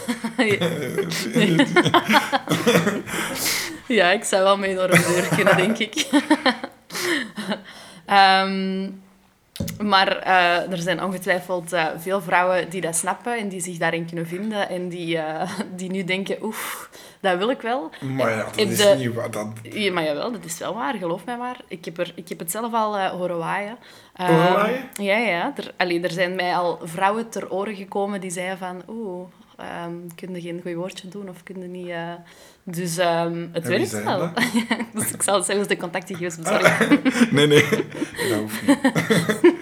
ja, 3.99 4.11
ik 4.11 4.25
zou 4.25 4.43
wel 4.43 4.59
mee 4.59 4.75
door 4.75 4.91
een 4.91 5.03
deur 5.03 5.29
kunnen, 5.35 5.57
denk 5.57 5.79
ik. 5.79 6.07
Ehm, 8.07 8.91
maar 9.79 10.17
eh, 10.19 10.71
er 10.73 10.79
zijn 10.79 11.03
ongetwijfeld 11.03 11.73
eh, 11.73 11.87
veel 11.99 12.21
vrouwen 12.21 12.71
die 12.71 12.81
dat 12.81 12.97
snappen 12.97 13.39
en 13.39 13.49
die 13.49 13.61
zich 13.61 13.79
daarin 13.79 14.07
kunnen 14.07 14.27
vinden 14.27 14.69
en 14.69 14.89
die, 14.89 15.19
eh, 15.19 15.51
die 15.75 15.91
nu 15.91 16.05
denken, 16.05 16.37
oef, 16.43 16.91
dat 17.21 17.39
wil 17.39 17.51
ik 17.51 17.61
wel. 17.61 17.91
Maar 18.01 18.31
ja, 18.31 18.37
dat 18.45 18.57
is 18.57 18.77
de- 18.77 18.95
niet 18.99 19.15
wat. 19.15 19.33
Dat, 19.33 19.47
Ja, 19.63 19.93
maar 19.93 20.05
jawel, 20.05 20.33
dat 20.33 20.45
is 20.45 20.59
wel 20.59 20.75
waar, 20.75 20.95
geloof 20.95 21.25
mij 21.25 21.37
maar. 21.37 21.57
Ik 21.69 21.85
heb, 21.85 21.99
er, 21.99 22.13
ik 22.15 22.29
heb 22.29 22.39
het 22.39 22.51
zelf 22.51 22.73
al 22.73 22.99
horen 23.09 23.39
waaien. 23.39 23.77
Horen 24.13 24.53
waaien? 24.53 24.89
Ja, 24.95 25.17
ja. 25.17 25.53
Er, 25.57 25.73
allee, 25.77 26.01
er 26.01 26.11
zijn 26.11 26.35
mij 26.35 26.57
al 26.57 26.81
vrouwen 26.83 27.29
ter 27.29 27.51
oren 27.53 27.75
gekomen 27.77 28.21
die 28.21 28.31
zeiden 28.31 28.59
van... 28.59 28.83
Oeh, 28.89 29.29
ehm 29.57 29.93
kun 30.15 30.35
je 30.35 30.41
geen 30.41 30.61
goed 30.63 30.75
woordje 30.75 31.09
doen 31.09 31.29
of 31.29 31.43
kun 31.43 31.61
je 31.63 31.69
niet... 31.69 31.93
Dus 32.65 32.97
ehm, 32.99 33.47
het 33.53 33.67
werkt 33.69 34.03
wel. 34.05 34.19
dat? 34.19 34.31
dus 34.95 35.11
ik 35.13 35.23
zal 35.23 35.43
zelfs 35.43 35.69
de 35.69 35.77
contactgegevens 35.77 36.37
bezorgen. 36.37 37.01
nee, 37.37 37.47
nee. 37.47 37.65
Dat 38.31 38.39
hoeft 38.41 38.67
niet. 38.67 38.79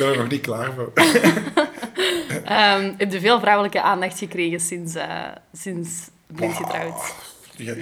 ik 0.00 0.06
ben 0.06 0.14
er 0.14 0.22
nog 0.22 0.30
niet 0.30 0.40
klaar 0.40 0.72
voor. 0.72 0.92
Ehm 2.44 2.92
heb 2.96 3.12
je 3.12 3.20
veel 3.20 3.40
vrouwelijke 3.40 3.82
aandacht 3.82 4.18
gekregen 4.18 4.60
sinds, 4.60 4.94
eh 4.94 5.26
sinds 5.52 5.90
blind 6.26 6.54
getrouwd? 6.54 7.14
Ja. 7.56 7.74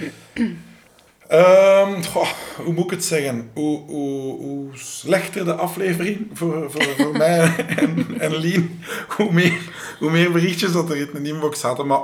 Ehm, 1.27 2.03
goh, 2.03 2.29
hoe 2.55 2.73
moet 2.73 2.83
ik 2.83 2.89
het 2.89 3.05
zeggen? 3.05 3.49
Hoe, 3.53 3.79
hoe, 3.79 4.41
hoe 4.41 4.69
slechter 4.73 5.45
de 5.45 5.53
aflevering 5.53 6.27
voor, 6.33 6.71
voor, 6.71 6.95
voor 6.97 7.17
mij 7.17 7.55
en, 7.77 8.07
en 8.19 8.35
Lien, 8.35 8.83
hoe 9.07 9.31
meer, 9.31 9.59
hoe 9.99 10.11
meer 10.11 10.31
berichtjes 10.31 10.71
dat 10.71 10.89
er 10.89 10.97
in 10.97 11.23
de 11.23 11.29
inbox 11.29 11.59
zaten. 11.59 11.87
Maar 11.87 12.01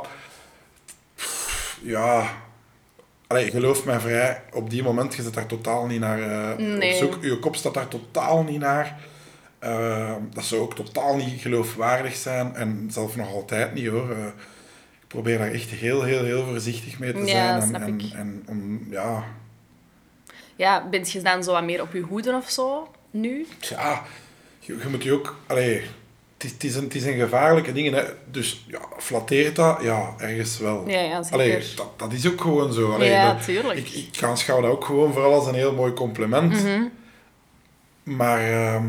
pff, 1.16 1.80
ja, 1.82 2.34
Allee, 3.28 3.52
geloof 3.52 3.86
mij 3.86 4.00
vrij, 4.00 4.42
op 4.54 4.70
die 4.70 4.84
moment 4.84 5.16
je 5.16 5.22
zit 5.22 5.34
daar 5.34 5.46
totaal 5.46 5.86
niet 5.86 6.00
naar 6.00 6.22
eh, 6.22 6.58
Nee. 6.58 6.92
op 6.92 6.98
zoek. 6.98 7.24
Je 7.24 7.40
kop 7.40 7.56
staat 7.56 7.74
daar 7.74 7.88
totaal 7.88 8.44
niet 8.44 8.60
naar. 8.60 8.98
Eh, 9.60 10.16
dat 10.34 10.44
zou 10.46 10.62
ook 10.62 10.76
totaal 10.76 11.16
niet 11.16 11.42
geloofwaardig 11.42 12.16
zijn. 12.16 12.56
En 12.56 12.88
zelf 12.92 13.16
nog 13.16 13.30
altijd 13.34 13.74
niet 13.74 13.88
hoor. 13.88 14.12
Eh, 14.12 14.26
ik 15.02 15.08
probeer 15.08 15.38
daar 15.38 15.52
echt 15.52 15.70
heel, 15.70 16.04
heel, 16.04 16.24
heel 16.24 16.46
voorzichtig 16.46 17.00
mee 17.00 17.12
te 17.14 17.20
Ja, 17.20 17.26
zijn. 17.26 17.62
en, 17.62 17.68
snap 17.68 17.82
en, 17.82 18.00
ik. 18.00 18.14
en 18.14 18.44
om, 18.48 18.88
ja, 18.92 19.24
Ja, 20.56 20.88
ben 20.90 21.02
je 21.08 21.22
dan 21.22 21.44
zo 21.44 21.52
wat 21.52 21.64
meer 21.64 21.82
op 21.82 21.94
je 21.94 22.02
hoede 22.02 22.34
of 22.36 22.50
zo, 22.50 22.92
nu? 23.12 23.48
ja, 23.60 24.04
je, 24.60 24.78
je 24.82 24.88
moet 24.90 25.04
je 25.04 25.12
ook... 25.14 25.36
Allee, 25.48 25.82
het 26.34 26.44
is, 26.44 26.52
het, 26.52 26.64
is 26.64 26.76
een, 26.76 26.84
het 26.84 26.96
is 26.96 27.06
een 27.06 27.20
gevaarlijke 27.20 27.72
ding. 27.74 27.94
Hè. 27.96 28.04
Dus 28.32 28.66
ja, 28.68 28.80
flatteert 28.98 29.56
dat? 29.56 29.82
Ja, 29.82 30.14
ergens 30.18 30.58
wel. 30.60 30.90
Ja, 30.90 31.00
ja, 31.00 31.24
zeker. 31.24 31.38
Allee, 31.40 31.64
dat, 31.76 32.00
dat 32.00 32.14
is 32.14 32.28
ook 32.28 32.42
gewoon 32.42 32.74
zo. 32.74 32.92
Allee, 32.94 33.10
Ja, 33.10 33.34
dat- 33.34 33.44
tuurlijk. 33.44 33.80
Ik, 33.80 33.90
ik 34.16 34.24
aanschouw 34.24 34.62
dat 34.62 34.72
ook 34.72 34.86
gewoon 34.86 35.14
vooral 35.14 35.34
als 35.34 35.48
een 35.48 35.54
heel 35.56 35.74
mooi 35.74 35.94
compliment. 35.94 36.52
Mhm. 36.64 36.82
Maar 38.04 38.40
ehm, 38.52 38.86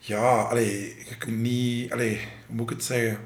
ja, 0.00 0.40
allee, 0.40 0.96
je 1.08 1.16
kunt 1.18 1.38
niet... 1.38 1.92
Allee, 1.92 2.20
hoe 2.46 2.56
moet 2.56 2.70
ik 2.70 2.76
het 2.76 2.84
zeggen? 2.84 3.18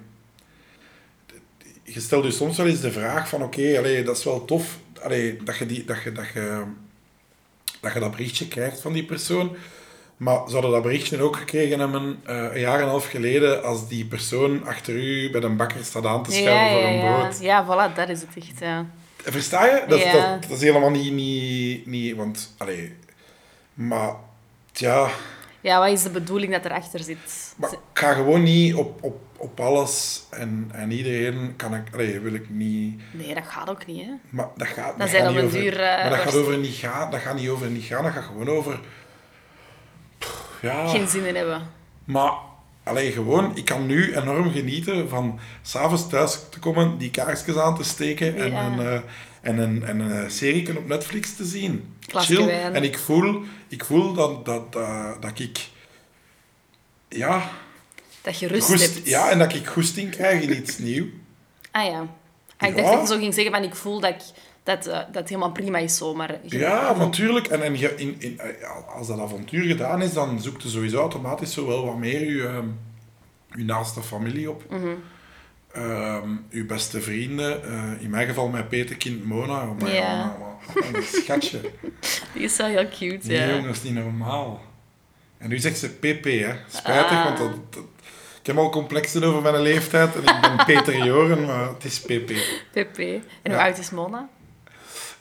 Je 1.82 2.00
stelt 2.00 2.24
je 2.24 2.30
soms 2.30 2.56
wel 2.56 2.66
eens 2.66 2.80
de 2.80 2.92
vraag 2.92 3.28
van... 3.28 3.42
Oké, 3.42 3.78
allee, 3.78 4.04
dat 4.04 4.16
is 4.16 4.24
wel 4.24 4.44
tof 4.44 4.78
allee, 5.04 5.36
dat, 5.44 5.56
je 5.56 5.66
die, 5.66 5.84
dat, 5.84 6.02
je, 6.02 6.12
dat, 6.12 6.26
je, 6.34 6.62
dat 7.80 7.92
je 7.92 8.00
dat 8.00 8.10
berichtje 8.10 8.48
krijgt 8.48 8.80
van 8.80 8.92
die 8.92 9.04
persoon. 9.04 9.56
Maar 10.16 10.48
zouden 10.48 10.70
dat 10.70 10.82
berichtje 10.82 11.22
ook 11.22 11.36
gekregen 11.36 11.78
hebben 11.78 12.20
eh, 12.24 12.36
een 12.36 12.60
jaar 12.60 12.76
en 12.76 12.82
een 12.82 12.88
half 12.88 13.06
geleden... 13.06 13.64
als 13.64 13.88
die 13.88 14.04
persoon 14.04 14.66
achter 14.66 14.94
u 14.94 15.30
bij 15.30 15.42
een 15.42 15.56
bakker 15.56 15.84
staat 15.84 16.06
aan 16.06 16.22
te 16.22 16.32
schuiven 16.32 16.54
Ja, 16.54 16.70
voor 16.70 16.82
een 16.82 16.94
ja. 16.94 17.18
brood? 17.18 17.40
Ja, 17.40 17.64
voilà, 17.64 17.94
dat 17.94 18.08
is 18.08 18.20
het 18.20 18.30
echt. 18.36 18.60
Ja. 18.60 18.86
Versta 19.16 19.64
je? 19.64 19.84
Dat, 19.88 20.02
dat, 20.02 20.42
dat 20.42 20.50
is 20.50 20.60
helemaal 20.60 20.90
niet... 20.90 21.12
niet, 21.12 21.86
niet 21.86 22.16
want, 22.16 22.54
allee... 22.58 22.94
Maar, 23.74 24.14
ja... 24.72 25.08
ja, 25.64 25.78
wat 25.78 25.88
is 25.88 26.02
de 26.02 26.10
bedoeling 26.10 26.52
dat 26.52 26.64
erachter 26.64 27.00
zit? 27.00 27.54
Maar 27.56 27.72
ik 27.72 27.78
ga 27.92 28.12
gewoon 28.12 28.42
niet 28.42 28.74
op, 28.74 29.02
op, 29.02 29.20
op 29.36 29.60
alles 29.60 30.24
en, 30.30 30.70
en 30.72 30.90
iedereen 30.90 31.54
kan 31.56 31.74
ik... 31.74 31.82
Allee, 31.92 32.20
wil 32.20 32.34
ik 32.34 32.50
niet... 32.50 33.00
Nee, 33.12 33.34
dat 33.34 33.44
gaat 33.46 33.70
ook 33.70 33.86
niet, 33.86 34.06
hè? 34.06 34.12
Maar 34.30 34.48
dat 34.56 34.66
gaat, 34.66 34.98
Dat 34.98 35.08
gaat 35.08 35.08
zijn 35.08 35.22
op 35.22 35.28
niet 35.28 35.38
een 35.38 35.44
over... 35.44 35.60
duur, 35.60 35.80
eh, 35.80 36.00
maar 36.00 36.10
dat 36.10 36.18
gaat, 36.18 36.34
over 36.36 36.58
niet 36.58 36.74
gaan, 36.74 37.10
dat 37.10 37.20
gaat 37.20 37.34
niet 37.34 37.48
over 37.48 37.70
niet 37.70 37.84
gaan, 37.84 38.02
dat 38.02 38.12
gaat 38.12 38.24
gewoon 38.24 38.48
over... 38.48 38.80
Pff, 40.18 40.58
Ja... 40.62 40.86
Geen 40.88 41.08
zin 41.08 41.24
in 41.24 41.36
hebben. 41.36 41.62
Maar, 42.04 42.32
allee, 42.82 43.12
gewoon, 43.12 43.56
ik 43.56 43.64
kan 43.64 43.86
nu 43.86 44.16
enorm 44.16 44.50
genieten 44.52 45.08
van 45.08 45.38
s'avonds 45.62 46.08
thuis 46.08 46.40
te 46.50 46.58
komen, 46.58 46.98
die 46.98 47.10
kaarsjes 47.10 47.56
aan 47.56 47.76
te 47.76 47.84
steken 47.84 48.36
en 48.36 48.92
eh, 48.92 49.00
en 49.44 49.58
een, 49.58 49.84
en 49.84 50.00
een 50.00 50.30
serie 50.30 50.78
op 50.78 50.88
Netflix 50.88 51.36
te 51.36 51.44
zien. 51.44 51.94
Glasje 52.00 52.34
Chill. 52.34 52.46
wijn. 52.46 52.74
En 52.74 52.82
ik 52.82 52.98
voel, 52.98 53.42
ik 53.68 53.84
voel 53.84 54.12
dat, 54.12 54.44
dat, 54.44 54.72
dat, 54.72 55.22
dat 55.22 55.38
ik... 55.38 55.68
Ja, 57.08 57.50
Dat 58.22 58.38
je 58.38 58.46
rust 58.46 58.66
goest, 58.66 58.94
hebt. 58.94 59.08
ja, 59.08 59.30
en 59.30 59.38
dat 59.38 59.54
ik 59.54 59.66
goesting 59.66 60.10
krijg 60.10 60.42
in 60.42 60.56
iets 60.56 60.78
nieuws. 60.78 61.08
Ah 61.70 61.84
ja. 61.84 62.06
Ah, 62.56 62.68
ik 62.68 62.76
dacht 62.76 62.92
dat 62.92 63.00
je 63.00 63.14
zo 63.14 63.20
ging 63.20 63.34
zeggen 63.34 63.52
van 63.52 63.62
ik 63.62 63.74
voel 63.74 64.00
dat, 64.00 64.10
ik, 64.10 64.20
dat, 64.62 64.86
eh, 64.86 65.00
dat 65.12 65.28
helemaal 65.28 65.52
prima 65.52 65.78
is 65.78 65.96
zo, 65.96 66.14
maar... 66.14 66.38
Ja, 66.42 66.96
natuurlijk. 66.96 67.46
En, 67.46 67.62
en 67.62 67.78
je, 67.78 67.94
in, 67.96 68.16
in, 68.18 68.40
ja, 68.60 68.68
als 68.68 69.06
dat 69.06 69.18
avontuur 69.18 69.64
gedaan 69.64 70.02
is, 70.02 70.12
dan 70.12 70.40
zoekt 70.40 70.62
je 70.62 70.68
sowieso 70.68 70.98
automatisch 70.98 71.52
zo 71.52 71.66
wel 71.66 71.86
wat 71.86 71.96
meer 71.96 72.30
je, 72.30 72.46
ehm, 72.46 72.66
je 73.56 73.64
naaste 73.64 74.02
familie 74.02 74.50
op. 74.50 74.64
Mhm. 74.70 74.94
Ehm, 75.74 76.28
je 76.50 76.64
beste 76.64 77.00
vrienden. 77.00 77.64
eh, 77.64 78.02
in 78.02 78.10
mijn 78.10 78.26
geval 78.28 78.48
mijn 78.48 78.68
petekind 78.68 79.24
Mona. 79.24 79.62
Oh, 79.68 79.78
maar 79.80 79.94
Ja. 79.94 80.24
maar- 80.24 80.74
wat 80.74 80.84
een 80.94 81.02
schatje. 81.02 81.60
Die 82.34 82.42
is 82.42 82.56
wel 82.56 82.66
heel 82.66 82.88
cute, 82.88 83.28
Die 83.28 83.32
ja. 83.32 83.48
jongen 83.48 83.70
is 83.70 83.82
niet 83.82 83.94
normaal. 83.94 84.62
En 85.38 85.48
nu 85.48 85.58
zegt 85.58 85.78
ze 85.78 85.88
PP, 85.90 86.24
hè. 86.24 86.54
Spijtig, 86.68 87.16
Ah. 87.18 87.24
want 87.24 87.38
dat, 87.38 87.72
dat- 87.72 87.84
ik 88.40 88.46
heb 88.46 88.56
al 88.56 88.70
complexen 88.70 89.24
over 89.24 89.42
mijn 89.42 89.62
leeftijd. 89.62 90.14
En 90.14 90.20
ik 90.22 90.40
ben 90.40 90.64
Peter 90.66 91.04
Joren, 91.04 91.44
maar 91.44 91.68
het 91.68 91.84
is 91.84 92.00
PP. 92.00 92.32
PP. 92.72 92.98
En 93.42 93.52
hoe 93.52 93.60
oud 93.60 93.78
is 93.78 93.90
Mona? 93.90 94.28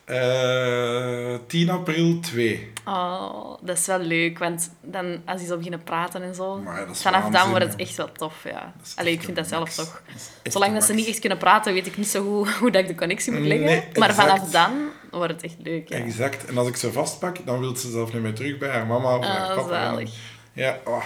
Eh 0.05 1.35
10 1.47 1.69
april 1.69 2.19
2. 2.19 2.71
Oh, 2.85 3.52
dat 3.65 3.77
is 3.77 3.85
wel 3.85 3.99
leuk, 3.99 4.39
want 4.39 4.71
dan, 4.81 5.21
als 5.25 5.39
die 5.39 5.47
zo 5.47 5.55
beginnen 5.57 5.83
praten 5.83 6.23
en 6.23 6.35
zo, 6.35 6.63
vanaf 6.91 7.29
dan 7.29 7.49
wordt 7.49 7.65
het 7.65 7.75
echt 7.75 7.95
wel 7.95 8.11
tof, 8.11 8.43
ja. 8.43 8.73
Dat 8.77 8.85
is 8.87 8.93
Allee, 8.95 9.13
ik 9.13 9.23
vind 9.23 9.35
dat 9.37 9.47
zelf 9.47 9.73
toch. 9.75 10.01
Zolang 10.43 10.73
dat 10.73 10.83
ze 10.83 10.93
niet 10.93 11.07
echt 11.07 11.19
kunnen 11.19 11.37
praten, 11.37 11.73
weet 11.73 11.87
ik 11.87 11.97
niet 11.97 12.07
zo 12.07 12.23
goed 12.23 12.49
hoe 12.53 12.71
dat 12.71 12.81
ik 12.81 12.87
de 12.87 12.95
connectie 12.95 13.31
moet 13.31 13.47
leggen. 13.47 13.65
Nee, 13.65 13.83
maar 13.93 14.13
vanaf 14.13 14.39
dan 14.51 14.71
wordt 15.11 15.33
het 15.33 15.43
echt 15.43 15.55
leuk, 15.63 15.89
ja. 15.89 15.97
Exact. 15.97 16.45
En 16.45 16.57
als 16.57 16.67
ik 16.67 16.75
ze 16.75 16.91
vastpak, 16.91 17.37
dan 17.45 17.59
wil 17.59 17.75
ze 17.75 17.91
zelf 17.91 18.13
niet 18.13 18.21
meer 18.21 18.33
terug 18.33 18.57
bij 18.57 18.69
haar 18.69 18.85
mama 18.87 19.17
of 19.17 19.25
haar 19.25 19.49
Ah, 19.49 19.55
papa. 19.55 19.69
zalig. 19.69 20.11
Ja, 20.53 20.79
oh. 20.85 21.03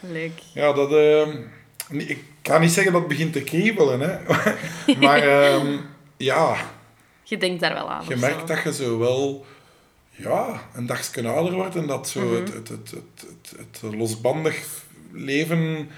Leuk. 0.00 0.32
ja 0.52 0.72
dat... 0.72 0.92
ehm, 0.92 1.36
ik 1.90 2.24
kan 2.42 2.60
niet 2.60 2.70
zeggen 2.70 2.92
dat 2.92 3.00
het 3.00 3.10
begint 3.10 3.32
te 3.32 3.42
kriebelen, 3.42 4.00
hè. 4.00 4.18
maar 5.06 5.18
ehm, 5.22 5.76
ja, 6.16 6.56
Je 7.22 7.36
denkt 7.36 7.60
daar 7.60 7.72
wel 7.74 7.90
aan. 7.90 8.04
je 8.08 8.16
merkt 8.16 8.40
zo. 8.40 8.46
dat 8.54 8.62
je 8.62 8.72
zo 8.84 8.98
wel... 8.98 9.44
Ja, 10.16 10.62
een 10.74 10.86
dagje 10.86 11.28
ouder 11.28 11.54
wordt 11.54 11.76
en 11.76 11.86
dat 11.86 12.08
zo 12.08 12.20
Mhm. 12.20 12.34
het, 12.34 12.52
het, 12.52 12.68
het, 12.68 12.90
het, 12.90 13.56
het, 13.58 13.80
het 13.80 13.94
losbandig 13.94 14.84
leven 15.12 15.90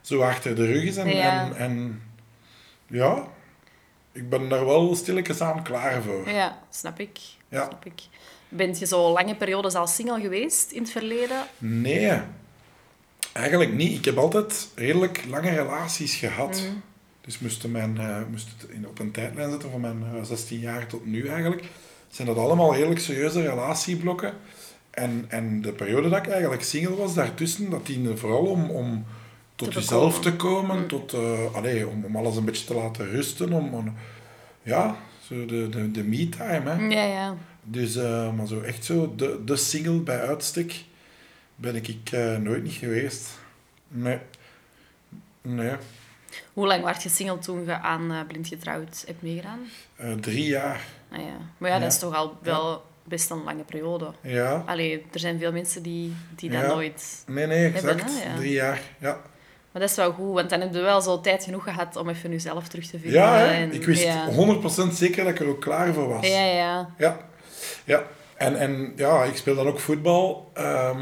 zo 0.00 0.20
achter 0.22 0.54
de 0.56 0.66
rug 0.66 0.82
is. 0.82 0.96
En 0.96 1.08
Ja. 1.08 1.44
en, 1.46 1.56
en 1.56 2.02
ja, 2.86 3.26
ik 4.12 4.28
ben 4.28 4.48
daar 4.48 4.66
wel 4.66 4.94
stilletjes 4.94 5.40
aan 5.40 5.62
klaar 5.62 6.02
voor. 6.02 6.28
Ja, 6.30 6.58
snap 6.70 7.00
ik. 7.00 7.18
Ja. 7.48 7.64
Snap 7.66 7.84
ik. 7.84 8.00
Bent 8.48 8.78
je 8.78 8.86
zo 8.86 9.12
lange 9.12 9.34
periodes 9.36 9.74
al 9.74 9.86
single 9.86 10.20
geweest 10.20 10.70
in 10.70 10.82
het 10.82 10.90
verleden? 10.90 11.46
Nee, 11.58 12.20
eigenlijk 13.32 13.72
niet. 13.72 13.98
Ik 13.98 14.04
heb 14.04 14.16
altijd 14.16 14.68
redelijk 14.74 15.24
lange 15.28 15.50
relaties 15.50 16.14
gehad. 16.14 16.62
Mhm. 16.66 16.76
Dus 17.20 17.38
moest, 17.38 17.66
mijn, 17.66 17.98
eh, 17.98 18.16
moest 18.30 18.48
het 18.58 18.70
in, 18.70 18.86
op 18.88 18.98
een 18.98 19.10
tijdlijn 19.10 19.50
zetten 19.50 19.70
van 19.70 19.80
mijn 19.80 20.04
eh, 20.14 20.22
16 20.22 20.58
jaar 20.58 20.86
tot 20.86 21.06
nu 21.06 21.26
eigenlijk. 21.28 21.62
Zijn 22.12 22.28
dat 22.28 22.36
allemaal 22.36 22.74
redelijk 22.74 23.00
serieuze 23.00 23.42
relatieblokken. 23.42 24.34
En, 24.90 25.24
en 25.28 25.60
de 25.62 25.72
periode 25.72 26.08
dat 26.08 26.26
ik 26.26 26.32
eigenlijk 26.32 26.62
single 26.62 26.94
was 26.96 27.14
daartussen, 27.14 27.70
dat 27.70 27.86
diende 27.86 28.16
vooral 28.16 28.44
om, 28.46 28.70
om 28.70 29.04
tot 29.54 29.74
jezelf 29.74 30.20
te 30.20 30.36
komen. 30.36 30.76
Mm. 30.78 30.86
Tot, 30.88 31.12
eh, 31.12 31.54
allee, 31.54 31.88
om, 31.88 32.04
om 32.04 32.16
alles 32.16 32.36
een 32.36 32.44
beetje 32.44 32.66
te 32.66 32.74
laten 32.74 33.10
rusten. 33.10 33.52
Om, 33.52 33.74
om- 33.74 33.94
ja, 34.62 34.96
zo 35.26 35.46
de, 35.46 35.68
de, 35.68 35.90
de 35.90 36.04
me-time. 36.04 36.70
Hè. 36.70 36.86
Ja, 36.86 37.04
ja. 37.04 37.36
Dus, 37.62 37.96
eh, 37.96 38.32
maar 38.34 38.46
zo 38.46 38.60
echt 38.60 38.84
zo, 38.84 39.14
de, 39.16 39.40
de 39.44 39.56
single 39.56 39.98
bij 40.00 40.20
uitstek, 40.20 40.84
ben 41.56 41.74
ik, 41.76 41.88
ik 41.88 42.10
eh, 42.12 42.36
nooit 42.36 42.62
niet 42.62 42.72
geweest. 42.72 43.28
Nee. 43.88 44.18
Nee. 45.42 45.72
Hoe 46.52 46.66
lang 46.66 46.82
was 46.82 47.02
je 47.02 47.08
single 47.08 47.38
toen 47.38 47.64
je 47.64 47.78
aan 47.80 48.24
Blind 48.28 48.48
Getrouwd 48.48 49.02
hebt 49.06 49.22
meegedaan? 49.22 49.58
Drie 50.20 50.44
jaar. 50.46 50.80
Ah, 51.12 51.18
ja. 51.20 51.36
Maar 51.58 51.70
ja, 51.70 51.76
Ja. 51.76 51.82
dat 51.82 51.92
is 51.92 51.98
toch 51.98 52.14
al 52.14 52.36
wel 52.42 52.82
best 53.04 53.30
een 53.30 53.42
lange 53.44 53.62
periode. 53.62 54.12
Ja. 54.20 54.62
Allee, 54.66 55.06
er 55.12 55.18
zijn 55.20 55.38
veel 55.38 55.52
mensen 55.52 55.82
die, 55.82 56.16
die 56.36 56.50
dat 56.50 56.66
nooit... 56.66 57.24
Nee, 57.26 57.46
nee, 57.46 57.58
Hebben, 57.58 57.90
exact. 57.90 58.22
hè, 58.22 58.30
ja. 58.30 58.36
Drie 58.36 58.52
jaar, 58.52 58.80
ja. 58.98 59.20
Maar 59.72 59.82
dat 59.82 59.90
is 59.90 59.96
wel 59.96 60.12
goed, 60.12 60.34
want 60.34 60.50
dan 60.50 60.60
heb 60.60 60.74
je 60.74 60.80
wel 60.80 61.00
zo 61.00 61.20
tijd 61.20 61.44
genoeg 61.44 61.62
gehad 61.64 61.96
om 61.96 62.08
even 62.08 62.30
jezelf 62.30 62.68
terug 62.68 62.84
te 62.86 62.98
vinden. 62.98 63.20
Ja, 63.20 63.52
en- 63.52 63.72
ik 63.72 63.84
wist 63.84 64.02
ja. 64.02 64.28
100% 64.30 64.92
zeker 64.94 65.24
dat 65.24 65.32
ik 65.32 65.40
er 65.40 65.46
ook 65.48 65.60
klaar 65.60 65.94
voor 65.94 66.08
was. 66.08 66.26
Ja, 66.28 66.44
ja. 66.44 66.88
Ja. 66.98 67.16
ja. 67.84 68.02
En, 68.36 68.56
en 68.56 68.92
ja, 68.96 69.22
ik 69.24 69.36
speel 69.36 69.54
dan 69.54 69.66
ook 69.66 69.78
voetbal. 69.80 70.50
ehm, 70.54 71.00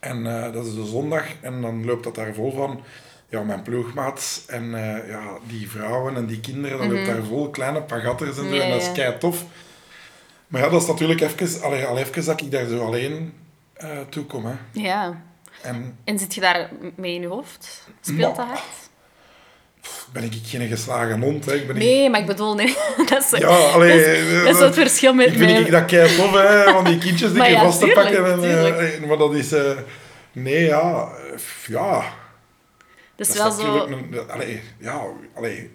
en 0.00 0.26
eh, 0.44 0.52
dat 0.52 0.66
is 0.66 0.74
de 0.74 0.84
zondag. 0.86 1.24
En 1.40 1.62
dan 1.62 1.84
loopt 1.84 2.04
dat 2.04 2.14
daar 2.14 2.34
vol 2.34 2.52
van 2.52 2.80
ja, 3.28 3.42
mijn 3.42 3.62
ploegmaats. 3.62 4.42
En 4.46 4.74
eh, 4.74 5.08
ja, 5.08 5.22
die 5.46 5.70
vrouwen 5.70 6.16
en 6.16 6.26
die 6.26 6.40
kinderen. 6.40 6.78
Dan 6.78 6.92
loopt 6.92 7.06
daar 7.06 7.22
vol 7.28 7.50
kleine 7.50 7.82
pagatters 7.82 8.38
en 8.38 8.48
zo. 8.48 8.58
En 8.60 8.70
dat 8.70 8.82
is 8.82 8.92
kei 8.92 9.18
tof. 9.18 9.44
Maar 10.46 10.60
ja, 10.62 10.68
dat 10.68 10.82
is 10.82 10.88
natuurlijk 10.88 11.20
even, 11.20 11.62
al 11.88 11.98
even 11.98 12.24
dat 12.24 12.40
ik 12.40 12.50
daar 12.50 12.66
zo 12.66 12.84
alleen 12.86 13.32
eh 13.74 13.88
toe 14.08 14.24
kom. 14.24 14.46
Hè. 14.46 14.52
Ja. 14.72 15.22
En 15.62 15.98
En 16.04 16.18
zit 16.18 16.34
je 16.34 16.40
daar 16.40 16.68
mee 16.96 17.14
in 17.14 17.20
je 17.20 17.26
hoofd? 17.26 17.88
Speelt 18.00 18.36
dat 18.36 18.46
hard? 18.46 18.62
ben 20.12 20.22
ik 20.24 20.32
geen 20.44 20.68
geslagen 20.68 21.20
hond. 21.22 21.44
Hè. 21.44 21.54
Ik 21.54 21.66
ben 21.66 21.76
niet- 21.76 21.84
Nee, 21.84 22.10
maar 22.10 22.20
ik 22.20 22.26
bedoel, 22.26 22.54
nee. 22.54 22.76
dat 23.10 23.22
is, 23.32 23.38
Ja, 23.38 23.46
allee, 23.48 23.98
dat 23.98 24.06
is, 24.06 24.42
dat 24.44 24.54
is 24.54 24.58
het 24.60 24.74
verschil 24.74 25.14
met... 25.14 25.26
Ik 25.26 25.36
vind 25.38 25.52
met- 25.52 25.60
ik 25.66 25.70
dat 25.70 25.84
kei 25.84 26.16
tof, 26.16 26.32
hè, 26.32 26.64
van 26.72 26.84
die 26.84 26.98
kindjes 26.98 27.32
die 27.32 27.42
je 27.42 27.50
ja, 27.58 27.60
vast 27.62 27.80
te 27.80 27.86
pakken. 27.94 28.32
En, 28.32 29.00
eh, 29.00 29.08
maar 29.08 29.16
dat 29.18 29.34
is... 29.34 29.52
eh, 29.52 29.70
nee, 30.32 30.64
ja... 30.64 31.08
eh, 31.32 31.38
ja. 31.66 32.02
Dat 33.18 33.28
is 33.28 33.34
Dat 33.34 33.56
wel 33.56 33.66
zo... 33.66 33.86
een... 33.86 34.30
Allee, 34.30 34.62
ja, 34.78 35.06
allee. 35.34 35.70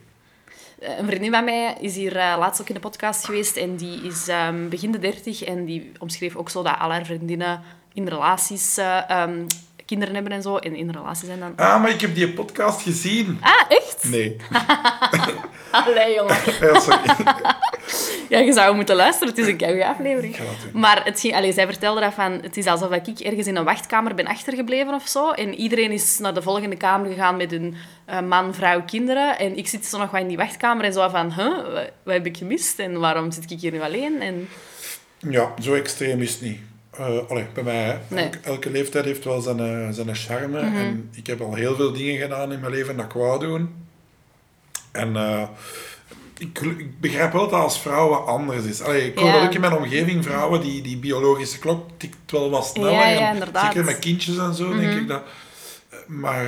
Eh, 0.79 0.97
Een 0.97 1.05
vriendin 1.05 1.31
van 1.31 1.43
mij 1.43 1.77
is 1.79 1.95
hier 1.95 2.17
eh, 2.17 2.35
laatst 2.39 2.61
ook 2.61 2.67
in 2.67 2.73
de 2.73 2.79
podcast 2.79 3.25
geweest 3.25 3.57
en 3.57 3.75
die 3.75 4.01
is 4.01 4.27
ehm, 4.27 4.69
begin 4.69 4.91
de 4.91 4.99
dertig 4.99 5.43
en 5.43 5.65
die 5.65 5.91
omschreef 5.99 6.35
ook 6.35 6.49
zo 6.49 6.63
dat 6.63 6.79
al 6.79 6.91
haar 6.91 7.05
vriendinnen 7.05 7.61
in 7.93 8.07
relaties 8.07 8.77
eh, 8.77 9.09
ehm, 9.09 9.45
kinderen 9.93 10.13
hebben 10.13 10.33
en 10.33 10.41
zo. 10.41 10.57
En 10.57 10.75
in 10.75 10.89
relatie 10.89 11.25
zijn 11.25 11.39
dan... 11.39 11.53
Ah, 11.55 11.81
maar 11.81 11.89
ik 11.89 12.01
heb 12.01 12.15
die 12.15 12.29
podcast 12.33 12.81
gezien. 12.81 13.37
Ah, 13.41 13.61
echt? 13.69 14.03
Nee. 14.03 14.35
Allee, 15.71 16.13
jongen. 16.13 16.35
Ja, 16.61 16.79
sorry. 16.79 16.99
Ja, 18.29 18.39
je 18.39 18.53
zou 18.53 18.75
moeten 18.75 18.95
luisteren. 18.95 19.29
Het 19.29 19.37
is 19.37 19.47
een 19.47 19.57
keigoede 19.57 19.87
aflevering. 19.87 20.35
Maar 20.73 21.05
het 21.05 21.19
ging, 21.19 21.35
allee, 21.35 21.53
zij 21.53 21.65
vertelde 21.65 22.01
dat 22.01 22.13
van... 22.13 22.31
Het 22.31 22.57
is 22.57 22.65
alsof 22.65 22.91
ik 22.91 23.19
ergens 23.19 23.47
in 23.47 23.55
een 23.55 23.63
wachtkamer 23.63 24.15
ben 24.15 24.27
achtergebleven 24.27 24.93
of 24.93 25.07
zo. 25.07 25.31
En 25.31 25.53
iedereen 25.53 25.91
is 25.91 26.19
naar 26.19 26.33
de 26.33 26.41
volgende 26.41 26.75
kamer 26.75 27.09
gegaan 27.09 27.37
met 27.37 27.51
hun 27.51 27.75
eh, 28.05 28.21
man, 28.21 28.53
vrouw, 28.53 28.83
kinderen. 28.83 29.39
En 29.39 29.57
ik 29.57 29.67
zit 29.67 29.85
zo 29.85 29.97
nog 29.97 30.11
wat 30.11 30.21
in 30.21 30.27
die 30.27 30.37
wachtkamer 30.37 30.85
en 30.85 30.93
zo 30.93 31.09
van... 31.09 31.33
Huh, 31.33 31.73
wat, 31.73 31.91
wat 32.03 32.13
heb 32.13 32.25
ik 32.25 32.37
gemist? 32.37 32.79
En 32.79 32.99
waarom 32.99 33.31
zit 33.31 33.51
ik 33.51 33.59
hier 33.59 33.71
nu 33.71 33.81
alleen? 33.81 34.21
En... 34.21 34.47
Ja, 35.29 35.53
zo 35.61 35.73
extreem 35.73 36.21
is 36.21 36.31
het 36.31 36.41
niet. 36.41 36.59
Allee, 37.29 37.45
bij 37.53 37.63
mij. 37.63 38.01
Nee. 38.07 38.29
Elke, 38.43 38.69
leeftijd 38.71 39.05
heeft 39.05 39.23
wel 39.23 39.41
zijn, 39.41 39.59
eh, 39.59 39.87
zijn 39.91 40.15
charme. 40.15 40.61
Mhm. 40.63 40.75
En 40.75 41.09
ik 41.13 41.27
heb 41.27 41.41
al 41.41 41.53
heel 41.53 41.75
veel 41.75 41.93
dingen 41.93 42.21
gedaan 42.21 42.51
in 42.51 42.59
mijn 42.59 42.71
leven 42.71 42.95
dat 42.97 43.05
ik 43.05 43.11
wou 43.11 43.39
doen. 43.39 43.75
En 44.91 45.15
eh, 45.15 45.43
ik, 46.37 46.59
ik 46.59 46.99
begrijp 46.99 47.31
wel 47.33 47.49
dat 47.49 47.61
als 47.61 47.79
vrouw 47.81 48.09
wat 48.09 48.25
anders 48.25 48.65
is. 48.65 48.81
Allee, 48.81 49.05
ik 49.07 49.17
hoor 49.17 49.27
Ja. 49.27 49.43
ook 49.45 49.53
in 49.53 49.61
mijn 49.61 49.75
omgeving, 49.75 50.23
vrouwen, 50.23 50.61
die, 50.61 50.81
die 50.81 50.97
biologische 50.97 51.59
klok 51.59 51.89
tikt 51.97 52.31
wel 52.31 52.49
wat 52.49 52.65
sneller. 52.65 52.91
Ja, 52.91 53.07
ja, 53.07 53.29
En. 53.35 53.47
Zeker 53.65 53.83
met 53.85 53.99
kindjes 53.99 54.37
en 54.37 54.53
zo, 54.53 54.69
denk 54.77 54.91
Mhm. 54.91 54.97
ik 55.01 55.07
dat... 55.07 55.21
Maar, 56.07 56.45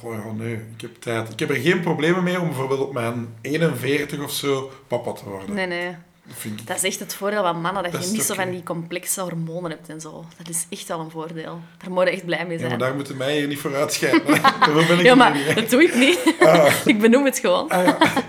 goh, 0.00 0.14
ja, 0.14 0.32
nee, 0.32 0.52
ik 0.54 0.80
heb 0.80 0.90
tijd. 1.00 1.28
Ik 1.32 1.38
heb 1.38 1.50
er 1.50 1.56
geen 1.56 1.80
problemen 1.80 2.22
mee 2.22 2.40
om 2.40 2.46
bijvoorbeeld 2.46 2.80
op 2.80 2.92
mijn 2.92 3.28
41 3.40 4.22
of 4.22 4.30
zo 4.32 4.70
papa 4.86 5.12
te 5.12 5.24
worden. 5.24 5.54
Nee, 5.54 5.66
nee. 5.66 5.94
Dat 6.26 6.36
vind 6.36 6.66
Dat 6.66 6.76
is 6.76 6.82
echt 6.82 6.98
het 6.98 7.14
voordeel 7.14 7.42
van 7.42 7.60
mannen, 7.60 7.82
dat, 7.82 7.92
Dat 7.92 8.04
je 8.04 8.10
niet 8.10 8.22
zo 8.22 8.34
van 8.34 8.50
die 8.50 8.62
complexe 8.62 9.20
hormonen 9.20 9.70
hebt 9.70 9.88
en 9.88 10.00
zo. 10.00 10.24
Dat 10.36 10.48
is 10.48 10.66
echt 10.68 10.88
wel 10.88 11.00
een 11.00 11.10
voordeel. 11.10 11.60
Daar 11.78 11.90
moet 11.90 12.04
je 12.04 12.10
echt 12.10 12.24
blij 12.24 12.46
mee 12.46 12.52
Ja, 12.52 12.58
zijn. 12.58 12.70
maar 12.70 12.78
daar 12.78 12.94
moeten 12.94 13.16
mij 13.16 13.36
hier 13.38 13.46
niet 13.48 13.58
voor. 13.58 13.70
Daarvoor 13.70 14.86
ben 14.86 14.98
ik 14.98 15.02
Ja, 15.02 15.14
maar 15.14 15.54
dat 15.54 15.70
doe 15.70 15.82
ik 15.82 15.94
niet. 15.94 16.34
Ah. 16.40 16.72
ik 16.92 17.00
benoem 17.00 17.24
het 17.24 17.38
gewoon. 17.38 17.68
Ah, 17.68 17.84
ja. 17.84 17.98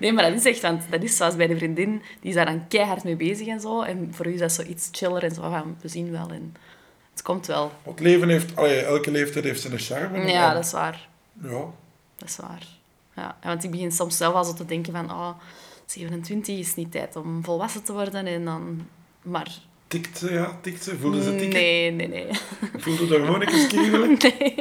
Nee, 0.00 0.12
maar 0.12 0.24
dat 0.30 0.38
is 0.38 0.44
echt, 0.44 0.60
want 0.60 0.82
dat 0.90 1.02
is 1.02 1.16
zoals 1.16 1.36
bij 1.36 1.46
de 1.46 1.56
vriendin, 1.56 2.02
die 2.20 2.28
is 2.30 2.34
daar 2.34 2.46
dan 2.46 2.68
keihard 2.68 3.04
mee 3.04 3.16
bezig 3.16 3.46
en 3.46 3.60
zo. 3.60 3.82
En 3.82 4.08
voor 4.14 4.26
u 4.26 4.32
is 4.32 4.40
dat 4.40 4.52
zoiets 4.52 4.88
chiller 4.92 5.22
en 5.24 5.34
zo 5.34 5.40
van, 5.40 5.76
we 5.80 5.88
zien 5.88 6.10
wel 6.10 6.28
en 6.30 6.54
het 7.12 7.22
komt 7.22 7.46
wel. 7.46 7.72
Het 7.82 8.00
leven 8.00 8.28
heeft, 8.28 8.56
allee, 8.56 8.80
elke 8.80 9.10
leeftijd 9.10 9.44
heeft 9.44 9.60
zijn 9.60 9.78
charme. 9.78 10.18
Ja, 10.30 10.48
En- 10.48 10.54
dat 10.54 10.64
is 10.64 10.72
waar. 10.72 11.08
Ja, 11.42 11.64
Dat 12.16 12.28
is 12.28 12.36
waar. 12.36 12.66
Ja, 13.16 13.36
want 13.42 13.64
ik 13.64 13.70
begin 13.70 13.92
soms 13.92 14.16
zelf 14.16 14.34
al 14.34 14.44
zo 14.44 14.54
te 14.54 14.64
denken 14.64 14.92
van, 14.92 15.10
oh, 15.10 15.28
27 15.86 16.58
is 16.58 16.74
niet 16.74 16.92
tijd 16.92 17.16
om 17.16 17.44
volwassen 17.44 17.82
te 17.82 17.92
worden 17.92 18.26
en 18.26 18.44
dan... 18.44 18.86
Maar 19.22 19.48
tikt 19.88 20.18
ze, 20.18 20.32
ja, 20.32 20.58
tikt 20.60 20.82
ze. 20.82 20.98
Voelde 20.98 21.22
ze 21.22 21.30
tikken? 21.36 21.60
nee, 21.60 21.90
nee, 21.90 22.08
nee. 22.08 22.26
Voelde 22.76 23.06
de 23.06 23.16
hormonen 23.18 23.46
kriebelen? 23.68 24.16
Nee. 24.18 24.54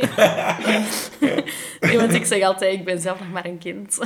nee, 1.79 1.97
want 1.97 2.13
ik 2.13 2.25
zeg 2.25 2.43
altijd, 2.43 2.73
ik 2.73 2.85
ben 2.85 2.99
zelf 2.99 3.19
nog 3.19 3.31
maar 3.31 3.45
een 3.45 3.57
kind. 3.57 3.97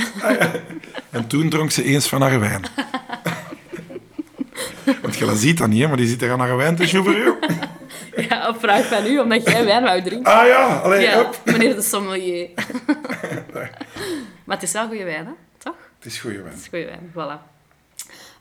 En 1.10 1.28
toen 1.28 1.50
dronk 1.50 1.72
ze 1.72 1.84
eens 1.84 2.08
van 2.08 2.22
haar 2.22 2.40
wijn. 2.40 2.66
Want 5.02 5.18
je 5.18 5.36
ziet 5.36 5.58
dat 5.58 5.68
niet, 5.68 5.82
hè, 5.82 5.88
maar 5.88 5.98
die 5.98 6.08
zit 6.08 6.22
er 6.22 6.32
aan 6.32 6.40
haar 6.40 6.58
wijn 6.58 6.76
te 6.76 6.88
sjoeveren. 6.88 7.36
Ja, 8.30 8.48
op 8.50 8.60
vraag 8.60 8.86
van 8.86 9.06
u, 9.06 9.20
omdat 9.20 9.50
jij 9.50 9.66
wijn 9.66 9.84
wou 9.84 10.02
drinken. 10.02 10.34
Ah 10.34 10.48
ja, 10.48 10.78
allee, 10.78 11.02
Ja, 11.02 11.30
meneer 11.46 11.76
de 11.76 11.82
sommelier. 11.82 12.50
maar 14.46 14.56
het 14.56 14.64
is 14.64 14.72
wel 14.72 14.88
goede 14.88 15.04
wijn, 15.04 15.26
hè? 15.26 15.32
Het 16.08 16.16
is 16.16 16.22
goede 16.22 16.42
wijn. 16.42 16.54
Dat 16.54 16.62
is 16.62 16.68
goede 16.68 16.86
wijn, 16.86 17.12
voilà. 17.14 17.42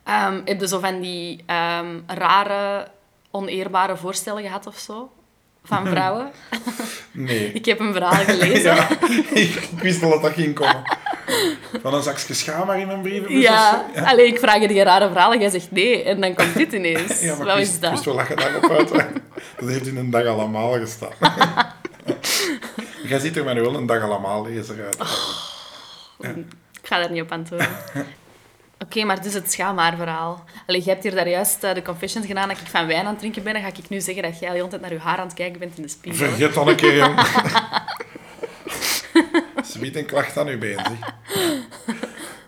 Ehm, 0.04 0.40
heb 0.44 0.60
je 0.60 0.68
zo 0.68 0.78
van 0.78 1.00
die 1.00 1.42
ehm, 1.46 1.86
rare, 2.06 2.88
oneerbare 3.30 3.96
voorstellen 3.96 4.42
gehad 4.42 4.66
of 4.66 4.78
zo? 4.78 5.12
Van 5.64 5.86
vrouwen? 5.94 6.30
Nee. 7.12 7.52
Ik 7.60 7.64
heb 7.64 7.80
een 7.80 7.92
verhaal 7.92 8.24
gelezen. 8.24 8.74
Ja, 8.76 8.88
ik, 9.32 9.68
wist 9.80 10.02
al 10.02 10.10
dat 10.10 10.22
dat 10.22 10.32
ging 10.32 10.54
komen. 10.54 10.82
Van 11.82 11.94
een 11.94 12.02
zakje 12.02 12.34
schaam 12.34 12.66
maar 12.66 12.78
in 12.80 12.86
mijn 12.86 13.00
brievenbus 13.00 13.42
Ja, 13.42 13.84
zo. 13.94 14.00
alleen 14.02 14.26
ik 14.26 14.38
vraag 14.38 14.60
je 14.60 14.68
die 14.68 14.82
rare 14.82 15.08
verhalen, 15.08 15.40
jij 15.40 15.50
zegt 15.50 15.70
nee. 15.70 16.02
En 16.02 16.20
dan 16.20 16.34
komt 16.34 16.54
dit 16.54 16.72
ineens. 16.72 17.20
Ja, 17.20 17.36
maar 17.36 17.46
Wat 17.46 17.56
ik 17.56 17.62
is 17.62 17.68
wist, 17.68 17.74
ik 17.74 17.80
dat? 17.80 17.90
wist 17.90 18.04
wel 18.04 18.16
dat 18.16 18.28
je 18.28 18.34
daarop 18.34 18.70
uit 18.70 18.88
Dat 19.58 19.68
heeft 19.68 19.86
in 19.86 19.96
een 19.96 20.10
dag 20.10 20.26
allemaal 20.26 20.72
gestaan. 20.72 21.12
Jij 23.02 23.18
ziet 23.18 23.36
er 23.36 23.44
maar 23.44 23.54
nu 23.54 23.60
wel 23.60 23.74
een 23.74 23.86
dag 23.86 24.02
allemaal 24.02 24.46
lezer 24.46 24.84
uit. 24.84 24.96
Ik 26.86 26.92
ga 26.92 26.98
daar 26.98 27.10
niet 27.10 27.22
op 27.22 27.32
antwoorden. 27.32 27.68
Oké, 28.84 29.04
maar 29.04 29.22
dus 29.22 29.34
het 29.34 29.52
schaamhaarverhaal. 29.52 30.44
Allee, 30.66 30.80
jij 30.80 30.92
hebt 30.92 31.04
hier 31.04 31.14
daar 31.14 31.28
juist 31.28 31.64
eh, 31.64 31.74
de 31.74 31.82
confessions 31.82 32.26
gedaan 32.26 32.48
dat 32.48 32.60
ik 32.60 32.66
van 32.66 32.86
wijn 32.86 33.00
aan 33.00 33.06
het 33.06 33.18
drinken 33.18 33.42
ben. 33.42 33.52
Dan 33.52 33.62
ga 33.62 33.68
ik 33.68 33.88
nu 33.88 34.00
zeggen 34.00 34.22
dat 34.22 34.38
jij 34.38 34.50
de 34.50 34.56
hele 34.56 34.68
tijd 34.68 34.80
naar 34.80 34.92
je 34.92 34.98
haar 34.98 35.18
aan 35.18 35.26
het 35.26 35.34
kijken 35.34 35.58
bent 35.58 35.76
in 35.76 35.82
de 35.82 35.88
spiegel. 35.88 36.26
Vergeet 36.26 36.54
dan 36.54 36.68
een 36.68 36.76
keer, 36.76 36.96
jong. 36.96 37.20
Ze 39.70 39.78
biedt 39.78 39.96
een 39.96 40.06
klacht 40.06 40.38
aan 40.38 40.46
uw 40.46 40.58
been, 40.58 40.78
zeg. 40.78 41.14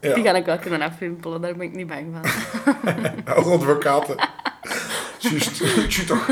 Die 0.01 0.22
Ja, 0.22 0.31
ga 0.31 0.37
ik 0.37 0.44
wel 0.44 0.59
kunnen 0.59 0.83
afwimpelen, 0.83 1.40
daar 1.40 1.57
ben 1.57 1.66
ik 1.66 1.74
niet 1.74 1.87
bang 1.87 2.07
van. 2.12 2.31
als 3.37 3.46
advocaten. 3.46 4.16
Juist, 5.18 6.07
toch. 6.07 6.29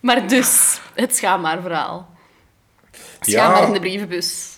Maar 0.00 0.28
dus, 0.28 0.80
het 0.94 1.16
schaamhaarverhaal. 1.16 2.10
Ja. 2.90 2.98
Schaamhaar 3.20 3.66
in 3.66 3.72
de 3.72 3.80
brievenbus. 3.80 4.51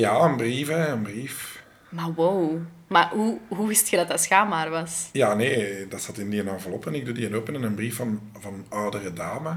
Ja, 0.00 0.20
een 0.20 0.36
brief, 0.36 0.68
hè, 0.68 0.86
een 0.88 1.02
brief. 1.02 1.62
Maar 1.88 2.12
wow. 2.14 2.56
Maar 2.86 3.08
hoe, 3.12 3.38
hoe 3.48 3.68
wist 3.68 3.88
je 3.88 3.96
dat 3.96 4.08
dat 4.08 4.20
schaamhaar 4.22 4.70
was? 4.70 5.08
Ja, 5.12 5.34
nee, 5.34 5.88
dat 5.88 6.02
zat 6.02 6.18
in 6.18 6.30
die 6.30 6.42
envelop 6.50 6.86
en 6.86 6.94
ik 6.94 7.04
doe 7.04 7.14
die 7.14 7.36
open 7.36 7.54
en 7.54 7.62
een 7.62 7.74
brief 7.74 7.96
van, 7.96 8.20
van 8.40 8.52
een 8.54 8.66
oudere 8.68 9.12
dame. 9.12 9.50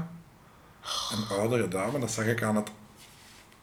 Een 1.12 1.36
oudere 1.38 1.68
dame, 1.68 1.98
dat 1.98 2.10
zag 2.10 2.24
ik 2.26 2.42
aan 2.42 2.56
het 2.56 2.70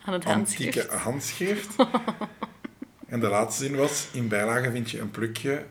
Aan 0.05 0.13
het 0.13 0.23
handschrift. 0.23 0.77
antieke 0.77 0.97
handschrift. 0.97 1.75
en 3.07 3.19
de 3.19 3.27
laatste 3.27 3.63
zin 3.63 3.75
was, 3.75 4.07
in 4.11 4.27
bijlage 4.27 4.71
vind 4.71 4.91
je 4.91 4.99
een 4.99 5.11
plukje 5.11 5.65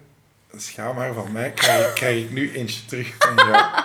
schaamhaar 0.57 1.13
van 1.15 1.33
mij, 1.33 1.51
krijg, 1.51 1.89
ik- 1.89 1.95
krijg 1.95 2.25
ik 2.25 2.31
nu 2.31 2.53
eentje 2.53 2.85
terug 2.85 3.15
van 3.19 3.35
jou. 3.35 3.83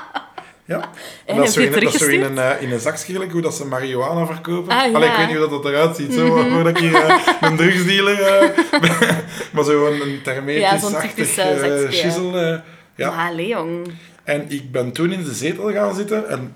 Ja. 0.70 0.90
En 1.26 1.36
dat 1.36 1.48
is 1.48 1.54
zo, 1.54 1.60
in, 1.62 1.72
dat 1.84 1.94
zo 1.94 2.06
in, 2.06 2.22
een, 2.22 2.38
eh, 2.38 2.62
in 2.62 2.72
een 2.72 2.80
zakje 2.80 3.14
gelijk, 3.14 3.32
hoe 3.32 3.42
dat 3.42 3.56
ze 3.56 3.66
marihuana 3.66 4.26
verkopen. 4.26 4.72
Ah, 4.72 4.96
Allee, 4.96 5.10
ik 5.10 5.16
weet 5.18 5.28
niet 5.28 5.38
hoe 5.38 5.50
dat, 5.50 5.64
dat 5.64 5.72
eruit 5.72 5.96
ziet, 5.96 6.14
zo, 6.14 6.36
voordat 6.50 6.68
ik 6.68 6.78
hier 6.78 6.96
eh, 6.96 7.26
een 7.42 7.56
drugsdealer... 7.56 8.22
eh, 8.22 8.50
maar 9.54 9.64
zo 9.64 9.86
een, 9.86 10.02
een 10.02 10.10
Ja, 10.10 10.20
thermetisch 10.24 10.82
zo'n 10.82 10.96
achtig 10.96 11.14
typisch, 11.14 11.38
eh, 11.38 11.52
eh, 11.52 11.60
zakje, 11.60 11.82
ja. 11.82 11.92
schizzel. 11.92 12.38
eh, 12.38 12.58
ja. 12.96 13.10
Maar 13.16 13.30
allee, 13.30 13.48
jong. 13.48 13.92
En 14.24 14.46
ik 14.52 14.72
ben 14.72 14.92
toen 14.92 15.12
in 15.12 15.24
de 15.24 15.34
zetel 15.34 15.72
gaan 15.72 15.96
zitten 15.96 16.30
en 16.30 16.56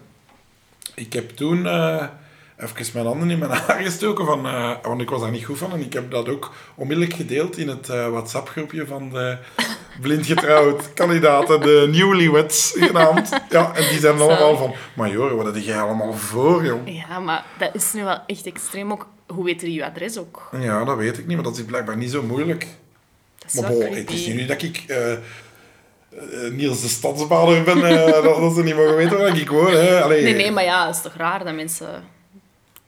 ik 0.95 1.13
heb 1.13 1.29
toen 1.29 1.67
eh 1.67 2.03
even 2.57 2.85
mijn 2.93 3.05
handen 3.05 3.29
in 3.29 3.39
mijn 3.39 3.51
haar 3.67 3.81
gestoken, 3.81 4.25
van, 4.25 4.45
eh, 4.47 4.71
want 4.81 5.01
ik 5.01 5.09
was 5.09 5.21
daar 5.21 5.31
niet 5.31 5.45
goed 5.45 5.57
van. 5.57 5.71
En 5.71 5.79
ik 5.79 5.93
heb 5.93 6.11
dat 6.11 6.29
ook 6.29 6.51
onmiddellijk 6.75 7.15
gedeeld 7.15 7.57
in 7.57 7.67
het 7.67 7.89
eh, 7.89 8.09
WhatsApp-groepje 8.09 8.85
van 8.87 9.09
de 9.09 9.37
blind 10.01 10.25
getrouwd 10.25 10.93
kandidaten, 10.93 11.61
de 11.61 11.87
newlyweds 11.91 12.73
genaamd. 12.77 13.29
Ja, 13.49 13.71
en 13.75 13.89
die 13.89 13.99
zijn 13.99 14.17
Zalig. 14.17 14.39
allemaal 14.39 14.57
van, 14.57 14.73
maar 14.95 15.09
joh, 15.09 15.35
wat 15.35 15.45
heb 15.45 15.63
jij 15.63 15.79
allemaal 15.81 16.13
voor, 16.13 16.65
jong? 16.65 16.81
Ja, 17.09 17.19
maar 17.19 17.45
dat 17.57 17.75
is 17.75 17.93
nu 17.93 18.03
wel 18.03 18.19
echt 18.27 18.45
extreem 18.45 18.91
ook. 18.91 19.07
Hoe 19.27 19.43
weten 19.43 19.67
die 19.67 19.79
uw 19.79 19.85
adres 19.85 20.17
ook? 20.17 20.49
Ja, 20.59 20.83
dat 20.83 20.97
weet 20.97 21.17
ik 21.17 21.25
niet, 21.27 21.35
maar 21.35 21.45
dat 21.45 21.57
is 21.57 21.65
blijkbaar 21.65 21.97
niet 21.97 22.11
zo 22.11 22.21
moeilijk. 22.21 22.67
Dat 23.37 23.53
is 23.53 23.59
Maar 23.59 23.69
wel 23.69 23.79
bon, 23.79 23.95
het 23.95 24.11
is 24.11 24.27
nu 24.27 24.45
dat 24.45 24.61
ik 24.61 24.83
eh, 24.87 25.13
Niels 26.51 26.81
de 26.81 26.87
stadsbader 26.87 27.63
ben, 27.63 27.79
dat, 28.11 28.23
dat 28.23 28.55
ze 28.55 28.63
niet 28.63 28.75
mogen 28.75 28.95
weten 28.95 29.17
waar 29.17 29.37
ik 29.37 29.49
woon. 29.49 29.71
Hè. 29.73 30.01
Allee, 30.03 30.23
Nee, 30.23 30.33
nee, 30.33 30.51
maar 30.51 30.63
ja, 30.63 30.85
het 30.87 30.95
is 30.95 31.01
toch 31.01 31.13
raar 31.15 31.43
dat 31.43 31.53
mensen 31.53 32.03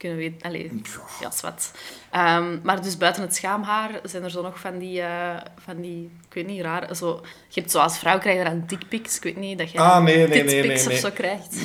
kunnen 0.06 0.30
weten... 0.30 0.48
Allee, 0.48 0.82
ja, 1.20 1.30
zwart. 1.30 1.70
Ehm, 2.10 2.58
maar 2.62 2.82
dus 2.82 2.96
buiten 2.96 3.22
het 3.22 3.34
schaamhaar 3.34 3.90
zijn 4.02 4.24
er 4.24 4.30
zo 4.30 4.42
nog 4.42 4.60
van 4.60 4.78
die, 4.78 5.00
eh, 5.00 5.36
van 5.64 5.80
die 5.80 6.10
ik 6.28 6.34
weet 6.34 6.46
niet, 6.46 6.60
raar... 6.60 6.96
Zo, 6.96 7.20
je 7.48 7.60
hebt 7.60 7.72
zoals 7.72 7.98
vrouw 7.98 8.18
krijg 8.18 8.38
je 8.38 8.44
dan 8.44 8.64
dickpics, 8.66 9.16
ik 9.16 9.22
weet 9.22 9.36
niet, 9.36 9.58
dat 9.58 9.70
je 9.70 9.78
Ah, 9.78 10.02
nee, 10.02 10.16
nee, 10.16 10.26
nee, 10.26 10.44
titpics 10.44 10.86
nee, 10.86 10.86
nee. 10.86 10.94
of 10.94 11.00
zo 11.00 11.10
krijgt. 11.10 11.56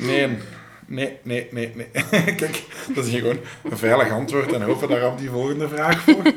Nee, 0.00 0.38
nee, 0.86 1.18
nee, 1.22 1.48
nee, 1.50 1.72
nee. 1.74 1.88
Kijk, 2.40 2.64
dat 2.94 3.06
is 3.06 3.14
gewoon 3.14 3.38
een 3.62 3.78
veilig 3.78 4.10
antwoord 4.10 4.52
en 4.52 4.62
hopen 4.62 4.88
daar 4.88 5.06
op 5.06 5.18
die 5.18 5.30
volgende 5.30 5.68
vraag 5.68 6.00
voor. 6.00 6.22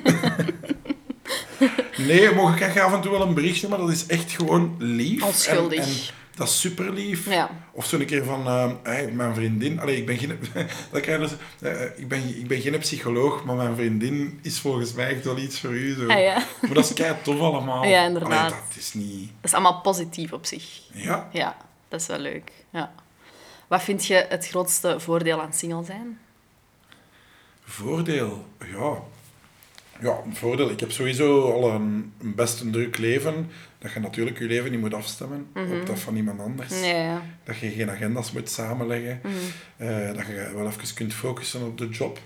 Nee, 1.98 2.32
mogen 2.32 2.70
ik 2.70 2.80
af 2.80 2.94
en 2.94 3.02
toe 3.02 3.12
wel 3.12 3.22
een 3.22 3.34
berichtje, 3.34 3.68
maar 3.68 3.78
dat 3.78 3.90
is 3.90 4.06
echt 4.06 4.32
gewoon 4.32 4.76
lief. 4.80 5.24
Onschuldig. 5.24 5.80
En, 5.80 5.84
en 5.84 6.23
dat 6.36 6.48
is 6.48 6.60
super 6.60 6.92
lief. 6.92 7.30
Ja. 7.30 7.50
Of 7.72 7.86
zo'n 7.86 8.06
keer 8.06 8.24
van, 8.24 8.48
eh, 8.48 8.72
hey, 8.84 9.12
mijn 9.12 9.36
vriendin... 9.36 9.80
Allee, 9.80 9.98
ik 9.98 10.06
ben 10.06 10.18
geen... 10.18 10.40
dat 10.92 11.02
krijg 11.02 11.22
je 11.22 11.28
dus, 11.28 11.72
eh, 11.72 12.00
ik, 12.00 12.08
ben, 12.08 12.38
ik 12.38 12.48
ben 12.48 12.62
geen 12.62 12.80
psycholoog, 12.80 13.44
maar 13.44 13.56
mijn 13.56 13.76
vriendin 13.76 14.40
is 14.42 14.60
volgens 14.60 14.94
mij 14.94 15.16
echt 15.16 15.24
wel 15.24 15.38
iets 15.38 15.60
voor 15.60 15.72
u. 15.72 15.94
Zo. 15.94 16.08
Ah, 16.08 16.20
ja. 16.20 16.46
Maar 16.62 16.74
dat 16.74 16.86
is 16.86 16.94
kei 16.94 17.16
tof 17.24 17.40
allemaal. 17.40 17.86
Ja, 17.86 18.06
inderdaad. 18.06 18.52
Allee, 18.52 18.64
dat 18.70 18.78
is 18.78 18.94
niet... 18.94 19.28
Dat 19.28 19.52
is 19.52 19.54
allemaal 19.54 19.82
positief 19.82 20.32
op 20.32 20.46
zich. 20.46 20.82
Ja, 20.94 21.30
Ja, 21.32 21.58
dat 21.88 22.02
is 22.02 22.08
wel 22.08 22.20
leuk. 22.20 22.52
Ja. 22.70 22.94
Wat 23.68 23.84
vind 23.84 24.06
je 24.06 24.26
het 24.30 24.48
grootste 24.48 25.00
voordeel 25.00 25.42
aan 25.42 25.54
single 25.54 25.84
zijn? 25.84 26.20
Voordeel, 27.66 28.46
ja. 28.60 29.02
Ja, 30.04 30.22
een 30.26 30.36
voordeel. 30.36 30.70
Ik 30.70 30.80
heb 30.80 30.92
sowieso 30.92 31.52
al 31.52 31.72
een, 31.72 32.14
een 32.22 32.36
best 32.36 32.62
een 32.62 32.72
druk 32.72 32.98
leven. 32.98 33.50
Dat 33.80 33.92
je 33.92 34.00
natuurlijk 34.00 34.40
je 34.40 34.46
leven 34.46 34.72
niet 34.72 34.80
moet 34.80 34.94
afstemmen 34.94 35.48
op 35.54 35.86
dat 35.86 36.00
van 36.00 36.16
iemand 36.16 36.40
anders. 36.40 36.82
Ja. 36.86 37.22
Dat 37.44 37.58
je 37.58 37.70
geen 37.70 37.90
agendas 37.90 38.32
moet 38.32 38.50
samenleggen. 38.50 39.20
Mhm. 39.24 39.34
Eh, 39.78 40.16
dat 40.16 40.26
je 40.26 40.52
wel 40.56 40.68
even 40.68 40.94
kunt 40.94 41.14
focussen 41.14 41.66
op 41.66 41.78
de 41.78 41.90
job. 41.90 42.20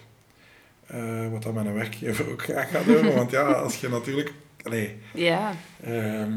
Eh, 0.88 1.32
wat 1.32 1.44
dat 1.44 1.54
mijn 1.54 1.74
werkgever 1.74 2.32
ook 2.32 2.44
graag 2.44 2.70
gaat 2.70 2.86
doen. 2.86 3.13
Want 3.13 3.32
ja, 3.32 3.52
als 3.52 3.76
je 3.76 3.90
natuurlijk... 3.90 4.34
Allee, 4.63 4.96
Ja, 5.13 5.54
Ehm, 5.84 6.34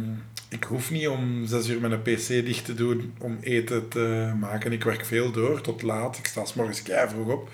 ik 0.49 0.65
hoef 0.65 0.91
niet 0.91 1.09
om 1.09 1.47
zes 1.47 1.69
uur 1.69 1.81
mijn 1.81 2.03
pc 2.03 2.29
dicht 2.29 2.65
te 2.65 2.75
doen 2.75 3.15
om 3.19 3.39
eten 3.41 3.89
te 3.89 4.33
maken. 4.39 4.73
Ik 4.73 4.85
werk 4.85 5.05
veel 5.05 5.31
door, 5.31 5.61
tot 5.61 5.83
laat. 5.83 6.19
Ik 6.19 6.27
sta 6.27 6.45
s 6.45 6.55
morgens 6.55 6.83
kei 6.83 7.09
vroeg 7.09 7.33
op. 7.33 7.49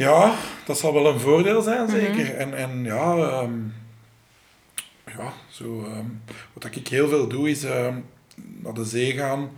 Ja, 0.00 0.34
dat 0.64 0.78
zal 0.78 0.92
wel 0.92 1.06
een 1.06 1.20
voordeel 1.20 1.62
zijn, 1.62 1.88
zeker. 1.88 2.34
En, 2.36 2.56
en 2.56 2.84
ja, 2.84 3.16
ehm, 3.16 3.58
ja 5.06 5.32
zo, 5.48 5.84
ehm, 5.84 6.06
wat 6.52 6.64
ik 6.64 6.88
heel 6.88 7.08
veel 7.08 7.28
doe, 7.28 7.50
is 7.50 7.64
ehm, 7.64 7.98
naar 8.34 8.74
de 8.74 8.84
zee 8.84 9.12
gaan. 9.12 9.50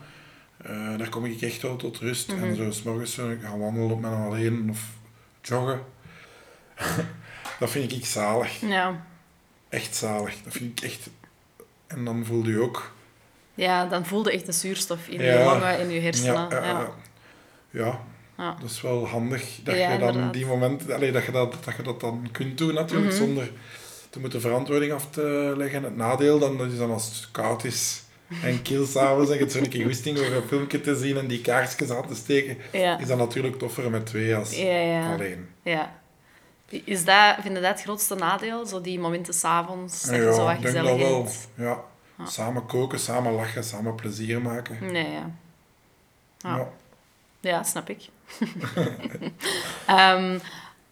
Eh, 0.57 0.97
daar 0.97 1.09
kom 1.09 1.25
ik 1.25 1.41
echt 1.41 1.63
wel 1.63 1.77
tot 1.77 1.99
rust. 1.99 2.33
En 2.33 2.57
zo 2.57 2.71
s 2.71 2.83
morgens 2.83 3.15
zo 3.15 3.35
gaan 3.43 3.59
wandelen 3.59 3.91
op 3.91 4.01
mijn 4.01 4.15
alleen 4.15 4.71
of 4.71 4.81
joggen. 5.43 5.81
dat 7.61 7.71
vind 7.71 7.93
ik 7.93 8.07
zalig 8.07 8.61
ja. 8.61 9.05
echt 9.69 9.97
zalig. 9.97 10.43
Dat 10.45 10.53
vind 10.53 10.79
ik 10.79 10.85
echt... 10.85 11.11
En 11.87 12.05
dan 12.05 12.25
voelde 12.25 12.51
je 12.51 12.61
ook... 12.61 12.93
ja, 13.55 13.87
dan 13.87 14.07
voelde 14.07 14.33
echt 14.33 14.47
de 14.47 14.53
zuurstof 14.53 15.09
in 15.09 15.21
je 15.21 15.25
Ja. 15.25 15.45
longen, 15.45 15.81
in 15.81 15.91
je 15.91 16.01
hersenen. 16.01 16.49
Ja, 16.49 16.49
Ja, 16.51 16.63
eh, 16.63 16.81
eh, 16.81 16.89
ja, 17.71 18.01
Ja. 18.43 18.57
dat 18.61 18.71
is 18.71 18.81
wel 18.81 19.07
handig 19.09 19.59
dat 19.65 19.77
Ja, 19.77 19.93
je 19.93 19.99
dan 19.99 20.09
inderdaad. 20.09 20.33
die 20.33 20.47
moment... 20.47 20.91
Allee, 20.91 21.13
dat, 21.13 21.25
je 21.25 21.33
dat, 21.33 21.55
dat 21.65 21.77
je 21.77 21.83
dat 21.83 22.01
dan 22.01 22.29
kunt 22.33 22.59
doen 22.59 22.75
natuurlijk, 22.75 23.11
Mhm. 23.13 23.19
zonder 23.25 23.51
te 24.11 24.21
moeten 24.21 24.41
verantwoording 24.41 24.93
af 24.93 25.07
te 25.11 25.55
leggen. 25.57 25.83
Het 25.83 25.97
nadeel 25.97 26.39
dan, 26.39 26.59
dat 26.59 26.71
is 26.73 26.79
dan 26.79 26.91
als 26.91 27.07
het 27.07 27.29
koud 27.31 27.65
is 27.65 28.03
en 28.43 28.63
kil 28.63 28.87
s'avonds 28.87 29.29
en 29.29 29.35
je 29.35 29.41
hebt 29.41 29.53
zo'n 29.53 29.69
keer 29.69 29.85
goesting 29.87 30.19
om 30.19 30.25
een 30.33 30.43
filmpje 30.49 30.81
te 30.81 30.97
zien 30.97 31.17
en 31.17 31.27
die 31.27 31.41
kaarsjes 31.41 31.91
aan 31.91 32.07
te 32.07 32.15
steken, 32.15 32.57
Ja. 32.73 32.99
is 32.99 33.07
dat 33.07 33.19
natuurlijk 33.19 33.59
toffer 33.59 33.91
met 33.91 34.07
twee 34.07 34.37
als 34.37 34.53
alleen. 35.13 35.49
ja. 35.63 36.01
Is 36.85 37.05
dat, 37.05 37.35
vind 37.41 37.55
je 37.57 37.61
dat 37.63 37.73
het 37.73 37.83
grootste 37.83 38.15
nadeel? 38.15 38.67
Zo 38.67 38.81
die 38.81 38.99
momenten 39.01 39.35
s'avonds, 39.35 40.03
dat 40.03 40.15
je 40.15 40.23
Ja, 40.23 40.33
zo 40.33 40.45
wat 40.45 40.57
gezellig 40.61 40.97
wel. 40.97 41.29
Ja. 41.55 41.81
Samen 42.27 42.67
koken, 42.67 42.99
samen 42.99 43.33
lachen, 43.33 43.65
samen 43.65 43.95
plezier 43.95 44.43
maken. 44.43 44.93
Nee, 44.93 45.07
ja. 46.39 46.69
Ja. 47.43 47.63
Snap 47.63 47.89
ik. 47.89 48.01
Ehm, 49.87 50.39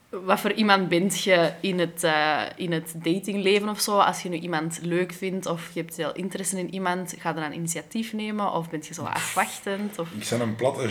wat 0.09 0.41
voor 0.41 0.53
iemand 0.53 0.89
bent 0.89 1.23
je 1.23 1.53
in 1.61 1.79
het, 1.79 2.05
eh, 2.05 2.43
in 2.57 2.73
het 2.73 2.95
datingleven 2.95 3.69
of 3.69 3.81
zo? 3.81 3.99
Als 3.99 4.23
je 4.23 4.29
nu 4.29 4.37
iemand 4.37 4.79
leuk 4.83 5.13
vindt 5.13 5.47
of 5.47 5.71
je 5.73 5.81
hebt 5.81 5.95
veel 5.95 6.13
interesse 6.13 6.59
in 6.59 6.75
iemand, 6.75 7.15
ga 7.19 7.33
dan 7.33 7.53
initiatief 7.53 8.13
nemen? 8.13 8.53
Of 8.53 8.71
ben 8.71 8.83
je 8.87 8.95
zo 8.95 9.03
afwachtend? 9.03 9.99
Of... 9.99 10.09
Ik 10.19 10.29
ben 10.31 10.41
een 10.41 10.57
platte. 10.57 10.83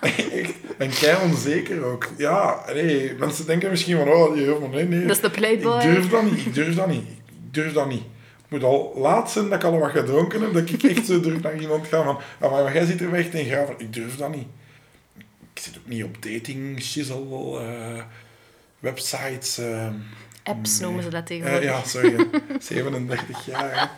Echt. 0.00 0.54
En 0.78 0.90
kei 0.90 1.22
onzeker 1.22 1.84
ook. 1.84 2.08
Ja, 2.16 2.64
nee, 2.72 3.14
mensen 3.14 3.46
denken 3.46 3.70
misschien 3.70 3.96
van, 3.96 4.08
oh, 4.08 4.36
je 4.36 4.56
maar 4.60 4.68
nee, 4.68 4.84
nee. 4.84 5.06
Dat 5.06 5.16
is 5.16 5.22
de 5.22 5.30
playboy. 5.30 5.80
Ik 5.80 5.92
durf 5.92 6.08
dat 6.08 6.22
niet, 6.22 6.46
ik 6.46 6.54
durf 6.54 6.74
dat 6.74 6.86
niet. 6.86 7.08
Ik 7.08 7.54
durf 7.54 7.72
dat 7.72 7.88
niet. 7.88 8.02
Moet 8.48 8.62
al 8.62 8.92
laat 8.96 9.30
zijn 9.30 9.48
dat 9.48 9.58
ik 9.58 9.64
al 9.64 9.78
wat 9.78 9.90
gedronken 9.90 10.40
heb, 10.42 10.52
dat 10.54 10.68
ik 10.70 10.82
echt 10.82 11.06
zo 11.06 11.20
durf 11.20 11.40
naar 11.42 11.56
iemand 11.58 11.86
ga 11.86 12.02
van, 12.02 12.18
ah, 12.40 12.50
maar 12.52 12.72
jij 12.74 12.84
zit 12.84 13.00
er 13.00 13.10
weg 13.10 13.26
in 13.32 13.46
graven. 13.46 13.74
Ik 13.78 13.92
durf 13.92 14.16
dat 14.16 14.34
niet. 14.34 14.46
Ik 15.54 15.60
zit 15.62 15.78
ook 15.78 15.86
niet 15.88 16.04
op 16.04 16.22
dating, 16.22 16.82
shizzle, 16.82 17.60
eh, 17.60 18.02
websites. 18.78 19.58
eh, 19.58 19.86
Apps 20.42 20.78
noemen 20.80 21.02
ze 21.02 21.08
dat 21.08 21.20
Eh, 21.20 21.26
tegenwoordig. 21.26 21.62
ja, 21.70 21.82
sorry. 21.84 22.26
37 22.60 23.46
jaar. 23.50 23.90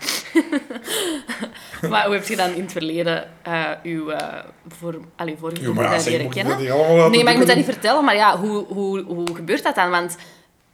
Maar 1.88 2.04
hoe 2.06 2.14
heb 2.14 2.26
je 2.26 2.36
dan 2.36 2.54
in 2.54 2.62
het 2.62 2.72
verleden 2.72 3.28
eh 3.42 3.70
uw 3.82 4.12
voor, 4.78 5.00
allee, 5.16 5.36
vorige 5.38 5.62
leren 6.10 6.30
kennen? 6.30 6.58
Nee, 7.10 7.24
maar 7.24 7.32
ik 7.32 7.38
moet 7.38 7.46
dat 7.46 7.56
niet 7.56 7.64
vertellen. 7.64 8.04
Maar 8.04 8.14
ja, 8.14 8.38
hoe, 8.38 8.64
hoe, 8.66 9.02
hoe 9.02 9.34
gebeurt 9.34 9.62
dat 9.62 9.74
dan? 9.74 9.90
Want 9.90 10.16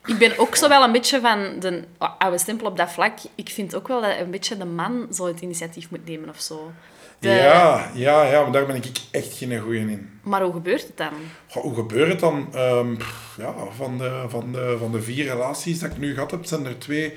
ik 0.06 0.18
ben 0.18 0.38
ook 0.38 0.56
zo 0.56 0.68
wel 0.68 0.82
een 0.84 0.92
beetje 0.92 1.20
van 1.20 1.60
de 1.60 1.82
oude 2.18 2.38
stempel 2.38 2.66
op 2.66 2.76
dat 2.76 2.90
vlak. 2.92 3.18
Ik 3.34 3.48
vind 3.48 3.74
ook 3.74 3.88
wel 3.88 4.00
dat 4.00 4.18
een 4.20 4.30
beetje 4.30 4.56
de 4.56 4.64
man 4.64 5.06
zo 5.14 5.26
het 5.26 5.40
initiatief 5.40 5.90
moet 5.90 6.06
nemen 6.08 6.28
of 6.28 6.40
zo. 6.40 6.70
De- 7.18 7.28
Ja, 7.28 7.90
ja, 7.94 8.24
ja, 8.24 8.42
maar 8.42 8.52
daar 8.52 8.66
ben 8.66 8.76
ik 8.76 8.84
echt 9.10 9.32
geen 9.36 9.58
goeie 9.60 9.80
in. 9.80 10.10
Maar 10.22 10.42
hoe 10.42 10.52
gebeurt 10.52 10.82
het 10.82 10.96
dan? 10.96 11.10
Goh, 11.48 11.62
hoe 11.62 11.74
gebeurt 11.74 12.08
het 12.08 12.20
dan? 12.20 12.48
Ehm, 12.54 12.90
ja, 13.38 13.54
van, 13.76 13.98
de, 13.98 14.24
van, 14.28 14.52
de, 14.52 14.76
van 14.78 14.92
de 14.92 15.02
vier 15.02 15.24
relaties 15.24 15.78
dat 15.78 15.90
ik 15.90 15.98
nu 15.98 16.14
gehad 16.14 16.30
heb, 16.30 16.44
zijn 16.44 16.66
er 16.66 16.78
twee 16.78 17.14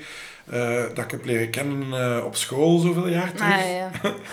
eh, 0.50 0.82
dat 0.94 1.04
ik 1.04 1.10
heb 1.10 1.24
leren 1.24 1.50
kennen 1.50 2.00
eh, 2.16 2.24
op 2.24 2.36
school 2.36 2.78
zoveel 2.78 3.08
jaar 3.08 3.32
terug. 3.32 3.52
Ah, 3.54 3.70
ja. 3.76 3.90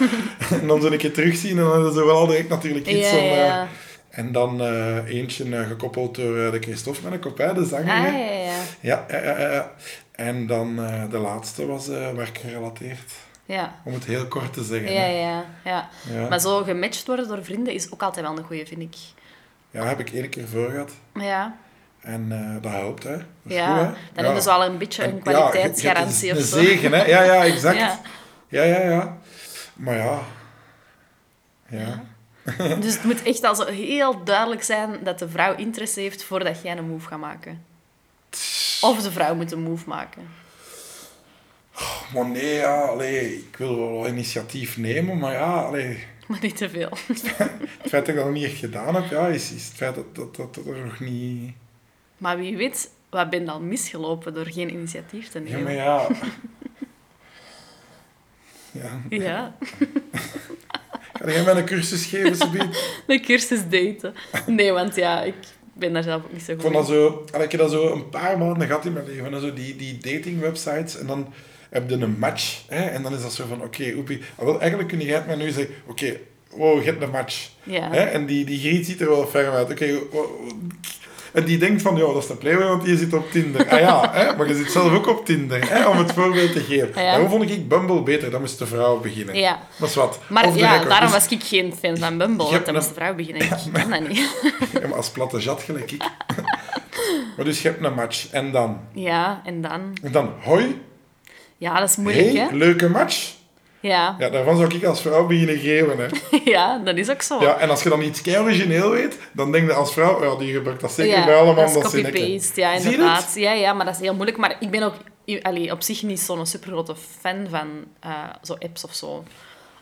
en 0.62 0.68
dan 0.68 0.82
zou 0.82 0.94
ik 0.94 1.02
het 1.02 1.14
terugzien 1.14 1.58
en 1.58 1.64
dan 1.64 1.90
is 1.90 1.96
er 1.96 2.06
wel 2.06 2.28
direct 2.28 2.50
natuurlijk 2.50 2.88
iets 2.88 3.12
Ja, 3.12 3.18
om... 3.18 3.24
eh, 3.24 3.38
ja. 3.46 3.68
En 4.14 4.32
dan 4.32 4.62
eh, 4.62 5.06
eentje 5.06 5.58
eh, 5.58 5.68
gekoppeld 5.68 6.16
door 6.16 6.38
eh, 6.46 6.52
de 6.52 6.60
Christophe 6.60 7.20
kopij, 7.20 7.54
de 7.54 7.66
zanger. 7.66 7.92
Ah, 7.96 8.04
ja, 8.04 8.18
ja. 8.18 8.54
Ja, 8.80 9.06
ja, 9.10 9.18
ja, 9.40 9.52
ja. 9.52 9.72
En 10.12 10.48
dan 10.48 10.76
de 11.10 11.18
laatste 11.18 11.66
was 11.66 11.88
werkgerelateerd. 11.88 13.12
Ja, 13.46 13.76
Om 13.84 13.94
het 13.94 14.06
heel 14.06 14.28
kort 14.28 14.54
te 14.54 14.64
zeggen. 14.64 14.94
ja, 14.94 15.06
ja. 15.06 15.46
ja. 15.64 15.90
Ja. 16.14 16.28
Maar 16.30 16.40
zo 16.40 16.64
gematcht 16.64 17.06
worden 17.08 17.28
door 17.28 17.44
vrienden 17.44 17.74
is 17.74 17.92
ook 17.92 18.02
altijd 18.02 18.26
wel 18.26 18.38
een 18.38 18.44
goeie, 18.44 18.66
vind 18.68 18.82
ik. 18.82 18.96
ja, 19.72 19.86
heb 19.86 20.00
ik 20.00 20.10
één 20.10 20.30
keer 20.30 20.48
voor 20.48 20.70
gehad. 20.70 20.92
Ja, 21.14 21.56
En 22.02 22.30
dat 22.62 22.72
helpt, 22.72 23.04
hè. 23.04 23.16
Dat 23.18 23.26
ja. 23.44 23.68
goed, 23.78 23.78
hè. 23.86 23.92
dan 23.92 23.96
Ja. 24.16 24.24
hebben 24.24 24.42
ze 24.44 24.52
al 24.52 24.66
een 24.66 24.78
beetje 24.78 25.04
En- 25.04 25.10
een 25.10 25.16
ja, 25.16 25.22
kwaliteitsgarantie 25.22 26.30
het 26.30 26.38
of 26.40 26.44
zo. 26.46 26.58
Een 26.58 26.66
zegen, 26.66 26.92
hè. 26.92 27.06
Ja, 27.06 27.24
ja, 27.24 27.44
exact. 27.44 27.78
Ja. 27.78 28.00
Ja, 28.48 28.64
ja, 28.64 28.80
ja. 28.90 29.18
Maar 29.74 29.96
ja. 29.98 30.20
Ja. 31.70 32.04
Dus 32.82 32.94
het 32.94 33.04
moet 33.04 33.24
echt 33.24 33.44
al 33.44 33.56
zo 33.56 33.66
heel 33.66 34.24
duidelijk 34.24 34.64
zijn 34.64 35.00
dat 35.04 35.20
de 35.20 35.30
vrouw 35.30 35.56
interesse 35.56 36.00
heeft 36.00 36.24
voordat 36.24 36.62
jij 36.62 36.78
een 36.78 36.88
move 36.88 37.08
gaat 37.08 37.20
maken. 37.20 37.66
Of 38.82 39.02
de 39.02 39.12
vrouw 39.12 39.36
moet 39.36 39.52
een 39.52 39.64
move 39.64 39.88
maken. 39.90 40.28
Maar 42.14 42.26
nee, 42.26 42.54
ja, 42.54 42.82
allee, 42.82 43.38
ik 43.38 43.58
wil 43.58 43.78
wel 43.78 44.08
initiatief 44.08 44.78
nemen, 44.78 45.18
maar 45.18 45.34
ja, 45.34 45.62
allee, 45.62 46.04
Maar 46.28 46.40
niet 46.42 46.58
te 46.58 46.70
veel. 46.70 46.90
het 47.08 47.90
feit 47.90 48.06
dat 48.06 48.08
ik 48.08 48.16
dat 48.16 48.26
nog 48.26 48.34
niet 48.34 48.44
echt 48.44 48.58
gedaan 48.58 48.96
heb, 48.96 49.10
ja, 49.10 49.28
is, 49.28 49.52
is 49.52 49.66
het 49.66 49.74
feit 49.76 49.96
dat, 49.96 50.16
dat, 50.16 50.36
dat, 50.36 50.56
dat 50.56 50.66
er 50.66 50.86
nog 50.86 51.00
niet... 51.00 51.54
Maar 52.18 52.38
wie 52.38 52.58
weet, 52.58 52.90
wat 53.10 53.30
ben 53.30 53.46
dan 53.46 53.68
misgelopen 53.68 54.34
door 54.34 54.46
geen 54.46 54.70
initiatief 54.70 55.30
te 55.30 55.40
Ja, 55.40 55.46
maar 55.46 55.54
nemen? 55.58 55.74
ja... 55.74 56.08
Ja. 58.72 59.02
Ja, 59.10 59.56
Ga 61.14 61.32
jij 61.32 61.44
mij 61.44 61.56
een 61.56 61.66
cursus 61.66 62.06
geven, 62.06 62.36
Sabine? 62.36 62.70
de 63.08 63.20
cursus 63.28 63.60
daten. 63.70 64.14
Nee, 64.48 64.72
want 64.72 64.96
ja, 64.96 65.22
ik 65.24 65.34
ben 65.74 65.94
daar 65.94 66.04
zelf 66.04 66.24
ook 66.24 66.32
niet 66.34 66.44
zo 66.44 66.52
Ik 66.52 66.62
goed 66.62 66.72
vond 66.72 66.88
dat 66.88 66.96
zo... 66.96 67.26
Ik 67.42 67.52
heb 67.52 67.60
dat 67.60 67.72
zo 67.72 67.92
een 67.92 68.10
paar 68.10 68.38
maanden 68.38 68.68
gehad 68.68 68.86
in 68.86 68.94
mijn 68.94 69.06
leven. 69.06 69.34
En 69.34 69.42
zo 69.42 69.54
die, 69.54 69.76
die 69.76 69.98
dating 69.98 70.40
websites. 70.40 71.00
En 71.00 71.08
dan 71.08 71.34
heb 71.70 71.90
je 71.90 71.96
een 71.96 72.18
match. 72.20 72.64
Hè, 72.68 72.82
en 72.82 73.04
dan 73.04 73.14
is 73.14 73.22
dat 73.22 73.34
zo 73.34 73.46
van... 73.48 73.62
Oké, 73.62 73.94
oepie. 73.96 74.22
Ah, 74.36 74.46
wel, 74.46 74.60
eigenlijk 74.60 74.90
kun 74.90 75.02
jij 75.02 75.16
het 75.16 75.26
mij 75.26 75.36
nu 75.36 75.52
zeggen... 75.52 75.76
Oké, 75.88 76.18
wow, 76.50 76.80
je 76.80 76.86
hebt 76.86 77.04
een 77.04 77.10
match. 77.10 77.50
Ja. 77.64 77.92
Hè, 77.92 78.02
en 78.02 78.26
die, 78.26 78.46
die 78.46 78.60
griet 78.60 78.86
ziet 78.86 79.02
er 79.02 79.10
wel 79.10 79.28
ferm 79.28 79.54
uit. 79.54 79.72
Oké, 79.72 80.00
wow, 80.12 80.52
en 81.34 81.44
die 81.46 81.58
denkt 81.58 81.82
van, 81.82 81.96
ja, 81.96 82.06
dat 82.06 82.18
is 82.18 82.28
de 82.28 82.36
playboy, 82.36 82.66
want 82.68 82.84
die 82.84 82.98
zit 82.98 83.14
op 83.14 83.32
Tinder. 83.32 83.70
Ah 83.70 83.80
ja, 83.80 84.10
hè, 84.14 84.36
maar 84.36 84.48
je 84.48 84.56
zit 84.56 84.72
zelf 84.72 84.94
ook 84.94 85.08
op 85.08 85.26
Tinder, 85.26 85.70
hè, 85.70 85.88
om 85.88 85.98
het 85.98 86.12
voorbeeld 86.14 86.52
te 86.52 86.60
geven. 86.60 86.90
Ah 86.96 87.04
ja. 87.04 87.12
Daarom 87.12 87.30
vond 87.30 87.50
ik 87.50 87.68
Bumble 87.68 88.02
beter, 88.04 88.32
dan 88.32 88.42
moest 88.42 88.60
de 88.60 88.66
vrouw 88.68 89.00
beginnen. 89.00 89.36
Ja. 89.36 89.60
Dat 89.78 89.90
is 89.90 89.96
wat. 89.96 90.20
Maar 90.28 90.56
ja, 90.58 90.72
record. 90.72 90.90
daarom 90.90 91.12
Dus- 91.12 91.18
was 91.20 91.32
ik 91.32 91.44
geen 91.44 91.74
fan 91.82 91.98
van 91.98 92.18
Bumble. 92.18 92.46
Je 92.46 92.52
Want 92.52 92.66
dan 92.66 92.74
moest 92.76 92.88
de 92.88 92.94
vrouw 92.94 93.16
beginnen. 93.16 93.42
Ik 93.42 93.50
kan 93.74 93.90
dat 93.90 94.08
niet. 94.08 94.30
Ja, 94.82 94.88
maar 94.88 94.98
als 94.98 95.10
platte 95.10 95.40
jat 95.40 95.62
gelijk 95.62 95.92
ik. 95.92 96.04
maar 97.36 97.46
dus 97.46 97.62
je 97.62 97.68
hebt 97.68 97.84
een 97.86 97.94
match. 97.94 98.28
En 98.32 98.52
dan? 98.52 98.80
Ja, 98.94 99.42
en 99.46 99.62
dan... 99.62 99.82
En 100.04 100.12
dan, 100.12 100.34
hoi, 100.42 100.82
Ja, 101.58 101.80
dat 101.80 101.90
is 101.90 101.96
moeilijk, 101.96 102.26
hey, 102.34 102.36
hè? 102.50 102.56
leuke 102.56 102.90
match. 102.90 103.34
Ja. 103.84 104.16
Ja, 104.20 104.30
daarvan 104.30 104.58
zou 104.58 104.76
ik 104.76 104.84
als 104.84 105.02
vrouw 105.02 105.28
beginnen 105.28 105.58
geven. 105.58 105.98
Hè. 105.98 106.08
ja, 106.52 106.78
dat 106.78 106.98
is 106.98 107.10
ook 107.10 107.22
zo. 107.22 107.42
Ja, 107.42 107.58
en 107.58 107.70
als 107.70 107.84
je 107.84 107.90
dan 107.90 108.02
iets 108.02 108.22
kei 108.22 108.38
origineel 108.38 108.90
weet, 108.90 109.20
dan 109.32 109.52
denk 109.52 109.68
je 109.68 109.74
als 109.74 109.94
vrouw, 109.94 110.24
ja, 110.24 110.36
die 110.36 110.54
gebruikt 110.54 110.82
dat 110.82 110.92
zeker 110.92 111.18
Ja, 111.18 111.26
bij 111.26 111.36
allemaal 111.36 111.56
dat 111.56 111.74
dat 111.74 111.84
copy-paste. 111.84 112.62
Ja, 112.62 112.72
inderdaad. 112.72 113.32
Ja, 113.36 113.52
ja, 113.52 113.74
maar 113.74 113.86
dat 113.86 113.96
is 113.96 114.02
heel 114.02 114.14
moeilijk. 114.14 114.38
Maar 114.38 114.56
ik 114.60 114.70
ben 114.70 114.84
ook 114.84 114.94
allee, 115.42 115.72
op 115.72 115.82
zich 115.82 116.04
niet 116.04 116.20
zo'n 116.20 116.46
supergrote 116.46 116.96
fan 117.20 117.48
van 117.50 117.68
eh, 118.00 118.12
zo 118.42 118.54
apps 118.60 118.84
of 118.84 118.94
zo. 118.94 119.24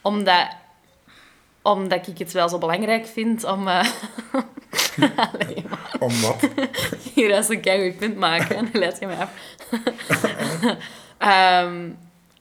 Omdat, 0.01 0.47
omdat 1.61 2.07
ik 2.07 2.17
het 2.17 2.31
wel 2.31 2.49
zo 2.49 2.57
belangrijk 2.57 3.07
vind 3.07 3.43
om... 3.43 3.67
allee, 5.27 5.63
maar 5.69 5.95
Om 5.99 6.21
wat? 6.21 6.49
hier 7.13 7.35
als 7.35 7.49
een 7.49 7.61
keigoed 7.61 7.97
punt 7.97 8.17
maken. 8.17 8.55
En 8.55 8.69
dan 8.71 8.81
leid 8.81 8.99
je 8.99 9.05
mij 9.07 9.17
af. 9.17 9.29
Ehm, 11.17 11.89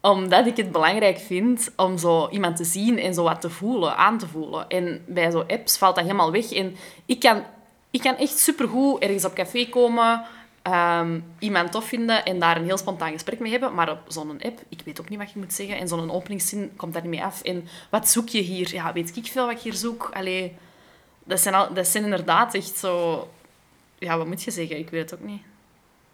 omdat 0.00 0.46
ik 0.46 0.56
het 0.56 0.72
belangrijk 0.72 1.18
vind 1.18 1.70
om 1.76 1.98
zo 1.98 2.28
iemand 2.28 2.56
te 2.56 2.64
zien 2.64 2.98
en 2.98 3.14
zo 3.14 3.22
wat 3.22 3.40
te 3.40 3.50
voelen, 3.50 3.96
aan 3.96 4.18
te 4.18 4.26
voelen. 4.26 4.68
En 4.68 5.04
bij 5.06 5.30
zo 5.30 5.44
apps 5.48 5.78
valt 5.78 5.94
dat 5.94 6.04
helemaal 6.04 6.32
weg. 6.32 6.52
En 6.52 6.76
ik 7.06 7.20
kan, 7.20 7.42
ik 7.90 8.00
kan 8.00 8.16
echt 8.16 8.38
supergoed 8.38 9.02
ergens 9.02 9.24
op 9.24 9.34
café 9.34 9.68
komen, 9.68 10.24
ehm, 10.62 11.20
iemand 11.38 11.72
tof 11.72 11.84
vinden 11.84 12.24
en 12.24 12.38
daar 12.38 12.56
een 12.56 12.64
heel 12.64 12.78
spontaan 12.78 13.12
gesprek 13.12 13.38
mee 13.38 13.50
hebben. 13.50 13.74
Maar 13.74 13.90
op 13.90 14.00
zo'n 14.08 14.42
app, 14.42 14.60
ik 14.68 14.82
weet 14.84 15.00
ook 15.00 15.08
niet 15.08 15.18
wat 15.18 15.32
je 15.32 15.38
moet 15.38 15.52
zeggen. 15.52 15.78
En 15.78 15.88
zo'n 15.88 16.10
openingszin 16.10 16.72
komt 16.76 16.92
daar 16.92 17.02
niet 17.02 17.10
mee 17.10 17.24
af. 17.24 17.42
En 17.42 17.68
wat 17.90 18.08
zoek 18.08 18.28
je 18.28 18.40
hier? 18.40 18.74
Ja, 18.74 18.92
weet 18.92 19.16
ik 19.16 19.26
veel 19.26 19.46
wat 19.46 19.54
ik 19.54 19.60
hier 19.60 19.74
zoek? 19.74 20.12
Dat 21.24 21.40
zijn, 21.40 21.54
al, 21.54 21.74
dat 21.74 21.86
zijn 21.86 22.04
inderdaad 22.04 22.54
echt 22.54 22.76
zo... 22.76 23.28
Ja, 23.98 24.18
wat 24.18 24.26
moet 24.26 24.42
je 24.42 24.50
zeggen? 24.50 24.78
Ik 24.78 24.90
weet 24.90 25.10
het 25.10 25.20
ook 25.20 25.26
niet. 25.26 25.42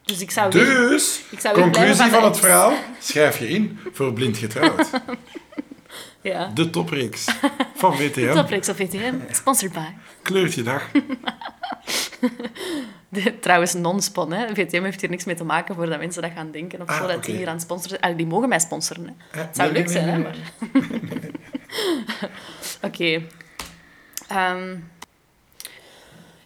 Dus 0.07 0.21
ik 0.21 0.31
zou... 0.31 0.51
weg- 0.53 0.67
Dus, 0.89 1.23
Ik 1.31 1.41
zou 1.41 1.61
conclusie 1.61 1.95
van 1.95 2.05
de 2.09 2.13
van 2.15 2.25
het 2.25 2.39
verhaal, 2.39 2.73
schrijf 3.01 3.39
je 3.39 3.49
in 3.49 3.79
voor 3.93 4.13
Blind 4.13 4.37
Getrouwd. 4.37 4.91
Ja. 6.21 6.51
De 6.55 6.71
topreeks 6.71 7.25
van 7.75 7.97
WTM. 7.99 8.33
Toprex 8.33 8.69
of 8.69 8.77
VTM, 8.77 9.15
sponsored 9.31 9.73
by. 9.75 9.87
Kleurtje 10.23 10.63
dag. 10.63 10.91
De, 13.09 13.39
trouwens, 13.39 13.75
non-spon, 13.75 14.33
hè. 14.33 14.55
VTM 14.55 14.83
heeft 14.83 15.01
hier 15.01 15.11
niks 15.11 15.25
mee 15.25 15.35
te 15.35 15.45
maken 15.45 15.75
voordat 15.75 15.99
mensen 15.99 16.23
dat 16.23 16.31
gaan 16.35 16.51
denken 16.51 16.81
of 16.83 16.89
Ah, 16.89 16.97
zo, 17.01 17.07
dat 17.07 17.17
oké. 17.17 17.27
die 17.27 17.37
hier 17.37 17.49
aan 17.49 17.61
sponsoren 17.61 17.99
zijn. 18.01 18.13
Ah, 18.13 18.17
die 18.19 18.27
mogen 18.27 18.49
mij 18.49 18.59
sponsoren, 18.61 19.05
hè. 19.05 19.39
Eh, 19.41 19.47
Het 19.47 19.57
zou 19.57 19.73
nee, 19.73 19.83
leuk 19.83 19.93
nee, 19.93 20.03
zijn, 20.03 20.07
nee, 20.07 20.15
hè, 20.15 20.23
maar... 20.23 20.37
Oké. 22.83 23.23
Ehm, 24.29 24.77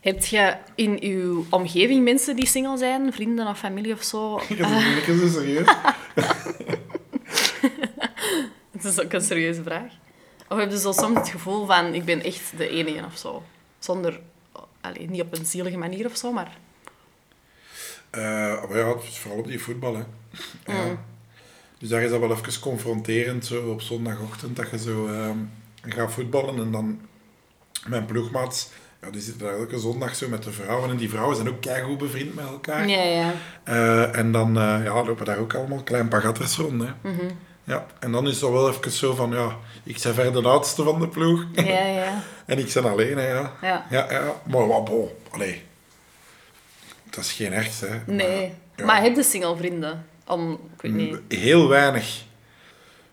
heb 0.00 0.24
je 0.24 0.56
in 0.74 0.98
uw 1.02 1.46
omgeving 1.50 2.04
mensen 2.04 2.36
die 2.36 2.46
single 2.46 2.76
zijn? 2.76 3.12
Vrienden 3.12 3.46
of 3.46 3.58
familie 3.58 3.92
of 3.92 4.02
zo? 4.02 4.36
Ik 4.48 4.58
heb 4.58 4.66
het 4.68 5.06
niet 5.06 5.20
zo 5.20 5.28
serieus. 5.28 5.66
Dat 8.82 8.92
is 8.92 9.00
ook 9.00 9.12
een 9.12 9.20
serieuze 9.20 9.62
vraag. 9.62 9.92
Of 10.48 10.58
heb 10.58 10.70
je 10.70 10.78
zo 10.78 10.92
soms 10.92 11.18
het 11.18 11.28
gevoel 11.28 11.66
van, 11.66 11.94
ik 11.94 12.04
ben 12.04 12.22
echt 12.22 12.52
de 12.56 12.68
enige 12.68 13.04
of 13.04 13.16
zo? 13.18 13.42
Zonder... 13.78 14.20
Allee, 14.80 15.10
niet 15.10 15.20
op 15.20 15.38
een 15.38 15.46
zielige 15.46 15.76
manier 15.76 16.06
of 16.06 16.16
zo, 16.16 16.32
maar... 16.32 16.56
Eh, 18.10 18.20
maar 18.68 18.78
ja, 18.78 18.94
is 19.08 19.18
vooral 19.18 19.38
op 19.38 19.46
die 19.46 19.60
voetbal, 19.60 19.94
hè. 19.96 20.02
Ja. 20.66 20.84
Mm. 20.84 20.98
Dus 21.78 21.88
daar 21.88 22.02
is 22.02 22.10
dat 22.10 22.20
wel 22.20 22.30
even 22.30 22.60
confronterend, 22.60 23.46
zo 23.46 23.70
op 23.70 23.80
zondagochtend, 23.80 24.56
dat 24.56 24.70
je 24.70 24.78
zo 24.78 25.06
ehm, 25.06 25.38
gaat 25.82 26.12
voetballen 26.12 26.58
en 26.58 26.70
dan 26.70 27.00
mijn 27.86 28.06
ploegmaats, 28.06 28.68
ja, 29.02 29.10
die 29.10 29.20
zitten 29.20 29.46
daar 29.46 29.58
elke 29.58 29.78
zondag 29.78 30.14
zo 30.14 30.28
met 30.28 30.42
de 30.42 30.52
vrouwen 30.52 30.90
en 30.90 30.96
die 30.96 31.10
vrouwen 31.10 31.36
zijn 31.36 31.48
ook 31.48 31.60
keigoed 31.60 31.98
bevriend 31.98 32.34
met 32.34 32.44
elkaar. 32.44 32.88
Ja, 32.88 33.02
ja. 33.02 33.32
Eh, 33.64 34.16
en 34.16 34.32
dan 34.32 34.58
eh, 34.58 34.84
ja, 34.84 35.04
lopen 35.04 35.24
daar 35.24 35.38
ook 35.38 35.54
allemaal 35.54 35.82
klein 35.82 36.08
pagatters 36.08 36.56
rond, 36.56 36.82
hè. 36.82 37.10
Mhm. 37.10 37.26
Ja, 37.64 37.86
en 37.98 38.12
dan 38.12 38.28
is 38.28 38.40
het 38.40 38.50
wel 38.50 38.68
even 38.68 38.90
zo 38.90 39.14
van, 39.14 39.30
ja, 39.30 39.56
ik 39.82 40.00
ben 40.02 40.14
verder 40.14 40.42
de 40.42 40.48
oudste 40.48 40.82
van 40.82 41.00
de 41.00 41.08
ploeg. 41.08 41.46
Ja, 41.52 41.86
ja. 41.86 42.22
en 42.46 42.58
ik 42.58 42.72
ben 42.74 42.84
alleen, 42.84 43.18
hè, 43.18 43.28
ja. 43.28 43.52
Ja. 43.62 43.86
Ja, 43.90 44.06
ja. 44.10 44.40
Maar 44.46 44.66
wat, 44.66 44.84
bon, 44.84 45.08
allee. 45.30 45.62
Dat 47.10 47.24
is 47.24 47.32
geen 47.32 47.52
echt, 47.52 47.80
hè. 47.80 48.00
Nee. 48.06 48.52
ja. 48.76 48.84
Maar 48.84 49.02
heb 49.02 49.16
je 49.16 49.22
single 49.22 49.56
vrienden? 49.56 50.06
Om, 50.26 50.52
ik 50.52 50.82
weet 50.82 50.92
niet. 50.92 51.18
Heel 51.28 51.68
weinig. 51.68 52.22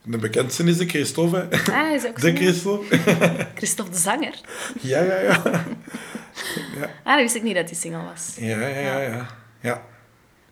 De 0.10 0.18
bekendste 0.18 0.64
is 0.64 0.78
de 0.78 0.86
Christophe, 0.88 1.47
hè. 1.49 1.72
Ah, 1.74 1.91
is 1.93 2.05
ook 2.05 2.22
De? 2.22 2.36
Christophe. 2.36 2.97
Christophe 3.60 3.91
de 3.91 3.97
zanger. 3.97 4.34
Ja, 4.82 5.01
ja, 5.01 5.20
ja. 5.20 5.41
Ah, 7.03 7.14
dat 7.14 7.22
wist 7.22 7.36
ik 7.36 7.43
niet 7.43 7.55
dat 7.55 7.66
hij 7.70 7.76
single 7.80 8.03
was. 8.03 8.36
Ja, 8.39 8.60
ja, 8.60 8.68
ja, 8.80 8.99
ja. 9.01 9.28
Ja, 9.62 9.82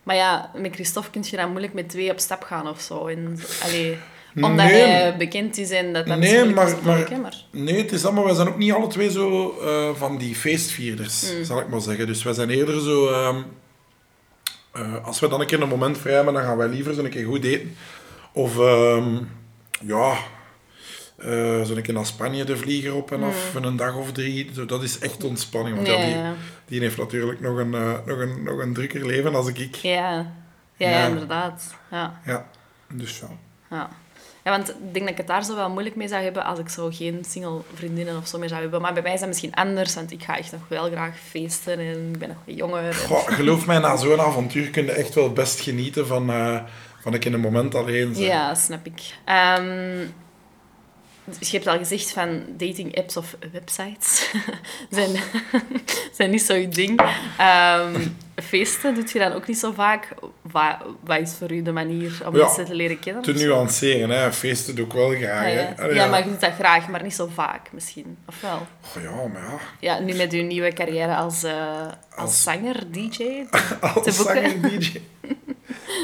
Maar 0.02 0.16
ja, 0.16 0.50
met 0.56 0.74
Christophe 0.74 1.10
kun 1.10 1.24
je 1.30 1.36
dan 1.36 1.48
moeilijk 1.50 1.72
met 1.74 1.88
twee 1.88 2.10
op 2.10 2.18
stap 2.18 2.42
gaan 2.42 2.68
of 2.68 2.80
zo. 2.80 3.06
En, 3.06 3.38
allee, 3.62 3.96
omdat 4.34 4.66
Nee. 4.66 4.82
hij 4.82 5.16
bekend 5.16 5.58
is 5.58 5.70
en 5.70 5.92
dat 5.92 6.06
dat 6.06 6.18
Nee, 6.18 6.44
maar- 6.44 6.66
is 6.68 6.74
maar- 6.82 7.08
hè, 7.10 7.16
maar... 7.18 7.36
Nee, 7.50 7.76
het 7.82 7.92
is 7.92 8.04
allemaal, 8.04 8.24
wij 8.24 8.34
zijn 8.34 8.48
ook 8.48 8.56
niet 8.58 8.72
alle 8.72 8.86
twee 8.86 9.10
zo 9.10 9.50
eh, 9.60 9.94
van 9.94 10.18
die 10.18 10.34
feestvierders, 10.34 11.32
Mm. 11.32 11.44
zal 11.44 11.60
ik 11.60 11.68
maar 11.68 11.80
zeggen. 11.80 12.06
Dus 12.06 12.22
wij 12.22 12.32
zijn 12.32 12.50
eerder 12.50 12.80
zo... 12.80 13.08
ehm, 13.08 13.42
Eh, 14.72 15.04
als 15.04 15.20
we 15.20 15.28
dan 15.28 15.40
een 15.40 15.46
keer 15.46 15.62
een 15.62 15.68
moment 15.68 15.98
vrij 15.98 16.14
hebben, 16.14 16.34
dan 16.34 16.42
gaan 16.42 16.56
wij 16.56 16.68
liever 16.68 16.94
zo'n 16.94 17.08
keer 17.08 17.24
goed 17.26 17.44
eten. 17.44 17.76
Of 18.32 18.58
ehm, 18.58 19.16
ja, 19.80 20.16
eh 21.16 21.62
zo'n 21.62 21.82
keer 21.82 21.94
naar 21.94 22.06
Spanje 22.06 22.44
de 22.44 22.56
vlieger 22.56 22.94
op 22.94 23.12
en 23.12 23.22
af, 23.22 23.36
voor 23.36 23.64
een 23.64 23.76
dag 23.76 23.94
of 23.96 24.12
drie. 24.12 24.50
Zo, 24.54 24.66
Dat 24.66 24.82
is 24.82 24.98
echt 24.98 25.24
ontspanning. 25.24 25.76
Want 25.76 25.88
ja, 25.88 25.94
Ja, 25.94 26.06
die, 26.06 26.34
die 26.64 26.80
heeft 26.80 26.96
natuurlijk 26.96 27.40
nog 27.40 27.56
een, 27.58 27.74
eh, 27.74 27.92
nog 28.06 28.18
een, 28.18 28.42
nog 28.42 28.58
een 28.58 28.74
drukker 28.74 29.06
leven 29.06 29.34
als 29.34 29.48
ik. 29.48 29.74
Ja, 29.74 30.32
ja, 30.76 30.90
ja, 30.90 31.06
inderdaad. 31.06 31.74
Ja, 31.90 32.20
Ja, 32.24 32.46
dus 32.88 33.18
ja. 33.18 33.28
ja. 33.70 33.88
ja, 34.44 34.50
want 34.50 34.68
ik 34.68 34.74
denk 34.92 35.04
dat 35.04 35.08
ik 35.08 35.16
het 35.16 35.26
daar 35.26 35.44
zo 35.44 35.54
wel 35.54 35.70
moeilijk 35.70 35.96
mee 35.96 36.08
zou 36.08 36.22
hebben 36.22 36.44
als 36.44 36.58
ik 36.58 36.68
zo 36.68 36.90
geen 36.92 37.24
single 37.28 37.60
vriendinnen 37.74 38.16
of 38.16 38.26
zo 38.26 38.38
meer 38.38 38.48
zou 38.48 38.60
hebben. 38.60 38.80
Maar 38.80 38.92
bij 38.92 39.02
mij 39.02 39.12
is 39.12 39.20
dat 39.20 39.28
misschien 39.28 39.54
anders, 39.54 39.94
want 39.94 40.12
ik 40.12 40.22
ga 40.22 40.38
echt 40.38 40.52
nog 40.52 40.68
wel 40.68 40.90
graag 40.90 41.18
feesten 41.18 41.78
en 41.78 42.10
ik 42.12 42.18
ben 42.18 42.28
nog 42.28 42.56
jonger. 42.56 42.94
Goh, 42.94 43.26
geloof 43.26 43.66
mij, 43.66 43.78
na 43.78 43.96
zo'n 43.96 44.20
avontuur 44.20 44.70
kun 44.70 44.84
je 44.84 44.92
echt 44.92 45.14
wel 45.14 45.32
best 45.32 45.60
genieten 45.60 46.06
van, 46.06 46.30
eh, 46.30 46.60
van 47.06 47.14
een 47.14 47.20
keer 47.20 47.34
een 47.34 47.40
moment 47.40 47.74
alleen 47.74 48.14
zijn. 48.14 48.26
Ja, 48.26 48.54
snap 48.54 48.86
ik. 48.86 49.00
Ehm, 49.24 50.06
dus 51.24 51.50
je 51.50 51.56
hebt 51.56 51.68
al 51.68 51.78
gezegd 51.78 52.10
van 52.12 52.42
dating 52.56 52.96
apps 52.98 53.16
of 53.16 53.36
websites 53.52 54.30
zijn, 54.90 55.10
zijn 56.16 56.30
niet 56.30 56.42
zo 56.42 56.54
je 56.54 56.68
ding. 56.68 57.00
Ehm, 57.38 58.06
feesten 58.42 58.94
doet 58.94 59.10
je 59.10 59.18
dan 59.18 59.32
ook 59.32 59.46
niet 59.46 59.58
zo 59.58 59.72
vaak. 59.72 60.08
Wat, 60.42 60.76
wat 61.04 61.18
is 61.20 61.34
voor 61.38 61.52
u 61.52 61.62
de 61.62 61.72
manier 61.72 62.22
om 62.26 62.36
Ja, 62.36 62.44
mensen 62.44 62.64
te 62.64 62.74
leren 62.74 62.98
kennen? 62.98 63.22
Te 63.22 63.32
nuanceren, 63.32 64.10
hè. 64.10 64.32
feesten 64.32 64.74
doe 64.74 64.86
ik 64.86 64.92
wel 64.92 65.10
graag. 65.10 65.46
Ah, 65.46 65.52
ja. 65.54 65.74
Allee, 65.78 65.94
ja, 65.94 66.06
maar 66.06 66.24
je 66.24 66.30
doet 66.30 66.40
dat 66.40 66.52
graag, 66.54 66.88
maar 66.88 67.02
niet 67.02 67.14
zo 67.14 67.28
vaak 67.34 67.72
misschien. 67.72 68.16
Of 68.26 68.40
wel? 68.40 68.66
Goh, 68.80 69.02
ja, 69.02 69.10
maar 69.10 69.42
ja. 69.42 69.58
Ja, 69.80 69.98
nu 69.98 70.14
met 70.14 70.32
uw 70.32 70.42
nieuwe 70.42 70.72
carrière 70.72 71.14
als, 71.16 71.42
eh, 71.42 71.80
als, 71.80 71.92
Als- 72.16 72.42
zanger, 72.42 72.92
DJ. 72.92 73.22
Als 73.80 73.92
Te 74.04 74.22
boeken. 74.24 74.50
zanger 74.50 74.60
DJ. 74.80 75.00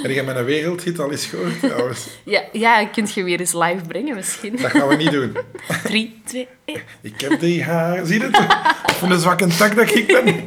Heb 0.02 0.10
je 0.10 0.22
mijn 0.22 0.44
wereldhit 0.44 0.98
al 0.98 1.10
eens 1.10 1.26
gehoord 1.26 1.60
trouwens? 1.60 2.06
Ja, 2.24 2.42
ja, 2.52 2.86
kunt 2.86 3.14
je 3.14 3.22
weer 3.22 3.40
eens 3.40 3.52
live 3.52 3.84
brengen 3.88 4.14
misschien. 4.14 4.56
Dat 4.56 4.70
gaan 4.70 4.88
we 4.88 4.94
niet 4.96 5.10
doen. 5.10 5.36
Drie, 5.84 6.20
twee, 6.24 6.48
één. 6.64 6.82
Ik 7.00 7.20
heb 7.20 7.40
die 7.40 7.62
haar... 7.64 8.06
Zie 8.06 8.18
je 8.20 8.24
het? 8.30 8.36
Van 8.96 9.08
de 9.08 9.18
zwakke 9.18 9.46
tak 9.46 9.76
dat 9.76 9.94
ik 9.94 10.06
ben. 10.06 10.44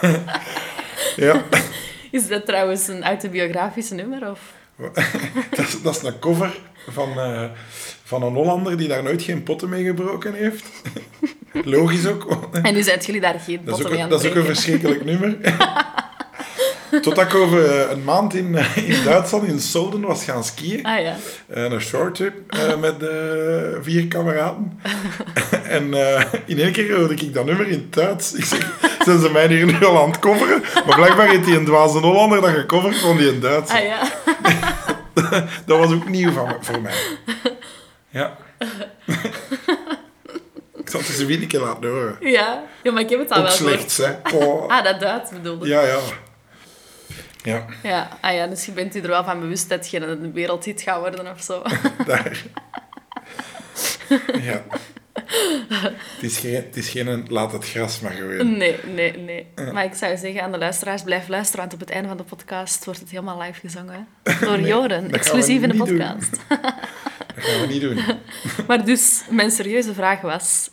Ja, 1.16 1.42
Is 2.10 2.28
dat 2.28 2.46
trouwens 2.46 2.88
een 2.88 3.02
autobiografisch 3.04 3.90
nummer? 3.90 4.30
Of? 4.30 4.40
dat 5.50 5.66
is, 5.68 5.82
dat 5.82 5.96
is 5.96 6.02
een 6.02 6.18
cover 6.18 6.58
van, 6.90 7.18
eh, 7.20 7.44
van 8.04 8.22
een 8.22 8.32
Hollander 8.34 8.76
die 8.76 8.88
daar 8.88 9.02
nooit 9.02 9.22
geen 9.22 9.42
potten 9.42 9.68
mee 9.68 9.84
gebroken 9.84 10.34
heeft. 10.34 10.64
Logisch 11.64 12.06
ook. 12.06 12.48
En 12.62 12.74
nu 12.74 12.82
zijn 12.82 13.00
jullie 13.00 13.20
daar 13.20 13.40
geen 13.40 13.60
Dat 13.64 13.78
is 13.78 13.82
botten 13.82 13.84
ook, 13.84 13.90
mee 13.90 13.98
een- 13.98 14.02
aan 14.04 14.08
dat 14.10 14.24
is 14.24 14.30
ook 14.30 14.36
een 14.36 14.44
verschrikkelijk 14.44 15.04
nummer. 15.04 15.36
Totdat 16.90 17.24
ik 17.24 17.34
over 17.34 17.70
eh, 17.70 17.90
een 17.90 18.04
maand 18.04 18.34
in, 18.34 18.56
eh, 18.56 18.76
in 18.76 19.04
Duitsland, 19.04 19.44
in 19.44 19.60
Solden, 19.60 20.00
was 20.00 20.24
gaan 20.24 20.44
skiën. 20.44 20.84
Ah 20.84 21.00
ja. 21.00 21.16
Eh, 21.46 21.62
een 21.62 21.80
short 21.80 22.14
trip 22.14 22.34
met 22.80 22.94
vier 23.82 24.08
kameraden. 24.08 24.80
en 25.78 25.94
in 26.46 26.58
één 26.58 26.72
keer 26.72 26.96
hoorde 26.96 27.14
ik 27.14 27.34
dat 27.34 27.44
nummer 27.44 27.66
in 27.66 27.72
het 27.72 27.92
Duits. 27.92 28.32
Ik 28.32 28.44
zeg, 28.44 28.72
zijn 29.04 29.20
ze 29.20 29.30
mij 29.30 29.46
hier 29.46 29.66
nu 29.66 29.84
al 29.84 30.02
aan 30.02 30.10
het 30.10 30.18
coveren? 30.18 30.62
Maar 30.86 30.96
blijkbaar 30.96 31.28
heeft 31.28 31.44
die 31.44 31.56
een 31.56 31.64
dwaze 31.64 31.98
Hollander 31.98 32.40
dat 32.40 32.50
gecoverd 32.50 32.98
van 32.98 33.16
die 33.16 33.32
in 33.32 33.40
Duits. 33.40 33.72
Ah 33.72 33.84
ja. 33.84 33.98
Dat 35.66 35.78
was 35.78 35.92
ook 35.92 36.08
nieuw 36.08 36.32
van, 36.32 36.56
voor 36.60 36.80
mij. 36.80 36.94
Ja. 38.08 38.36
ik 40.76 40.90
zal 40.90 41.00
het 41.00 41.08
eens 41.08 41.18
een 41.18 41.46
keer 41.46 41.60
laten 41.60 41.90
horen. 41.90 42.16
Ja. 42.20 42.62
ja, 42.82 42.92
maar 42.92 43.02
ik 43.02 43.10
heb 43.10 43.18
het 43.18 43.30
al 43.30 43.36
Ook 43.36 43.42
wel 43.42 43.52
slechts, 43.52 43.96
hè. 43.96 44.12
Oh. 44.34 44.68
Ah, 44.68 44.84
dat 44.84 45.00
Duits 45.00 45.30
bedoelde. 45.30 45.66
Ja, 45.66 45.82
ja. 45.82 45.98
Ja, 47.42 47.66
Ja. 47.82 48.18
Ah 48.20 48.34
ja, 48.34 48.46
dus 48.46 48.66
je 48.66 48.72
bent 48.72 48.94
je 48.94 49.00
er 49.00 49.08
wel 49.08 49.24
van 49.24 49.40
bewust 49.40 49.68
dat 49.68 49.90
je 49.90 50.06
een 50.06 50.32
wereldhit 50.32 50.82
gaat 50.82 50.98
worden 50.98 51.30
of 51.30 51.42
zo. 51.42 51.62
daar. 52.06 52.42
Ja. 54.40 54.64
Het 55.94 56.22
is 56.22 56.38
geen, 56.38 56.54
het 56.54 56.76
is 56.76 56.88
geen 56.88 57.26
laat 57.28 57.52
het 57.52 57.64
gras 57.64 58.00
maar 58.00 58.12
groeien. 58.12 58.56
Nee, 58.56 58.76
nee, 58.84 59.16
nee. 59.16 59.46
Maar 59.72 59.84
ik 59.84 59.94
zou 59.94 60.16
zeggen 60.16 60.42
aan 60.42 60.52
de 60.52 60.58
luisteraars, 60.58 61.02
blijf 61.02 61.28
luisteren, 61.28 61.60
want 61.60 61.72
op 61.74 61.80
het 61.80 61.90
einde 61.90 62.08
van 62.08 62.16
de 62.16 62.22
podcast 62.22 62.84
wordt 62.84 63.00
het 63.00 63.10
helemaal 63.10 63.40
live 63.40 63.60
gezongen. 63.60 64.06
Door 64.40 64.58
Nee, 64.58 64.66
Joren, 64.66 65.10
exclusief 65.12 65.62
in 65.62 65.68
de 65.68 65.76
doen. 65.76 65.86
podcast. 65.86 66.30
Dat 67.34 67.44
gaan 67.44 67.60
we 67.60 67.66
niet 67.66 67.80
doen. 67.80 68.00
Maar 68.66 68.84
dus, 68.84 69.22
mijn 69.30 69.50
serieuze 69.50 69.94
vraag 69.94 70.20
was, 70.20 70.70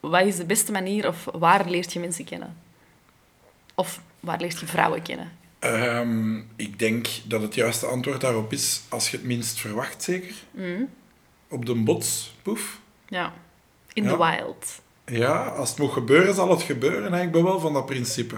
wat 0.00 0.26
is 0.26 0.36
de 0.36 0.44
beste 0.44 0.72
manier 0.72 1.08
of 1.08 1.24
waar 1.32 1.68
leert 1.68 1.92
je 1.92 2.00
mensen 2.00 2.24
kennen? 2.24 2.56
Of 3.74 4.00
waar 4.20 4.40
leert 4.40 4.60
je 4.60 4.66
vrouwen 4.66 5.02
kennen? 5.02 5.32
Ehm, 5.58 6.36
ik 6.56 6.78
denk 6.78 7.06
dat 7.24 7.42
het 7.42 7.54
juiste 7.54 7.86
antwoord 7.86 8.20
daarop 8.20 8.52
is 8.52 8.82
als 8.88 9.10
je 9.10 9.16
het 9.16 9.26
minst 9.26 9.60
verwacht, 9.60 10.02
zeker. 10.02 10.34
Mm. 10.50 10.88
Op 11.50 11.66
de 11.66 11.74
bots, 11.74 12.34
poef. 12.42 12.80
Ja. 13.08 13.32
In 13.92 14.04
Ja. 14.04 14.10
the 14.10 14.16
wild. 14.16 14.80
Ja, 15.06 15.46
als 15.46 15.68
het 15.70 15.78
moet 15.78 15.92
gebeuren, 15.92 16.34
zal 16.34 16.50
het 16.50 16.62
gebeuren. 16.62 17.12
hè. 17.12 17.22
Ik 17.22 17.32
ben 17.32 17.44
wel 17.44 17.60
van 17.60 17.72
dat 17.72 17.86
principe. 17.86 18.36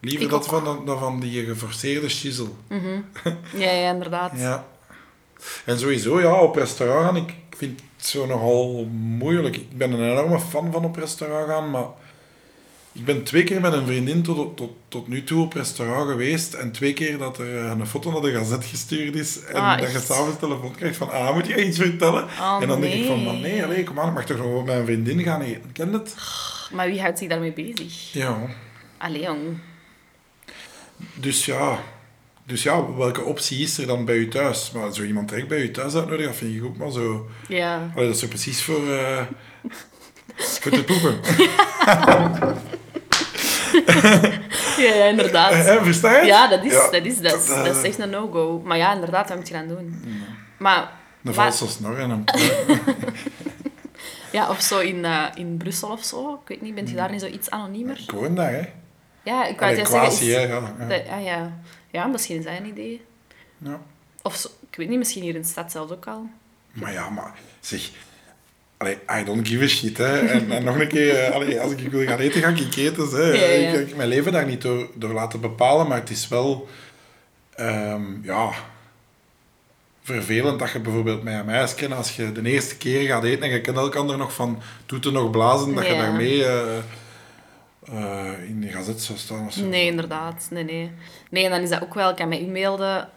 Liever 0.00 0.22
Ik 0.24 0.30
dat 0.30 0.42
ook. 0.42 0.48
van, 0.64 0.86
dan- 0.86 0.98
van 0.98 1.20
die 1.20 1.44
geforceerde 1.44 2.08
schizzel. 2.08 2.56
Ja, 3.56 3.70
ja, 3.70 3.90
inderdaad. 3.92 4.32
Ja. 4.36 4.66
En 5.64 5.78
sowieso, 5.78 6.20
ja, 6.20 6.40
op 6.40 6.56
restaurant 6.56 7.04
gaan, 7.04 7.16
ik 7.16 7.34
ik 7.50 7.58
vind 7.58 7.80
het 7.96 8.06
zo 8.06 8.26
nogal 8.26 8.84
moeilijk. 8.92 9.56
Ik 9.56 9.76
ben 9.78 9.92
een 9.92 10.10
enorme 10.10 10.40
fan 10.40 10.72
van 10.72 10.84
op 10.84 10.96
restaurant 10.96 11.48
gaan, 11.48 11.70
maar 11.70 11.86
ik 12.92 13.04
ben 13.04 13.22
twee 13.22 13.44
keer 13.44 13.60
met 13.60 13.72
een 13.72 13.86
vriendin 13.86 14.22
tot, 14.22 14.56
tot, 14.56 14.70
tot 14.88 15.08
nu 15.08 15.24
toe 15.24 15.44
op 15.44 15.52
restaurant 15.52 16.10
geweest 16.10 16.54
en 16.54 16.72
twee 16.72 16.92
keer 16.92 17.18
dat 17.18 17.38
er 17.38 17.56
eh, 17.56 17.70
een 17.70 17.86
foto 17.86 18.10
naar 18.10 18.20
de 18.20 18.32
gazet 18.32 18.64
gestuurd 18.64 19.14
is 19.14 19.44
en 19.44 19.54
Ah, 19.54 19.78
dat 19.78 19.92
je 19.92 19.98
s'avonds 19.98 20.38
telefoon 20.38 20.74
krijgt 20.74 20.96
van, 20.96 21.10
ah, 21.10 21.34
moet 21.34 21.46
je 21.46 21.64
iets 21.64 21.78
vertellen? 21.78 22.24
Oh, 22.24 22.58
en 22.60 22.68
dan 22.68 22.80
denk 22.80 22.94
ik 22.94 23.06
van, 23.06 23.40
nee. 23.40 23.60
maar 23.60 23.68
nee, 23.68 23.84
kom 23.84 24.00
aan, 24.00 24.08
ik 24.08 24.14
mag 24.14 24.24
toch 24.24 24.36
nog 24.36 24.54
met 24.54 24.64
mijn 24.64 24.84
vriendin 24.84 25.22
gaan 25.22 25.40
eten. 25.40 25.72
Ken 25.72 25.90
je 25.90 25.98
het? 25.98 26.14
Maar 26.72 26.86
wie 26.88 27.00
houdt 27.00 27.18
zich 27.18 27.28
daarmee 27.28 27.52
bezig? 27.52 28.12
Ja. 28.12 28.38
Allee, 28.98 29.22
jong. 29.22 29.58
Dus 31.14 31.44
ja, 31.44 31.78
dus 32.44 32.62
ja, 32.62 32.94
welke 32.94 33.22
optie 33.22 33.62
is 33.62 33.78
er 33.78 33.86
dan 33.86 34.04
bij 34.04 34.16
u 34.16 34.28
thuis? 34.28 34.70
Maar 34.70 34.94
zo 34.94 35.02
iemand 35.02 35.28
direct 35.28 35.48
bij 35.48 35.60
u 35.60 35.70
thuis 35.70 35.94
uitnodigen, 35.94 36.26
dat 36.26 36.36
vind 36.36 36.54
ik 36.54 36.64
ook 36.64 36.76
maar 36.76 36.90
zo... 36.90 37.30
Ja. 37.48 37.90
Allee, 37.94 38.06
dat 38.06 38.14
is 38.14 38.20
zo 38.20 38.28
precies 38.28 38.62
voor, 38.62 38.92
eh, 38.92 39.26
voor 40.36 40.70
te. 40.70 41.20
Ja, 44.76 44.94
ja, 44.94 45.04
inderdaad. 45.04 45.52
Eh, 45.52 45.74
eh, 45.76 45.82
Versta 45.82 46.16
je? 46.20 46.26
Ja, 46.26 46.48
dat 46.48 46.64
is, 46.64 46.72
Ja, 46.72 46.90
dat, 46.90 47.04
is, 47.04 47.20
dat, 47.20 47.34
is, 47.34 47.46
dat, 47.46 47.64
dat 47.64 47.76
is 47.76 47.82
eh, 47.82 47.88
echt 47.88 47.98
een 47.98 48.10
no-go. 48.10 48.62
Maar 48.64 48.76
ja, 48.76 48.92
inderdaad, 48.94 49.28
wat 49.28 49.38
moet 49.38 49.48
je 49.48 49.54
dan 49.54 49.68
doen? 49.68 50.04
Maar, 50.58 50.90
maar- 51.20 51.34
valse 51.34 51.68
snor 51.68 51.98
en 51.98 52.10
een... 52.10 52.24
ja, 54.32 54.50
of 54.50 54.60
zo 54.60 54.78
in, 54.78 55.04
eh, 55.04 55.24
in 55.34 55.56
Brussel 55.56 55.88
of 55.90 56.04
zo. 56.04 56.32
Ik 56.42 56.48
weet 56.48 56.60
niet, 56.60 56.74
bent 56.74 56.88
je 56.90 56.96
daar 56.96 57.10
niet 57.10 57.20
zo 57.20 57.26
iets 57.26 57.50
anoniemer? 57.50 57.98
Ik 58.00 58.10
woon 58.10 58.34
daar, 58.34 58.52
hè. 58.52 58.62
Ja, 59.22 59.46
ik 59.46 59.58
wou 59.60 59.76
het 59.76 59.88
zeggen... 59.88 60.06
is- 60.12 60.20
Ja, 60.20 60.60
dat- 60.88 61.08
ah, 61.08 61.24
ja. 61.24 61.52
ja, 61.90 62.06
misschien 62.06 62.38
is 62.38 62.44
dat 62.44 62.52
een 62.58 62.66
idee. 62.66 63.04
Ja. 63.58 63.80
Of 64.22 64.36
zo, 64.36 64.48
ik 64.70 64.76
weet 64.76 64.88
niet, 64.88 64.98
misschien 64.98 65.22
hier 65.22 65.34
in 65.34 65.40
de 65.42 65.46
stad 65.48 65.72
zelfs 65.72 65.92
ook 65.92 66.06
al. 66.06 66.26
Maar 66.72 66.92
ja, 66.92 67.08
maar 67.10 67.32
zeg... 67.60 67.90
Allee, 68.82 68.98
I 69.20 69.24
don't 69.24 69.48
give 69.48 69.64
a 69.64 69.68
shit, 69.68 69.98
hè. 69.98 70.18
En, 70.18 70.50
en 70.50 70.64
nog 70.64 70.78
een 70.78 70.88
keer, 70.88 71.18
eh, 71.18 71.34
allee, 71.34 71.60
als 71.60 71.72
ik 71.72 71.90
wil 71.90 72.06
gaan 72.06 72.18
eten, 72.18 72.40
ga 72.40 72.48
ik 72.48 72.76
eten. 72.76 73.08
Hè. 73.08 73.22
Ja, 73.22 73.46
ja. 73.46 73.72
Ik, 73.72 73.88
ik 73.88 73.96
mijn 73.96 74.08
leven 74.08 74.32
daar 74.32 74.46
niet 74.46 74.62
door, 74.62 74.88
door 74.94 75.12
laten 75.12 75.40
bepalen, 75.40 75.88
maar 75.88 76.00
het 76.00 76.10
is 76.10 76.28
wel... 76.28 76.68
ehm, 77.54 78.02
ja... 78.22 78.50
Vervelend 80.04 80.58
dat 80.58 80.70
je 80.70 80.80
bijvoorbeeld 80.80 81.22
met 81.22 81.34
een 81.34 81.44
meisje 81.44 81.74
kent, 81.74 81.92
als 81.92 82.16
je 82.16 82.32
de 82.32 82.42
eerste 82.42 82.76
keer 82.76 83.06
gaat 83.08 83.24
eten 83.24 83.42
en 83.42 83.50
je 83.50 83.60
kent 83.60 83.76
elkaar 83.76 84.04
nog 84.04 84.34
van 84.34 84.62
doet 84.86 85.04
er 85.04 85.12
nog 85.12 85.30
blazen, 85.30 85.74
dat 85.74 85.86
je 85.86 85.92
daarmee 85.92 86.44
eh, 86.44 86.78
in 88.48 88.60
de 88.60 88.68
gazet 88.68 89.00
zou 89.00 89.18
staan 89.18 89.46
of 89.46 89.52
zo. 89.52 89.64
Nee, 89.64 89.86
inderdaad. 89.86 90.46
Nee, 90.50 90.64
nee. 90.64 90.90
Nee, 91.30 91.44
en 91.44 91.50
dan 91.50 91.60
is 91.60 91.68
dat 91.68 91.82
ook 91.82 91.94
wel... 91.94 92.10
Ik 92.10 92.16
kan 92.16 92.28
me 92.28 92.38
inbeelden, 92.38 93.08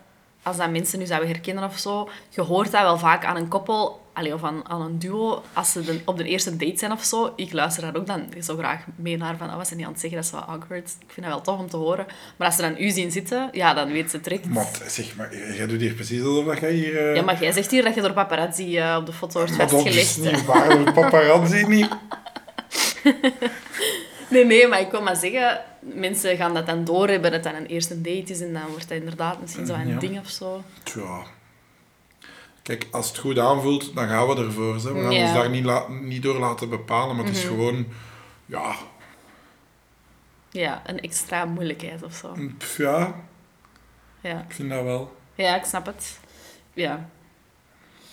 als 0.45 0.57
dat 0.57 0.69
mensen 0.71 0.99
nu 0.99 1.05
zouden 1.05 1.29
herkennen 1.29 1.63
of 1.63 1.77
zo, 1.77 2.09
je 2.29 2.41
hoort 2.41 2.71
dat 2.71 2.81
wel 2.81 2.97
vaak 2.97 3.25
aan 3.25 3.35
een 3.35 3.47
koppel, 3.47 4.01
allee, 4.13 4.33
of 4.33 4.43
aan, 4.43 4.69
aan 4.69 4.81
een 4.81 4.99
duo, 4.99 5.41
als 5.53 5.71
ze 5.71 5.81
de- 5.83 6.01
op 6.05 6.17
de 6.17 6.23
eerste 6.23 6.55
date 6.55 6.77
zijn 6.77 6.91
of 6.91 7.03
zo. 7.03 7.33
Ik 7.35 7.53
luister 7.53 7.81
daar 7.83 7.95
ook 7.95 8.07
dan 8.07 8.27
zo 8.41 8.57
graag 8.57 8.79
mee 8.95 9.17
naar 9.17 9.37
van, 9.37 9.49
oh, 9.49 9.55
wat 9.55 9.67
ze 9.67 9.75
niet 9.75 9.85
aan 9.85 9.91
het 9.91 9.99
zeggen, 10.01 10.19
dat 10.19 10.27
is 10.27 10.33
wel 10.35 10.41
awkward. 10.41 10.89
Ik 10.99 11.13
vind 11.13 11.25
dat 11.25 11.35
wel 11.35 11.41
tof 11.41 11.59
om 11.59 11.69
te 11.69 11.77
horen. 11.77 12.05
Maar 12.37 12.47
als 12.47 12.55
ze 12.55 12.61
dan 12.61 12.75
u 12.79 12.89
zien 12.89 13.11
zitten, 13.11 13.49
ja, 13.51 13.73
dan 13.73 13.91
weet 13.91 14.09
ze 14.09 14.15
het 14.15 14.25
direct. 14.25 14.45
Maar 14.49 14.67
zeg 14.87 15.15
maar, 15.15 15.35
jij 15.55 15.67
doet 15.67 15.79
hier 15.81 15.93
precies 15.93 16.21
alsof 16.23 16.45
dat 16.45 16.59
jij 16.59 16.71
hier... 16.73 17.09
eh, 17.09 17.15
Ja, 17.15 17.21
maar 17.21 17.41
jij 17.41 17.51
zegt 17.51 17.71
hier 17.71 17.83
dat 17.83 17.95
je 17.95 18.01
door 18.01 18.13
paparazzi 18.13 18.77
eh, 18.77 18.95
op 18.99 19.05
de 19.05 19.13
foto 19.13 19.39
wordt 19.39 19.57
maar 19.57 19.67
dat 19.69 19.85
is 19.85 19.93
vastgelegd. 19.95 20.35
niet 20.37 20.45
waar, 20.45 20.85
de 20.85 20.91
paparazzi 20.91 21.65
niet. 21.67 21.89
Nee, 24.29 24.45
nee, 24.45 24.67
maar 24.67 24.79
ik 24.79 24.91
wil 24.91 25.01
maar 25.01 25.15
zeggen, 25.15 25.61
mensen 25.79 26.37
gaan 26.37 26.53
dat 26.53 26.65
dan 26.65 26.83
doorhebben 26.83 27.31
dat 27.31 27.43
dat 27.43 27.53
een 27.53 27.65
eerste 27.65 28.01
date 28.01 28.31
is 28.31 28.41
en 28.41 28.53
dan 28.53 28.67
wordt 28.67 28.89
dat 28.89 28.97
inderdaad 28.97 29.41
misschien 29.41 29.65
zo 29.65 29.73
een 29.73 29.87
Ja. 29.87 29.99
ding 29.99 30.19
of 30.19 30.29
zo. 30.29 30.63
Tja. 30.83 31.23
Kijk, 32.61 32.87
als 32.91 33.07
het 33.07 33.17
goed 33.17 33.39
aanvoelt, 33.39 33.95
dan 33.95 34.07
gaan 34.07 34.27
we 34.27 34.35
ervoor. 34.35 34.75
Hè. 34.75 34.93
We 34.93 35.01
gaan 35.01 35.11
Ja. 35.11 35.23
ons 35.23 35.33
daar 35.33 35.49
niet, 35.49 35.63
la- 35.65 35.87
niet 35.89 36.23
door 36.23 36.39
laten 36.39 36.69
bepalen, 36.69 37.15
maar 37.15 37.25
het 37.25 37.35
is 37.35 37.43
Mhm. 37.43 37.53
gewoon... 37.53 37.87
Ja, 38.45 38.75
Ja, 40.51 40.81
een 40.85 40.99
extra 40.99 41.45
moeilijkheid 41.45 42.03
of 42.03 42.13
zo. 42.13 42.35
pff, 42.57 42.77
ja... 42.77 43.15
Ja. 44.21 44.39
Ik 44.47 44.53
vind 44.55 44.69
dat 44.69 44.83
wel. 44.83 45.15
ja, 45.35 45.55
ik 45.55 45.63
snap 45.65 45.85
het. 45.85 46.19
Ja. 46.73 47.09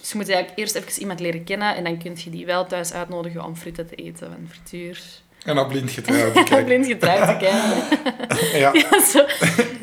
Dus 0.01 0.11
je 0.13 0.17
moet 0.19 0.29
eigenlijk 0.29 0.59
eerst 0.59 0.75
even 0.75 1.01
iemand 1.01 1.21
leren 1.21 1.45
kennen 1.45 1.77
en 1.77 1.85
dan 1.85 1.99
kun 1.99 2.13
je 2.17 2.31
die 2.31 2.47
wel 2.47 2.67
thuis 2.67 2.93
uitnodigen 2.93 3.45
om 3.45 3.57
frieten 3.57 3.87
te 3.87 3.95
eten 3.95 4.27
van 4.31 4.49
frituur. 4.49 5.03
En 5.45 5.55
dat 5.55 5.69
blind 5.69 5.91
getrouwd 5.91 6.35
te 6.35 6.43
kijken. 6.49 6.65
Blind 6.65 6.87
getrouwd 6.87 7.27
te 7.29 7.37
kijken. 7.37 8.01
Ja. 8.61 8.71
Ja, 8.73 9.01
zo. 9.01 9.25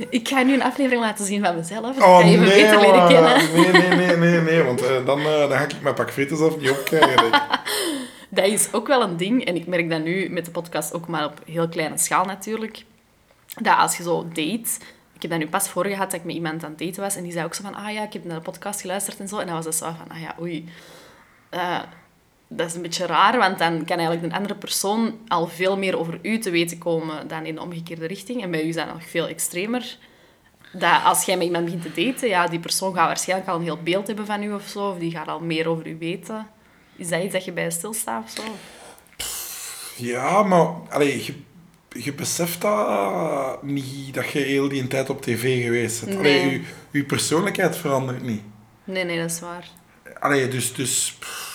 Ik 0.10 0.28
ga 0.28 0.42
nu 0.44 0.54
een 0.54 0.64
aflevering 0.64 1.02
laten 1.02 1.26
zien 1.26 1.44
van 1.44 1.56
mezelf. 1.56 1.98
Ik 1.98 2.04
Oh 2.04 2.20
ga 2.20 2.26
je 2.26 2.32
even 2.32 2.46
nee, 2.46 2.64
beter 2.64 2.80
leren 2.80 2.98
man. 2.98 3.08
kennen. 3.08 3.54
nee, 3.54 3.72
nee, 3.72 3.98
nee, 3.98 4.18
nee, 4.18 4.42
nee, 4.42 4.64
want 4.64 4.82
eh, 4.82 5.06
dan, 5.06 5.20
eh, 5.20 5.40
dan 5.40 5.52
ga 5.52 5.64
ik 5.64 5.82
mijn 5.82 5.96
pak 5.96 6.12
frieten 6.12 6.38
zelf 6.38 6.58
niet 6.60 6.70
opkrijgen. 6.70 7.30
Dat 8.30 8.46
is 8.46 8.74
ook 8.74 8.88
wel 8.88 9.02
een 9.02 9.18
ding, 9.18 9.46
en 9.46 9.56
ik 9.56 9.68
merk 9.68 9.90
dat 9.90 10.04
nu 10.04 10.30
met 10.30 10.46
de 10.46 10.52
podcast 10.52 10.94
ook 10.94 11.08
maar 11.08 11.26
op 11.26 11.42
heel 11.46 11.70
kleine 11.70 11.98
schaal 11.98 12.26
natuurlijk, 12.26 12.84
dat 13.62 13.78
als 13.78 13.98
je 13.98 14.04
zo 14.04 14.28
date... 14.28 14.70
Ik 15.16 15.22
heb 15.22 15.32
dat 15.32 15.40
nu 15.40 15.48
pas 15.48 15.70
voor 15.70 15.86
gehad 15.86 16.12
dat 16.12 16.20
ik 16.20 16.26
met 16.26 16.36
iemand 16.36 16.64
aan 16.64 16.70
het 16.70 16.80
daten 16.80 17.02
was 17.02 17.16
en 17.16 17.24
die 17.24 17.32
zei 17.32 17.46
ook 17.46 17.54
zo 17.54 17.64
van, 17.64 17.76
ah 17.76 17.94
ja, 17.94 18.04
ik 18.04 18.14
heb 18.14 18.24
naar 18.26 18.36
de 18.36 18.42
podcast 18.44 18.82
geluisterd 18.82 19.20
en 19.20 19.28
zo. 19.28 19.38
En 19.38 19.46
dan 19.46 19.56
was 19.56 19.66
dat 19.66 19.76
zo 19.76 19.86
van, 19.86 20.16
ah 20.16 20.22
ja, 20.22 20.36
oei, 20.42 20.70
eh, 21.50 21.80
dat 22.52 22.68
is 22.68 22.76
een 22.76 22.82
beetje 22.82 23.06
raar, 23.06 23.38
want 23.38 23.58
dan 23.60 23.86
kan 23.86 23.98
eigenlijk 23.98 24.24
een 24.24 24.34
andere 24.38 24.56
persoon 24.56 25.20
al 25.28 25.48
veel 25.48 25.78
meer 25.78 26.00
over 26.00 26.20
u 26.22 26.40
te 26.40 26.50
weten 26.50 26.78
komen 26.78 27.28
dan 27.28 27.46
in 27.46 27.56
de 27.56 27.62
omgekeerde 27.62 28.08
richting. 28.08 28.42
En 28.44 28.52
bij 28.52 28.64
u 28.64 28.68
is 28.68 28.76
dat 28.76 28.88
nog 28.88 29.10
veel 29.10 29.28
extremer. 29.28 29.98
Dat 30.74 31.04
als 31.04 31.24
jij 31.24 31.38
met 31.38 31.46
iemand 31.46 31.66
begint 31.66 31.82
te 31.82 32.06
daten, 32.06 32.28
ja, 32.28 32.48
die 32.48 32.60
persoon 32.60 32.94
gaat 32.94 33.08
waarschijnlijk 33.08 33.50
al 33.50 33.56
een 33.56 33.64
heel 33.64 33.80
beeld 33.84 34.08
hebben 34.08 34.26
van 34.26 34.44
u 34.44 34.54
of 34.54 34.68
zo, 34.68 34.90
of 34.90 34.98
die 34.98 35.12
gaat 35.12 35.28
al 35.28 35.40
meer 35.40 35.68
over 35.68 35.88
u 35.88 35.98
weten. 36.00 36.48
Is 36.96 37.10
dat 37.10 37.24
iets 37.24 37.34
dat 37.34 37.46
je 37.46 37.52
bij 37.52 37.72
stilstaat 37.72 38.24
of 38.24 38.30
zo? 38.30 38.44
Ja, 39.96 40.44
maar 40.44 40.68
allee, 40.90 41.26
je, 41.26 41.34
je 42.04 42.14
beseft 42.14 42.62
dat 42.62 43.64
niet, 43.64 44.14
dat 44.14 44.32
je 44.32 44.40
heel 44.40 44.70
die 44.70 44.88
tijd 44.88 45.10
op 45.10 45.22
tv 45.22 45.64
geweest 45.64 46.06
bent. 46.06 46.18
Allee, 46.18 46.46
Nee. 46.46 46.52
je, 46.52 46.62
je 46.92 47.04
persoonlijkheid 47.04 47.78
verandert 47.78 48.22
niet. 48.22 48.42
Nee, 48.84 49.04
nee, 49.04 49.20
dat 49.20 49.32
is 49.32 49.40
waar. 49.40 49.68
Allee, 50.20 50.48
dus... 50.48 50.74
dus 50.74 51.16
pff, 51.20 51.49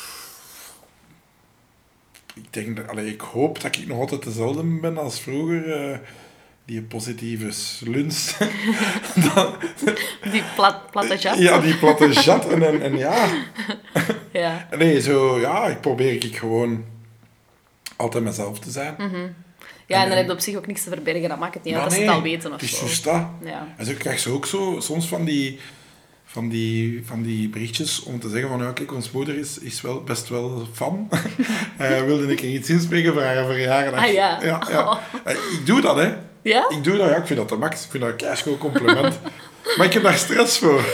ik, 2.35 2.53
denk 2.53 2.77
dat, 2.77 2.89
allee, 2.89 3.07
ik 3.13 3.21
hoop 3.21 3.61
dat 3.63 3.77
ik 3.77 3.87
nog 3.87 3.99
altijd 3.99 4.23
dezelfde 4.23 4.63
ben 4.81 4.99
als 4.99 5.21
vroeger. 5.21 5.91
eh, 5.91 5.99
die 6.65 6.83
positieve. 6.83 7.53
Dan- 9.35 9.55
Die 10.31 10.43
plat, 10.55 10.91
platte 10.91 11.17
jas. 11.17 11.39
ja, 11.39 11.61
die 11.61 11.77
platte 11.77 12.09
jat. 12.09 12.49
En, 12.49 12.63
en, 12.67 12.83
en 12.83 12.97
ja... 12.97 13.27
Ja. 14.33 14.69
Nee, 14.79 15.01
zo... 15.01 15.41
Ja, 15.41 15.67
ik 15.67 15.81
probeer 15.81 16.25
ik 16.25 16.37
gewoon 16.37 16.85
altijd 17.97 18.25
mezelf 18.25 18.59
te 18.59 18.71
zijn. 18.71 18.95
Ja, 19.87 20.03
en 20.03 20.09
dan 20.09 20.17
heb 20.17 20.27
je 20.27 20.33
op 20.33 20.41
zich 20.41 20.57
ook 20.57 20.67
niks 20.67 20.83
te 20.83 20.89
verbergen. 20.91 21.29
Dat 21.29 21.39
maakt 21.39 21.55
het 21.55 21.63
niet 21.65 21.75
uit 21.75 21.93
ze 21.93 21.99
nee, 21.99 22.07
het 22.07 22.17
al 22.17 22.23
weten 22.23 22.53
of 22.53 22.61
het 22.61 22.71
is 22.71 22.79
zo. 23.03 23.11
Ja. 23.45 23.75
En 23.77 23.87
zo 23.87 23.93
krijg 23.99 24.25
je 24.25 24.31
ook 24.31 24.47
zo, 24.47 24.77
soms 24.81 25.09
van 25.09 25.25
die, 25.25 25.59
van, 26.35 26.49
die, 26.49 27.03
van 27.07 27.23
die 27.23 27.49
berichtjes 27.49 28.03
om 28.03 28.21
te 28.21 28.29
zeggen 28.29 28.49
van 28.49 28.59
ja, 28.59 28.73
kijk, 28.73 28.93
ons 28.93 29.11
moeder 29.11 29.39
is, 29.39 29.59
is 29.59 29.81
wel, 29.81 30.03
best 30.03 30.29
wel 30.29 30.69
fan. 30.73 31.09
Eh 31.79 32.03
wilde 32.03 32.33
ik 32.33 32.43
iets 32.43 32.71
inspreken 32.71 33.13
voor 33.13 33.23
haar 33.23 33.45
verjaardag. 33.45 34.01
Ah, 34.05 34.13
ja. 34.13 34.39
ja, 34.43 34.63
ja. 34.71 34.99
Eh, 35.25 35.35
Ik 35.35 35.67
doe 35.67 35.81
dat, 35.81 35.97
hè. 35.97 36.15
Ja? 36.43 36.69
Ik 36.69 36.85
doe 36.85 36.97
dat, 36.97 37.09
ja. 37.11 37.17
Ik 37.17 37.27
vind 37.27 37.39
dat 37.39 37.49
de 37.49 37.57
max. 37.57 37.85
Ik 37.85 37.91
vind 37.91 38.03
dat 38.03 38.13
een 38.13 38.19
keischoon 38.19 38.59
compliment. 38.59 39.19
maar 39.77 39.87
ik 39.87 39.93
heb 39.93 40.03
daar 40.03 40.15
stress 40.15 40.59
voor. 40.59 40.85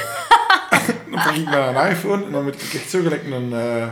dan 1.11 1.23
pak 1.25 1.35
ik 1.35 1.45
mijn 1.45 1.91
iPhone 1.91 2.25
en 2.25 2.31
dan 2.31 2.43
moet 2.45 2.63
ik 2.63 2.75
echt 2.75 2.91
zo 2.91 3.03
gelijk 3.03 3.25
een 3.25 3.53
eh, 3.53 3.89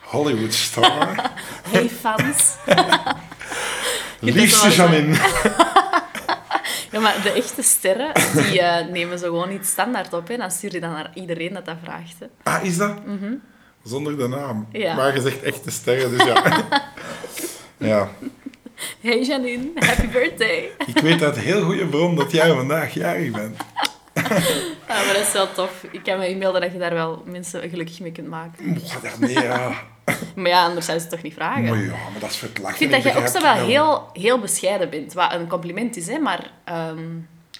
Hollywood 0.00 0.54
star. 0.54 1.30
Hey 1.70 1.88
fans. 2.00 2.54
Liefste 4.20 4.68
Janine. 4.70 5.16
Ja, 6.90 7.00
maar 7.00 7.22
de 7.22 7.30
echte 7.30 7.62
sterren, 7.62 8.12
die 8.34 8.60
eh, 8.60 8.86
nemen 8.86 9.18
ze 9.18 9.24
gewoon 9.24 9.48
niet 9.48 9.66
standaard 9.66 10.12
op. 10.12 10.28
Hè. 10.28 10.36
Dan 10.36 10.50
stuur 10.50 10.72
je 10.72 10.80
dan 10.80 10.92
naar 10.92 11.10
iedereen 11.14 11.52
dat 11.52 11.64
dat 11.64 11.76
vraagt. 11.82 12.16
Hè. 12.18 12.26
Ah, 12.42 12.64
is 12.64 12.76
dat? 12.76 12.94
Zonder 13.82 14.18
de 14.18 14.28
naam. 14.28 14.66
Mhm. 14.70 14.82
Ja. 14.82 14.94
Maar 14.94 15.14
je 15.14 15.20
zegt 15.20 15.42
echte 15.42 15.70
sterren, 15.70 16.10
dus 16.10 16.26
ja. 16.26 16.64
ja. 17.90 18.08
Hey 19.00 19.22
Janine, 19.22 19.70
happy 19.74 20.08
birthday. 20.08 20.70
Ik 20.86 20.98
weet 20.98 21.22
uit 21.22 21.38
heel 21.38 21.62
goede 21.62 21.86
bron 21.86 22.16
dat 22.16 22.32
jij 22.32 22.48
vandaag 22.54 22.94
jarig 22.94 23.30
bent. 23.30 23.56
Ja, 24.88 25.04
maar 25.04 25.14
dat 25.14 25.26
is 25.26 25.32
wel 25.32 25.52
tof. 25.52 25.84
Ik 25.90 26.02
kan 26.02 26.18
me 26.18 26.28
inbeelden 26.28 26.60
dat 26.60 26.72
je 26.72 26.78
daar 26.78 26.94
wel 26.94 27.22
mensen 27.26 27.70
gelukkig 27.70 28.00
mee 28.00 28.12
kunt 28.12 28.28
maken. 28.28 28.66
Moh, 28.66 28.76
ja, 29.02 29.12
nee, 29.18 29.32
ja. 29.52 29.72
Maar 30.34 30.48
ja, 30.48 30.64
anders 30.64 30.86
zou 30.86 30.98
ze 30.98 31.04
het 31.04 31.12
toch 31.12 31.22
niet 31.22 31.34
vragen. 31.34 31.64
Maar 31.64 31.78
ja, 31.78 31.90
maar 31.90 32.20
dat 32.20 32.30
is 32.30 32.36
voor 32.36 32.48
het 32.48 32.58
lachen. 32.58 32.72
Ik 32.72 32.90
vind 32.90 33.04
dat 33.04 33.12
je 33.12 33.20
ook 33.20 33.28
zo 33.28 33.40
wel 33.40 33.66
heel, 33.66 34.08
heel 34.12 34.38
bescheiden 34.38 34.90
bent. 34.90 35.12
Wat 35.12 35.32
een 35.32 35.48
compliment 35.48 35.96
is, 35.96 36.06
hè. 36.06 36.18
Maar 36.18 36.50
ehm, 36.64 37.08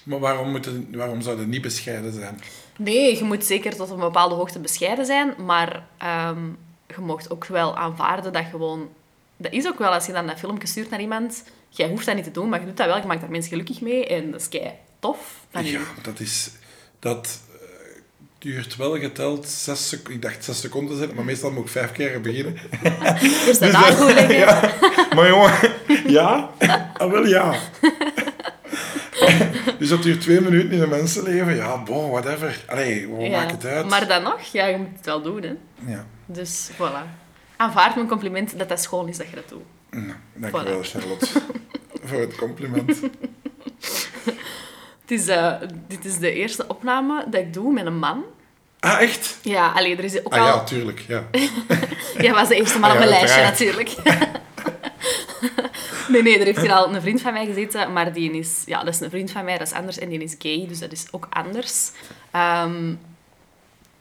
Maar 0.03 0.19
waarom, 0.19 0.51
moet 0.51 0.65
het, 0.65 0.75
waarom 0.91 1.21
zou 1.21 1.39
het 1.39 1.47
niet 1.47 1.61
bescheiden 1.61 2.13
zijn? 2.13 2.39
nee, 2.77 3.17
je 3.17 3.23
moet 3.23 3.45
zeker 3.45 3.75
tot 3.75 3.89
een 3.89 3.99
bepaalde 3.99 4.35
hoogte 4.35 4.59
bescheiden 4.59 5.05
zijn. 5.05 5.33
Maar 5.45 5.83
ehm, 5.97 6.45
je 6.87 7.01
mocht 7.01 7.31
ook 7.31 7.45
wel 7.45 7.77
aanvaarden 7.77 8.33
dat 8.33 8.45
gewoon... 8.51 8.89
Dat 9.37 9.51
is 9.51 9.67
ook 9.67 9.79
wel, 9.79 9.93
als 9.93 10.05
je 10.05 10.11
dan 10.13 10.29
een 10.29 10.37
filmpje 10.37 10.67
stuurt 10.67 10.89
naar 10.89 11.01
iemand... 11.01 11.43
Jij 11.69 11.89
hoeft 11.89 12.05
dat 12.05 12.15
niet 12.15 12.23
te 12.23 12.31
doen, 12.31 12.49
maar 12.49 12.59
je 12.59 12.65
doet 12.65 12.77
dat 12.77 12.87
wel. 12.87 12.97
Je 12.97 13.05
maakt 13.05 13.21
daar 13.21 13.31
mensen 13.31 13.51
gelukkig 13.51 13.81
mee. 13.81 14.07
En 14.07 14.31
dat 14.31 14.41
is 14.41 14.49
kei 14.49 14.71
tof 15.01 15.17
van. 15.51 15.65
Ja, 15.65 15.79
dat 16.01 16.19
is... 16.19 16.49
Dat 16.99 17.39
eh, 17.53 17.57
duurt 18.37 18.75
wel 18.75 18.99
geteld 18.99 19.47
zes 19.47 19.89
seconden. 19.89 20.13
Ik 20.13 20.21
dacht 20.21 20.43
zes 20.43 20.59
seconden 20.59 20.97
zijn, 20.97 21.13
maar 21.15 21.25
meestal 21.25 21.51
moet 21.51 21.63
ik 21.65 21.71
vijf 21.71 21.91
keer 21.91 22.21
beginnen. 22.21 22.57
Dus 23.45 23.59
naam 23.59 23.71
dat- 23.71 23.95
goed 23.95 24.13
leggen. 24.13 24.35
ja. 24.45 24.73
Maar 25.15 25.27
jongen, 25.27 25.53
ja? 26.17 26.49
Ah, 26.97 27.11
wel 27.11 27.25
ja. 27.25 27.55
dus 29.79 29.89
dat 29.89 30.03
duurt 30.03 30.21
twee 30.21 30.41
minuten 30.41 30.71
in 30.71 30.81
een 30.81 30.89
mensenleven. 30.89 31.55
Ja, 31.55 31.83
bon, 31.83 32.09
whatever. 32.09 32.63
Allee, 32.67 33.07
wat 33.09 33.21
Ja, 33.21 33.29
maakt 33.29 33.51
het 33.51 33.65
uit? 33.65 33.89
Maar 33.89 34.07
dan 34.07 34.23
nog, 34.23 34.41
ja, 34.41 34.65
je 34.65 34.77
moet 34.77 34.87
het 34.95 35.05
wel 35.05 35.21
doen, 35.21 35.41
hè. 35.41 35.53
Ja. 35.91 36.05
Dus 36.25 36.69
voilà. 36.73 37.19
Aanvaard 37.57 37.95
mijn 37.95 38.07
compliment 38.07 38.57
dat 38.57 38.69
dat 38.69 38.81
schoon 38.81 39.07
is 39.07 39.17
dat 39.17 39.29
je 39.29 39.35
dat 39.35 39.49
doet. 39.49 39.63
Nou, 39.89 40.13
dankjewel, 40.33 40.83
Voilà. 40.83 40.87
Charlotte, 40.87 41.27
voor 42.03 42.19
het 42.19 42.35
compliment. 42.35 42.99
Is, 45.11 45.27
eh, 45.27 45.53
dit 45.87 46.05
is 46.05 46.17
de 46.17 46.33
eerste 46.33 46.67
opname 46.67 47.25
dat 47.27 47.41
ik 47.41 47.53
doe 47.53 47.73
met 47.73 47.85
een 47.85 47.97
man. 47.97 48.23
Ah, 48.79 49.01
echt? 49.01 49.37
Ja, 49.41 49.71
alleen 49.71 49.97
er 49.97 50.03
is 50.03 50.25
ook 50.25 50.33
Ah 50.33 50.41
al... 50.41 50.47
ja, 50.47 50.63
tuurlijk, 50.63 50.99
ja. 51.07 51.23
Jij 52.25 52.33
was 52.33 52.47
de 52.47 52.55
eerste 52.55 52.79
man 52.79 52.89
Ah, 52.89 52.95
op 52.95 53.01
ja, 53.01 53.07
mijn 53.07 53.19
lijstje, 53.19 53.41
natuurlijk. 53.41 53.95
nee, 56.11 56.21
nee, 56.21 56.39
er 56.39 56.45
heeft 56.45 56.61
hier 56.61 56.73
al 56.73 56.93
een 56.93 57.01
vriend 57.01 57.21
van 57.21 57.33
mij 57.33 57.45
gezeten, 57.45 57.93
maar 57.93 58.13
die 58.13 58.31
is... 58.31 58.63
Ja, 58.65 58.83
dat 58.83 58.93
is 58.93 58.99
een 58.99 59.09
vriend 59.09 59.31
van 59.31 59.45
mij, 59.45 59.57
dat 59.57 59.67
is 59.67 59.73
anders. 59.73 59.99
En 59.99 60.09
die 60.09 60.23
is 60.23 60.35
gay, 60.39 60.65
dus 60.67 60.79
dat 60.79 60.91
is 60.91 61.07
ook 61.11 61.27
anders. 61.29 61.91
Ehm, 62.31 62.93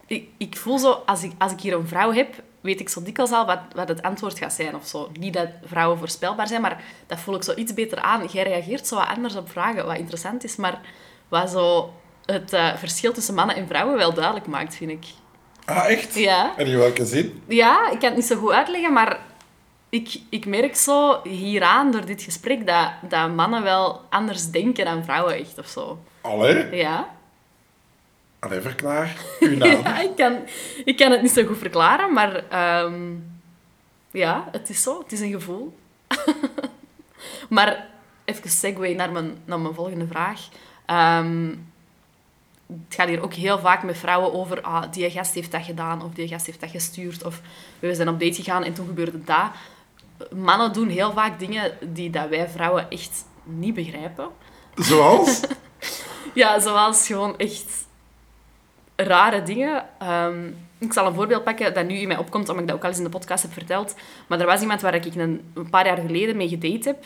ik, 0.06 0.28
ik 0.38 0.56
voel 0.56 0.78
zo, 0.78 1.02
als 1.06 1.22
ik, 1.22 1.32
als 1.38 1.52
ik 1.52 1.60
hier 1.60 1.74
een 1.74 1.88
vrouw 1.88 2.12
heb, 2.12 2.34
weet 2.60 2.80
ik 2.80 2.88
zo 2.88 3.02
dikwijls 3.02 3.32
al 3.32 3.46
wat, 3.46 3.60
wat 3.74 3.88
het 3.88 4.02
antwoord 4.02 4.38
gaat 4.38 4.52
zijn 4.52 4.74
of 4.74 4.86
zo. 4.86 5.10
Niet 5.18 5.34
dat 5.34 5.48
vrouwen 5.64 5.98
voorspelbaar 5.98 6.46
zijn, 6.48 6.60
maar 6.60 6.84
dat 7.06 7.20
voel 7.20 7.34
ik 7.34 7.42
zo 7.42 7.54
iets 7.54 7.74
beter 7.74 7.98
aan. 7.98 8.26
Jij 8.32 8.42
reageert 8.42 8.86
zo 8.86 8.96
wat 8.96 9.08
anders 9.08 9.36
op 9.36 9.50
vragen, 9.50 9.86
wat 9.86 9.98
interessant 9.98 10.44
is, 10.44 10.56
maar 10.56 10.80
wat 11.28 11.50
zo 11.50 11.92
het 12.24 12.52
eh, 12.52 12.76
verschil 12.76 13.12
tussen 13.12 13.34
mannen 13.34 13.56
en 13.56 13.66
vrouwen 13.66 13.96
wel 13.96 14.14
duidelijk 14.14 14.46
maakt, 14.46 14.76
vind 14.76 14.90
ik. 14.90 15.04
Ah, 15.64 15.90
echt? 15.90 16.14
Ja. 16.14 16.52
En 16.56 16.66
in 16.66 16.78
welke 16.78 17.06
zin? 17.06 17.42
Ja, 17.48 17.90
ik 17.90 17.98
kan 17.98 18.08
het 18.08 18.16
niet 18.16 18.26
zo 18.26 18.36
goed 18.36 18.52
uitleggen, 18.52 18.92
maar 18.92 19.18
ik, 19.88 20.20
ik 20.30 20.46
merk 20.46 20.76
zo 20.76 21.20
hieraan, 21.22 21.90
door 21.90 22.04
dit 22.04 22.22
gesprek, 22.22 22.66
dat, 22.66 22.90
dat 23.08 23.34
mannen 23.34 23.62
wel 23.62 24.00
anders 24.10 24.50
denken 24.50 24.84
dan 24.84 25.04
vrouwen 25.04 25.34
echt 25.34 25.58
of 25.58 25.66
zo. 25.66 25.98
Allee? 26.20 26.76
Ja. 26.76 27.08
Allee, 28.40 28.60
verklaar. 28.60 29.16
Uw 29.40 29.56
naam. 29.56 29.70
Ja, 29.70 30.00
ik 30.00 30.16
kan, 30.16 30.38
ik 30.84 30.96
kan 30.96 31.10
het 31.10 31.22
niet 31.22 31.30
zo 31.30 31.44
goed 31.46 31.58
verklaren, 31.58 32.12
maar 32.12 32.48
ehm, 32.48 33.14
ja, 34.10 34.48
het 34.52 34.68
is 34.68 34.82
zo. 34.82 34.98
Het 34.98 35.12
is 35.12 35.20
een 35.20 35.30
gevoel. 35.30 35.78
maar 37.48 37.86
even 38.24 38.50
segue 38.50 38.94
naar 38.94 39.12
mijn, 39.12 39.38
naar 39.44 39.60
mijn 39.60 39.74
volgende 39.74 40.06
vraag. 40.06 40.48
Ehm, 40.86 41.48
het 42.66 42.94
gaat 42.94 43.08
hier 43.08 43.22
ook 43.22 43.34
heel 43.34 43.58
vaak 43.58 43.82
met 43.82 43.98
vrouwen 43.98 44.32
over, 44.32 44.60
ah, 44.60 44.92
die 44.92 45.10
gast 45.10 45.34
heeft 45.34 45.52
dat 45.52 45.64
gedaan, 45.64 46.04
of 46.04 46.12
die 46.12 46.28
gast 46.28 46.46
heeft 46.46 46.60
dat 46.60 46.70
gestuurd, 46.70 47.24
of 47.24 47.40
we 47.78 47.94
zijn 47.94 48.08
op 48.08 48.20
date 48.20 48.34
gegaan 48.34 48.64
en 48.64 48.74
toen 48.74 48.86
gebeurde 48.86 49.24
dat. 49.24 49.50
Mannen 50.34 50.72
doen 50.72 50.88
heel 50.88 51.12
vaak 51.12 51.38
dingen 51.38 51.72
die 51.80 52.10
dat 52.10 52.28
wij 52.28 52.48
vrouwen 52.48 52.90
echt 52.90 53.24
niet 53.44 53.74
begrijpen. 53.74 54.28
Zoals? 54.74 55.40
Ja, 56.34 56.60
zoals 56.60 57.06
gewoon 57.06 57.38
echt 57.38 57.79
rare 59.02 59.42
dingen. 59.42 59.84
Ehm, 59.98 60.46
ik 60.78 60.92
zal 60.92 61.06
een 61.06 61.14
voorbeeld 61.14 61.44
pakken 61.44 61.74
dat 61.74 61.86
nu 61.86 61.94
in 61.94 62.08
mij 62.08 62.18
opkomt, 62.18 62.48
omdat 62.48 62.62
ik 62.62 62.66
dat 62.66 62.76
ook 62.76 62.82
al 62.82 62.88
eens 62.88 62.98
in 62.98 63.04
de 63.04 63.10
podcast 63.10 63.42
heb 63.42 63.52
verteld. 63.52 63.94
Maar 64.26 64.40
er 64.40 64.46
was 64.46 64.60
iemand 64.60 64.80
waar 64.80 64.94
ik 64.94 65.14
een, 65.14 65.50
een 65.54 65.70
paar 65.70 65.86
jaar 65.86 65.96
geleden 65.96 66.36
mee 66.36 66.48
gedate 66.48 66.88
heb. 66.88 67.04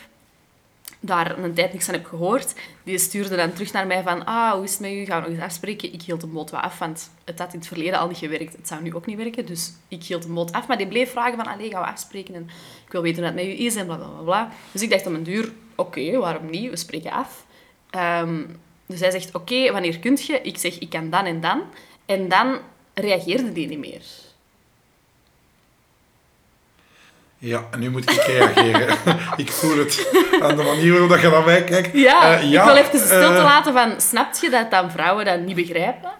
Daar 0.99 1.37
een 1.39 1.53
tijd 1.53 1.71
niks 1.71 1.85
van 1.85 1.93
heb 1.93 2.05
gehoord. 2.05 2.55
Die 2.83 2.97
stuurde 2.97 3.35
dan 3.35 3.53
terug 3.53 3.71
naar 3.71 3.87
mij 3.87 4.03
van... 4.03 4.25
Ah, 4.25 4.51
hoe 4.51 4.63
is 4.63 4.71
het 4.71 4.79
met 4.79 4.91
u? 4.91 5.05
Gaan 5.05 5.21
we 5.21 5.27
nog 5.27 5.37
eens 5.37 5.45
afspreken? 5.45 5.93
Ik 5.93 6.01
hield 6.01 6.21
de 6.21 6.27
boot 6.27 6.51
wat 6.51 6.61
af, 6.61 6.79
want 6.79 7.09
het 7.23 7.39
had 7.39 7.53
in 7.53 7.59
het 7.59 7.67
verleden 7.67 7.99
al 7.99 8.07
niet 8.07 8.17
gewerkt. 8.17 8.55
Het 8.55 8.67
zou 8.67 8.81
nu 8.81 8.95
ook 8.95 9.05
niet 9.05 9.17
werken, 9.17 9.45
dus 9.45 9.73
ik 9.87 10.03
hield 10.03 10.21
de 10.23 10.29
boot 10.29 10.51
af. 10.51 10.67
Maar 10.67 10.77
die 10.77 10.87
bleef 10.87 11.11
vragen 11.11 11.35
van... 11.35 11.47
Allee, 11.47 11.69
gaan 11.69 11.81
we 11.81 11.87
afspreken? 11.87 12.35
En 12.35 12.49
ik 12.85 12.91
wil 12.91 13.01
weten 13.01 13.17
hoe 13.17 13.25
het 13.25 13.35
met 13.35 13.45
u 13.45 13.65
is 13.65 13.75
en 13.75 13.85
bla, 13.85 13.95
bla, 13.95 14.07
bla. 14.23 14.51
Dus 14.71 14.81
ik 14.81 14.89
dacht 14.89 15.07
op 15.07 15.13
een 15.13 15.23
duur... 15.23 15.51
Oké, 15.75 16.17
waarom 16.17 16.49
niet? 16.49 16.69
We 16.69 16.75
spreken 16.75 17.11
af. 17.11 17.45
Ehm, 17.89 18.43
Dus 18.85 18.99
hij 18.99 19.11
zegt, 19.11 19.35
oké, 19.35 19.71
wanneer 19.71 19.99
kunt 19.99 20.25
je? 20.25 20.41
Ik 20.41 20.57
zeg, 20.57 20.79
ik 20.79 20.89
kan 20.89 21.09
dan 21.09 21.25
en 21.25 21.41
dan. 21.41 21.61
En 22.05 22.29
dan 22.29 22.57
reageerde 22.93 23.51
die 23.51 23.67
niet 23.67 23.79
meer. 23.79 24.01
Ja, 27.37 27.67
en 27.71 27.79
nu 27.79 27.89
moet 27.89 28.11
ik 28.11 28.21
reageren. 28.21 28.97
ik 29.43 29.51
voel 29.51 29.77
het 29.77 30.09
aan 30.41 30.57
de 30.57 30.63
manier 30.63 30.91
waarop 30.91 31.09
dat 31.09 31.21
je 31.21 31.29
naar 31.29 31.43
mij 31.43 31.63
kijkt. 31.63 31.93
Ja, 31.93 32.37
Eh, 32.37 32.53
ik 32.53 32.63
wil 32.63 32.75
even 32.75 32.99
stil 32.99 33.29
te 33.29 33.37
eh, 33.37 33.43
laten 33.43 33.73
van... 33.73 34.01
Snap 34.01 34.33
je 34.41 34.49
dat 34.49 34.71
dan 34.71 34.91
vrouwen 34.91 35.25
dat 35.25 35.39
niet 35.39 35.55
begrijpen? 35.55 36.11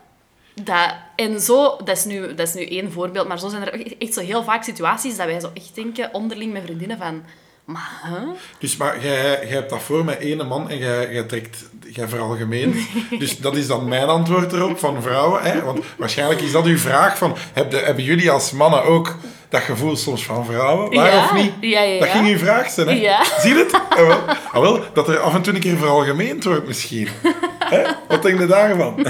Dat, 0.53 0.93
en 1.15 1.39
zo, 1.39 1.77
dat 1.83 1.97
is, 1.97 2.05
nu, 2.05 2.35
dat 2.35 2.47
is 2.47 2.53
nu 2.53 2.65
één 2.65 2.91
voorbeeld, 2.91 3.27
maar 3.27 3.39
zo 3.39 3.49
zijn 3.49 3.61
er 3.61 3.73
echt, 3.73 3.97
echt 3.97 4.13
zo 4.13 4.21
heel 4.21 4.43
vaak 4.43 4.63
situaties 4.63 5.17
dat 5.17 5.25
wij 5.25 5.39
zo 5.39 5.51
echt 5.53 5.75
denken, 5.75 6.13
onderling 6.13 6.53
met 6.53 6.63
vriendinnen, 6.63 6.97
van... 6.97 7.23
Maar? 7.65 8.23
Dus 8.59 8.77
maar 8.77 9.03
jij, 9.03 9.13
jij 9.21 9.47
hebt 9.47 9.69
dat 9.69 9.81
voor 9.83 10.05
met 10.05 10.19
ene 10.19 10.43
man 10.43 10.69
en 10.69 10.77
jij, 10.77 11.11
jij 11.11 11.23
trekt, 11.23 11.57
jij 11.87 12.07
veralgemeen. 12.07 12.85
Dus 13.19 13.37
dat 13.37 13.55
is 13.55 13.67
dan 13.67 13.87
mijn 13.87 14.07
antwoord 14.07 14.53
erop 14.53 14.79
van 14.79 15.01
vrouwen. 15.01 15.41
Hè? 15.43 15.61
Want 15.63 15.85
waarschijnlijk 15.97 16.41
is 16.41 16.51
dat 16.51 16.65
uw 16.65 16.77
vraag 16.77 17.17
van, 17.17 17.35
hebben, 17.53 17.85
hebben 17.85 18.03
jullie 18.03 18.31
als 18.31 18.51
mannen 18.51 18.83
ook 18.83 19.15
dat 19.49 19.61
gevoel 19.61 19.95
soms 19.95 20.25
van 20.25 20.45
vrouwen? 20.45 20.93
Waar 20.95 21.13
Ja, 21.13 21.23
of 21.23 21.33
niet? 21.33 21.51
ja, 21.61 21.81
ja, 21.81 21.99
Dat 21.99 22.07
ging 22.09 22.27
uw 22.27 22.37
vraag 22.37 22.69
zijn, 22.69 22.87
hè? 22.87 22.93
Ja. 22.93 23.23
Zie 23.39 23.53
je 23.53 23.59
het? 23.59 23.73
Ah, 23.73 24.07
wel. 24.07 24.19
Ah, 24.51 24.61
wel, 24.61 24.79
dat 24.93 25.07
er 25.09 25.19
af 25.19 25.33
en 25.35 25.41
toe 25.41 25.53
een 25.53 25.59
keer 25.59 25.77
veralgemeend 25.77 26.43
wordt 26.43 26.67
misschien. 26.67 27.07
Hè? 27.73 27.83
Wat 28.07 28.21
denk 28.23 28.39
je 28.39 28.45
daarvan? 28.45 28.95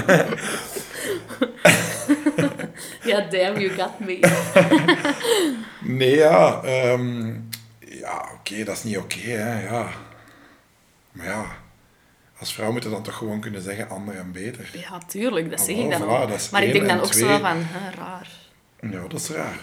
Ja, 3.02 3.20
damn, 3.30 3.60
you 3.60 3.70
got 3.70 3.90
me. 3.98 4.18
Nee, 5.80 6.16
ja. 6.16 6.60
ehm, 6.64 7.34
ja, 8.06 8.28
oké, 8.34 8.64
dat 8.64 8.76
is 8.76 8.82
niet 8.82 8.96
oké, 8.98 9.18
hè. 9.18 9.68
Ja. 9.68 9.88
Maar 11.12 11.26
ja, 11.26 11.44
als 12.38 12.54
vrouw 12.54 12.72
moet 12.72 12.82
je 12.82 12.90
dan 12.90 13.02
toch 13.02 13.14
gewoon 13.16 13.40
kunnen 13.40 13.62
zeggen 13.62 13.88
ander 13.88 14.14
en 14.14 14.32
beter. 14.32 14.70
Ja, 14.72 14.98
tuurlijk, 15.06 15.50
dat 15.50 15.58
Ah, 15.60 15.64
zeg 15.66 15.76
ik 15.76 15.90
dan 15.90 16.00
voilà, 16.02 16.32
ook. 16.32 16.50
Maar 16.50 16.64
ik 16.64 16.72
denk 16.72 16.86
dan 16.86 17.00
ook 17.00 17.12
zo 17.12 17.38
van, 17.38 17.56
hè, 17.62 17.90
raar. 17.96 18.28
Ja, 18.80 19.08
dat 19.08 19.20
is 19.20 19.28
raar. 19.30 19.58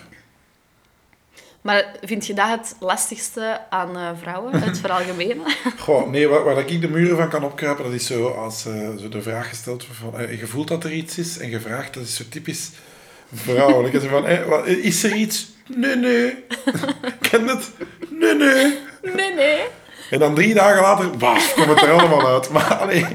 Maar 1.61 1.95
vind 2.01 2.27
je 2.27 2.33
dat 2.33 2.47
het 2.49 2.75
lastigste 2.79 3.61
aan 3.69 3.97
eh, 3.97 4.09
vrouwen, 4.21 4.61
het 4.61 4.79
veralgemenen? 4.85 5.45
Goh, 5.79 6.09
nee, 6.09 6.27
waar, 6.27 6.43
waar 6.43 6.57
ik 6.57 6.81
de 6.81 6.89
muren 6.89 7.17
van 7.17 7.29
kan 7.29 7.43
opkruipen, 7.43 7.83
dat 7.83 7.93
is 7.93 8.05
zo 8.05 8.27
als 8.27 8.65
eh, 8.65 8.95
zo 8.95 9.09
de 9.09 9.21
vraag 9.21 9.49
gesteld 9.49 9.85
wordt 9.87 9.99
van, 9.99 10.19
eh, 10.19 10.39
je 10.39 10.47
voelt 10.47 10.67
dat 10.67 10.83
er 10.83 10.91
iets 10.91 11.17
is 11.17 11.37
en 11.37 11.49
gevraagd, 11.49 11.93
dat 11.93 12.03
is 12.03 12.15
zo 12.15 12.23
typisch 12.29 12.71
vrouwelijk. 13.33 14.03
Van, 14.03 14.27
is 14.67 15.03
er 15.03 15.15
iets? 15.15 15.52
Nee, 15.67 15.95
nee. 15.95 16.45
Ken 17.29 17.47
het? 17.47 17.71
Nee, 18.09 18.33
nee. 18.35 18.77
Nee, 19.15 19.33
nee. 19.33 19.63
En 20.09 20.19
dan 20.19 20.35
drie 20.35 20.53
dagen 20.53 20.81
later, 20.81 21.17
baf, 21.17 21.53
komt 21.53 21.67
het 21.67 21.81
er 21.81 21.91
allemaal 21.91 22.27
uit. 22.27 22.49
Maar 22.49 22.73
allee, 22.75 23.05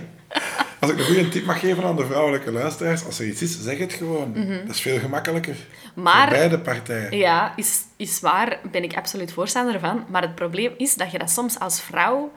als 0.80 0.90
ik 0.90 0.99
een 0.99 1.05
goede 1.05 1.28
tip 1.28 1.44
mag 1.44 1.61
geven 1.61 1.84
aan 1.84 1.96
de 1.96 2.07
vrouwelijke 2.07 2.53
luisteraars, 2.53 3.05
als 3.05 3.18
er 3.18 3.26
iets 3.26 3.42
is, 3.42 3.62
zeg 3.62 3.78
het 3.78 3.92
gewoon. 3.92 4.32
Dat 4.66 4.74
is 4.74 4.80
veel 4.80 4.99
gemakkelijker. 4.99 5.55
Mhm. 5.94 6.03
Maar- 6.03 6.28
Voor 6.28 6.36
beide 6.36 6.59
partijen. 6.59 7.16
Ja, 7.16 7.53
is, 7.57 7.80
is 7.96 8.20
waar, 8.20 8.59
ben 8.70 8.82
ik 8.82 8.96
absoluut 8.96 9.32
voorstander 9.32 9.80
van. 9.80 10.05
Maar 10.09 10.22
het 10.22 10.34
probleem 10.34 10.72
is 10.76 10.94
dat 10.94 11.11
je 11.11 11.18
dat 11.18 11.30
soms 11.30 11.59
als 11.59 11.80
vrouw 11.80 12.32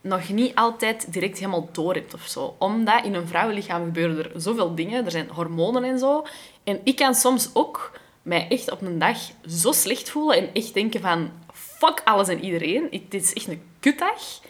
nog 0.00 0.28
niet 0.28 0.54
altijd 0.54 1.12
direct 1.12 1.38
helemaal 1.38 1.68
door 1.72 1.94
hebt 1.94 2.14
of 2.14 2.26
zo. 2.26 2.54
Omdat 2.58 3.04
in 3.04 3.14
een 3.14 3.28
vrouwenlichaam 3.28 3.84
gebeuren 3.84 4.18
er 4.34 4.40
zoveel 4.40 4.74
dingen. 4.74 5.04
Er 5.04 5.10
zijn 5.10 5.28
hormonen 5.30 5.84
en 5.84 5.98
zo. 5.98 6.26
En 6.64 6.80
ik 6.84 6.96
kan 6.96 7.14
soms 7.14 7.50
ook 7.52 7.92
mij 8.26 8.48
echt 8.48 8.70
op 8.70 8.80
een 8.80 8.98
dag 8.98 9.18
zo 9.48 9.72
slecht 9.72 10.10
voelen 10.10 10.36
en 10.38 10.54
echt 10.54 10.74
denken 10.74 11.00
van... 11.00 11.30
Fuck 11.52 12.00
alles 12.04 12.28
en 12.28 12.44
iedereen. 12.44 12.86
Ik- 12.90 13.10
dit 13.10 13.22
is 13.22 13.32
echt 13.32 13.46
een 13.46 13.62
kutdag. 13.80 14.40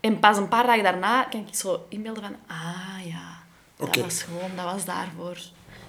En 0.00 0.18
pas 0.18 0.36
een 0.36 0.48
paar 0.48 0.66
dagen 0.66 0.82
daarna 0.82 1.22
kan 1.22 1.46
ik 1.48 1.54
zo 1.54 1.86
inbeelden 1.88 2.22
van... 2.22 2.36
Ah 2.46 3.06
ja, 3.06 3.38
dat 3.76 3.96
was 3.96 4.22
gewoon... 4.22 4.50
Dat 4.56 4.64
was 4.64 4.84
daarvoor. 4.84 5.38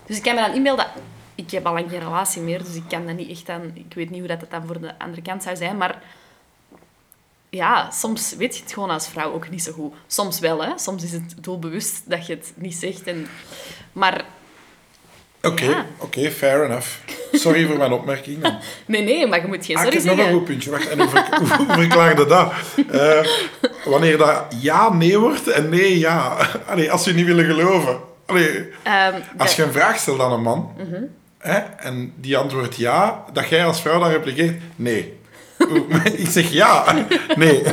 Dus 0.06 0.18
ik 0.18 0.24
kan 0.24 0.36
me 0.36 0.42
dan 0.42 0.54
inbeelden... 0.54 0.88
Ik 1.36 1.52
heb 1.52 1.66
al 1.66 1.74
lang 1.74 1.90
geen 1.90 2.00
relatie 2.00 2.42
meer, 2.42 2.64
dus 2.64 2.76
ik 2.76 2.88
kan 2.88 3.06
dat 3.06 3.16
niet 3.16 3.30
echt 3.30 3.50
aan... 3.50 3.72
Ik 3.74 3.94
weet 3.94 4.10
niet 4.10 4.20
hoe 4.20 4.28
dat, 4.28 4.40
dat 4.40 4.52
dan 4.52 4.66
voor 4.66 4.82
de 4.82 5.00
andere 5.00 5.22
kant 5.22 5.44
zou 5.44 5.56
zijn, 5.56 5.78
maar... 5.78 6.04
Ja, 7.50 7.92
soms 7.92 8.36
weet 8.36 8.56
je 8.56 8.64
het 8.64 8.74
gewoon 8.74 8.90
als 8.90 9.08
vrouw 9.08 9.34
ook 9.34 9.50
niet 9.50 9.64
zo 9.64 9.72
goed. 9.72 9.94
Soms 10.08 10.40
wel, 10.40 10.64
hè. 10.64 10.78
Soms 10.78 11.04
is 11.04 11.12
het 11.12 11.36
doelbewust 11.44 12.10
dat 12.10 12.26
je 12.26 12.34
het 12.36 12.54
niet 12.56 12.76
zegt. 12.76 13.08
En... 13.08 13.28
Maar 13.92 14.26
Oké, 15.48 15.64
Ja. 15.66 15.86
oké, 15.98 16.32
fair 16.32 16.66
enough. 16.66 16.88
Sorry 17.32 17.66
voor 17.66 17.78
mijn 17.78 17.91
opmerking. 17.91 18.41
Dan. 18.41 18.58
nee, 18.86 19.04
nee, 19.04 19.28
maar 19.28 19.41
je 19.41 19.48
moet 19.48 19.66
geen 19.66 19.76
Ah, 19.76 19.82
sorry 19.84 19.98
ik 19.98 20.04
heb 20.04 20.16
nog 20.16 20.26
een 20.26 20.32
zeggen. 20.32 20.38
goed 20.39 20.46
puntje. 20.48 20.72
Wacht, 20.72 20.89
en 20.89 21.00
hoe, 21.00 21.10
ver- 21.10 21.38
hoe 21.58 21.66
verklaarde 21.80 22.26
dat? 22.26 22.52
Eh, 22.91 23.26
wanneer 23.86 24.18
dat 24.18 24.44
ja 24.62 24.94
nee 24.94 25.20
wordt 25.20 25.48
en 25.48 25.70
nee 25.70 26.00
ja. 26.00 26.38
Allee, 26.70 26.91
als 26.91 27.04
ze 27.04 27.14
niet 27.14 27.26
willen 27.26 27.46
geloven. 27.46 28.00
Allee, 28.26 28.70
Ehm, 28.84 29.14
als 29.14 29.22
dat- 29.50 29.54
je 29.56 29.64
een 29.64 29.72
vraag 29.72 29.98
stelt 29.98 30.20
aan 30.20 30.32
een 30.32 30.41
man 30.41 30.72
hè, 31.38 31.58
en 31.78 32.14
die 32.16 32.38
antwoordt 32.38 32.76
ja, 32.76 33.24
dat 33.34 33.50
jij 33.50 33.66
als 33.66 33.82
vrouw 33.82 34.00
dan 34.00 34.10
repliceert 34.10 34.62
nee. 34.76 35.14
Ik 36.18 36.28
zeg 36.30 36.50
ja. 36.52 36.96
Nee. 37.36 37.64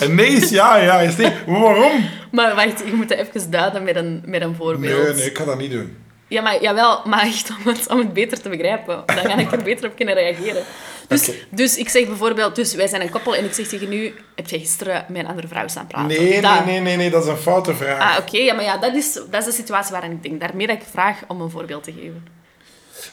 En 0.00 0.14
nee 0.14 0.26
is 0.28 0.50
ja, 0.50 0.76
ja 0.76 1.00
is 1.00 1.16
nee. 1.16 1.32
Waarom? 1.46 2.08
Maar 2.32 2.54
wacht, 2.54 2.78
je 2.86 2.92
moet 2.94 3.08
dat 3.08 3.18
even 3.18 3.50
duiden 3.50 3.82
met 3.82 3.96
een, 3.96 4.22
met 4.26 4.42
een 4.42 4.54
voorbeeld. 4.54 5.02
Nee, 5.06 5.14
nee, 5.14 5.24
ik 5.30 5.38
ga 5.38 5.44
dat 5.44 5.58
niet 5.58 5.70
doen. 5.70 5.96
Ja, 6.28 6.42
maar, 6.42 6.62
jawel, 6.62 7.02
maar 7.04 7.20
echt 7.22 7.50
om 7.50 7.72
het, 7.72 7.88
om 7.88 7.98
het 7.98 8.12
beter 8.12 8.40
te 8.42 8.48
begrijpen. 8.48 9.02
Dan 9.06 9.16
ga 9.18 9.36
ik 9.38 9.52
er 9.52 9.62
beter 9.62 9.88
op 9.90 9.96
kunnen 9.96 10.14
reageren. 10.14 10.64
Dus, 11.08 11.30
dus 11.50 11.76
ik 11.76 11.88
zeg 11.88 12.06
bijvoorbeeld, 12.06 12.54
dus 12.56 12.74
wij 12.74 12.86
zijn 12.86 13.02
een 13.02 13.10
koppel 13.10 13.36
en 13.36 13.44
ik 13.44 13.52
zeg 13.54 13.66
tegen 13.66 13.92
u, 13.92 14.14
heb 14.34 14.48
jij 14.48 14.58
gisteren 14.58 15.04
met 15.08 15.22
een 15.22 15.28
andere 15.28 15.48
vrouw 15.48 15.68
staan 15.68 15.86
praten? 15.86 16.08
Nee, 16.08 16.40
Dat- 16.40 16.64
nee, 16.64 16.72
nee, 16.74 16.80
nee, 16.80 16.96
nee, 16.96 17.10
dat 17.10 17.22
is 17.22 17.28
een 17.28 17.36
foute 17.36 17.74
vraag. 17.74 18.00
Ah, 18.16 18.18
oké, 18.24 18.36
ja, 18.38 18.54
maar 18.54 18.64
ja, 18.64 18.76
dat 18.78 18.94
is, 18.94 19.12
dat 19.12 19.34
is 19.40 19.44
de 19.44 19.52
situatie 19.52 19.92
waarin 19.92 20.10
ik 20.10 20.22
denk. 20.22 20.40
Daarmee 20.40 20.66
dat 20.66 20.76
ik 20.76 20.82
vraag 20.90 21.18
om 21.28 21.40
een 21.40 21.50
voorbeeld 21.50 21.84
te 21.84 21.92
geven. 21.92 22.26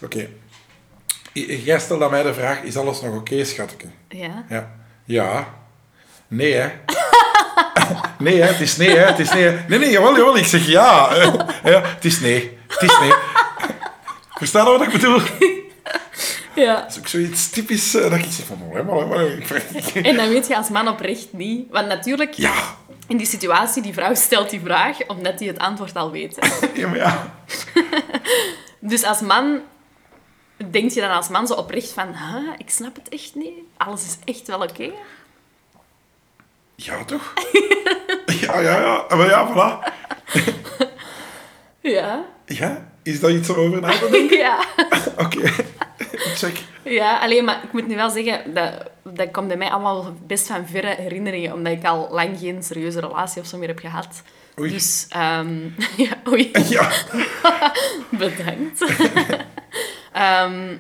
Oké. 0.04 0.28
J- 1.34 1.62
Jij 1.64 1.80
stelt 1.80 2.02
aan 2.02 2.12
mij 2.12 2.24
de 2.24 2.34
vraag, 2.34 2.62
is 2.62 2.78
alles 2.78 3.02
nog 3.02 3.16
oké, 3.16 3.44
schatje? 3.44 3.88
Ja? 4.10 4.46
Ja. 4.50 4.72
Ja. 5.06 5.54
Nee, 6.28 6.54
hè. 6.54 6.70
Nee, 8.18 8.42
hè. 8.42 8.48
Het 8.48 8.60
is 8.62 8.78
nee, 8.78 8.90
hè. 8.98 9.06
Het 9.06 9.20
is 9.20 9.32
nee. 9.34 9.44
hè. 9.44 9.58
Nee, 9.68 9.80
nee, 9.80 9.90
jawel, 9.92 10.16
jawel. 10.18 10.38
Ik 10.38 10.46
zeg 10.46 10.68
ja. 10.68 11.10
Ja, 11.64 11.82
het 11.84 12.06
is 12.06 12.20
nee. 12.20 12.55
Het 12.68 12.82
is 12.82 13.00
nee. 13.00 13.12
Verstaan 14.38 14.66
wat 14.66 14.82
ik 14.82 14.92
bedoel? 14.92 15.18
Dat 15.20 15.30
Ja. 16.56 16.88
is 16.88 16.98
ook 16.98 17.08
zoiets 17.08 17.50
typisch 17.50 17.96
eh, 17.96 18.02
dat 18.02 18.14
ik 18.20 18.26
zeg 18.30 18.46
van, 18.46 18.62
maar, 18.74 18.86
maar, 18.86 19.26
En 20.10 20.16
dan 20.16 20.28
weet 20.30 20.48
je 20.48 20.56
als 20.58 20.70
man 20.70 20.88
oprecht 20.88 21.34
niet. 21.34 21.68
Want 21.72 21.88
natuurlijk, 21.88 22.34
Ja. 22.34 22.54
in 23.08 23.18
die 23.18 23.28
situatie, 23.28 23.82
die 23.82 23.94
vrouw 23.94 24.16
stelt 24.16 24.50
die 24.50 24.62
vraag 24.64 24.98
omdat 25.08 25.38
die 25.38 25.48
het 25.48 25.60
antwoord 25.60 25.96
al 25.96 26.12
weet. 26.12 26.38
hè. 26.40 26.68
Ja, 26.82 26.88
maar 26.88 26.98
ja. 26.98 27.34
Dus 28.80 29.04
als 29.04 29.20
man, 29.22 29.60
denk 30.72 30.92
je 30.92 31.02
dan 31.02 31.12
als 31.12 31.28
man 31.30 31.48
zo 31.48 31.54
oprecht 31.54 31.92
van, 31.92 32.08
huh, 32.08 32.50
ik 32.58 32.70
snap 32.70 32.96
het 32.96 33.10
echt 33.10 33.36
niet. 33.36 33.54
Alles 33.78 34.04
is 34.06 34.18
echt 34.36 34.48
wel 34.48 34.60
oké. 34.62 34.90
Ja, 36.76 37.04
toch? 37.06 37.34
Ja, 38.26 38.60
ja, 38.60 38.80
ja. 38.80 39.16
Maar 39.16 39.28
ja, 39.28 39.50
voilà. 39.54 39.94
Ja. 41.82 42.26
Ja? 42.46 42.88
Is 43.04 43.20
dat 43.20 43.32
iets 43.32 43.50
om 43.50 43.56
over 43.56 43.82
na 43.82 43.90
te 43.92 44.10
denken? 44.12 44.38
Ja. 44.46 44.66
Oké. 45.24 45.52
Check. 46.36 46.64
Ja, 46.84 47.20
alleen 47.20 47.44
maar 47.46 47.64
ik 47.64 47.74
moet 47.74 47.88
nu 47.88 47.96
wel 47.96 48.10
zeggen, 48.10 48.54
dat, 48.54 48.72
dat 49.04 49.32
komt 49.32 49.48
bij 49.48 49.58
mij 49.58 49.70
allemaal 49.70 50.14
best 50.28 50.48
van 50.48 50.68
verre 50.68 50.96
herinneringen, 50.98 51.54
omdat 51.54 51.74
ik 51.74 51.86
al 51.86 52.08
lang 52.12 52.40
geen 52.40 52.64
serieuze 52.64 53.00
relatie 53.00 53.42
of 53.42 53.48
zo 53.48 53.58
meer 53.58 53.68
heb 53.68 53.80
gehad. 53.80 54.22
Oei. 54.60 54.72
Dus, 54.72 55.06
ehm, 55.10 55.58
ja, 56.06 56.10
oei, 56.28 56.52
Ja. 56.70 56.92
bedankt. 58.10 58.86
Ehm, 60.14 60.78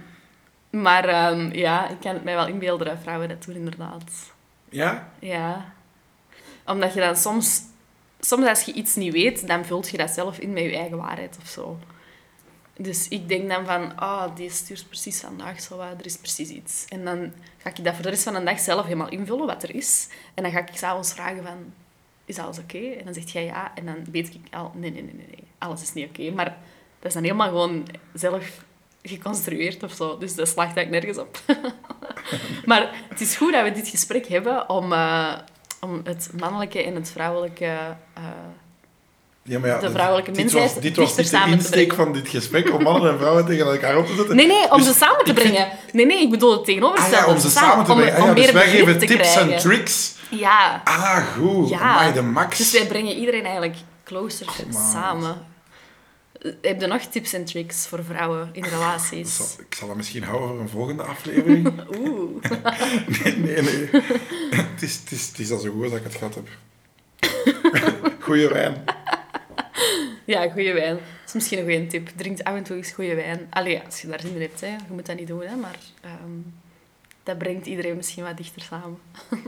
maar 0.69 1.05
ehm, 1.07 1.49
ja, 1.53 1.89
ik 1.89 1.99
kan 2.01 2.13
het 2.13 2.23
mij 2.23 2.35
wel 2.35 2.47
inbeelden 2.47 2.87
dat 2.87 2.97
vrouwen 3.01 3.29
dat 3.29 3.43
doen, 3.45 3.55
inderdaad. 3.55 4.11
Ja? 4.69 5.09
Ja. 5.19 5.73
Omdat 6.65 6.93
je 6.93 6.99
dan 6.99 7.15
soms... 7.15 7.61
Soms 8.25 8.47
als 8.47 8.61
je 8.61 8.73
iets 8.73 8.95
niet 8.95 9.13
weet, 9.13 9.47
dan 9.47 9.65
vult 9.65 9.89
je 9.89 9.97
dat 9.97 10.09
zelf 10.09 10.39
in 10.39 10.53
met 10.53 10.63
je 10.63 10.75
eigen 10.75 10.97
waarheid 10.97 11.37
of 11.41 11.47
zo. 11.47 11.77
Dus 12.77 13.07
ik 13.07 13.27
denk 13.27 13.49
dan 13.49 13.65
van, 13.65 13.97
ah, 13.97 14.35
die 14.35 14.49
stuurt 14.49 14.85
precies 14.87 15.19
vandaag 15.19 15.61
zo 15.61 15.77
wat, 15.77 15.99
er 15.99 16.05
is 16.05 16.17
precies 16.17 16.49
iets. 16.49 16.85
En 16.89 17.05
dan 17.05 17.33
ga 17.57 17.69
ik 17.69 17.83
dat 17.83 17.93
voor 17.93 18.03
de 18.03 18.09
rest 18.09 18.23
van 18.23 18.33
de 18.33 18.43
dag 18.43 18.59
zelf 18.59 18.83
helemaal 18.83 19.09
invullen, 19.09 19.45
wat 19.45 19.63
er 19.63 19.75
is. 19.75 20.07
En 20.33 20.43
dan 20.43 20.51
ga 20.51 20.59
ik 20.59 20.69
s'avonds 20.73 21.13
vragen 21.13 21.43
van, 21.43 21.73
is 22.25 22.37
alles 22.37 22.59
oké? 22.59 22.77
En 22.77 23.05
dan 23.05 23.13
zegt 23.13 23.31
jij 23.31 23.43
ja. 23.43 23.71
En 23.75 23.85
dan 23.85 24.05
weet 24.11 24.33
ik 24.33 24.53
al, 24.53 24.71
nee, 24.75 24.91
nee, 24.91 25.03
nee, 25.03 25.13
nee, 25.13 25.27
nee. 25.27 25.43
alles 25.57 25.81
is 25.81 25.93
niet 25.93 26.07
oké. 26.07 26.31
Maar 26.31 26.57
dat 26.99 27.07
is 27.07 27.13
dan 27.13 27.23
helemaal 27.23 27.47
gewoon 27.47 27.87
zelf 28.13 28.63
geconstrueerd 29.01 29.83
of 29.83 29.93
zo. 29.93 30.17
Dus 30.17 30.35
dat 30.35 30.47
slaagt 30.47 30.77
eigenlijk 30.77 31.05
nergens 31.05 31.27
op. 31.27 31.39
maar 32.69 33.05
het 33.09 33.21
is 33.21 33.35
goed 33.35 33.53
dat 33.53 33.63
we 33.63 33.71
dit 33.71 33.87
gesprek 33.87 34.27
hebben 34.27 34.69
om, 34.69 34.93
eh, 34.93 35.33
om 35.85 36.01
het 36.03 36.29
mannelijke 36.39 36.83
en 36.83 36.95
het 36.95 37.09
vrouwelijke... 37.11 37.65
eh, 38.13 38.23
Ja, 39.43 39.59
maar 39.59 39.69
ja, 39.69 39.77
De 39.79 39.91
vrouwelijke 39.91 40.31
dit 40.31 40.39
mensheid 40.39 40.73
was, 40.73 40.81
dit 40.83 40.95
was 40.95 41.15
niet 41.17 41.31
de 41.31 41.51
insteek 41.51 41.93
van 41.93 42.13
dit 42.13 42.27
gesprek, 42.27 42.73
om 42.73 42.83
mannen 42.83 43.11
en 43.11 43.17
vrouwen 43.17 43.45
tegen 43.45 43.65
elkaar 43.65 43.97
op 43.97 44.05
te 44.07 44.15
zetten. 44.15 44.35
Nee, 44.35 44.47
nee, 44.47 44.71
om 44.71 44.77
Dus 44.77 44.87
ze 44.87 44.93
samen 44.93 45.25
te 45.25 45.33
vind- 45.33 45.39
brengen. 45.51 45.67
Nee, 45.91 46.05
nee, 46.05 46.21
ik 46.21 46.29
bedoel 46.29 46.51
het 46.51 46.59
Ah 46.59 46.65
tegenovergestelde. 46.65 47.25
ja, 47.27 47.33
om 47.33 47.39
ze 47.39 47.49
samen 47.49 47.85
te 47.85 47.91
om- 47.91 47.97
brengen. 47.97 48.15
Ah 48.15 48.21
om 48.21 48.27
ja, 48.27 48.33
dus 48.33 48.51
wij 48.51 48.67
geven 48.67 48.97
tips 48.99 49.35
en 49.35 49.57
tricks. 49.57 50.13
Ja. 50.29 50.81
Ah, 50.83 51.17
goed. 51.37 51.69
Ja. 51.69 51.79
Amai, 51.79 52.13
de 52.13 52.21
max. 52.21 52.57
Dus 52.57 52.71
wij 52.71 52.87
brengen 52.87 53.15
iedereen 53.17 53.43
eigenlijk 53.43 53.75
closer 54.03 54.47
samen. 54.91 55.45
Heb 56.61 56.81
je 56.81 56.87
nog 56.87 57.01
tips 57.01 57.33
en 57.33 57.45
tricks 57.45 57.87
voor 57.87 58.03
vrouwen 58.03 58.49
in 58.51 58.63
relaties? 58.63 59.55
Ik 59.69 59.75
zal 59.75 59.87
dat 59.87 59.97
misschien 59.97 60.23
houden 60.23 60.49
voor 60.49 60.59
een 60.59 60.69
volgende 60.69 61.03
aflevering. 61.03 61.73
Oeh. 61.97 62.43
nee, 63.23 63.37
nee, 63.37 63.61
nee. 63.61 63.89
Het 64.51 64.81
is, 64.81 64.99
het, 64.99 65.11
is, 65.11 65.27
het 65.27 65.39
is 65.39 65.51
al 65.51 65.59
zo 65.59 65.71
goed 65.71 65.83
als 65.83 65.93
ik 65.93 66.03
het 66.03 66.15
gehad 66.15 66.35
heb. 66.35 66.47
Goeie 68.19 68.47
wijn. 68.47 68.83
Ja, 70.25 70.49
goede 70.49 70.73
wijn. 70.73 70.95
Dat 70.95 71.27
is 71.27 71.33
misschien 71.33 71.57
een 71.57 71.63
goede 71.63 71.87
tip. 71.87 72.09
Drink 72.15 72.39
af 72.39 72.55
en 72.55 72.63
toe 72.63 72.75
eens 72.77 72.91
goede 72.91 73.15
wijn. 73.15 73.47
Allee, 73.49 73.81
als 73.85 74.01
je 74.01 74.07
daar 74.07 74.19
zin 74.19 74.35
in 74.35 74.41
hebt. 74.41 74.61
Hè. 74.61 74.67
Je 74.67 74.75
moet 74.89 75.05
dat 75.05 75.17
niet 75.17 75.27
doen, 75.27 75.41
hè, 75.41 75.55
maar 75.55 75.79
ehm, 76.01 76.39
dat 77.23 77.37
brengt 77.37 77.65
iedereen 77.65 77.95
misschien 77.95 78.23
wat 78.23 78.37
dichter 78.37 78.61
samen. 78.61 78.97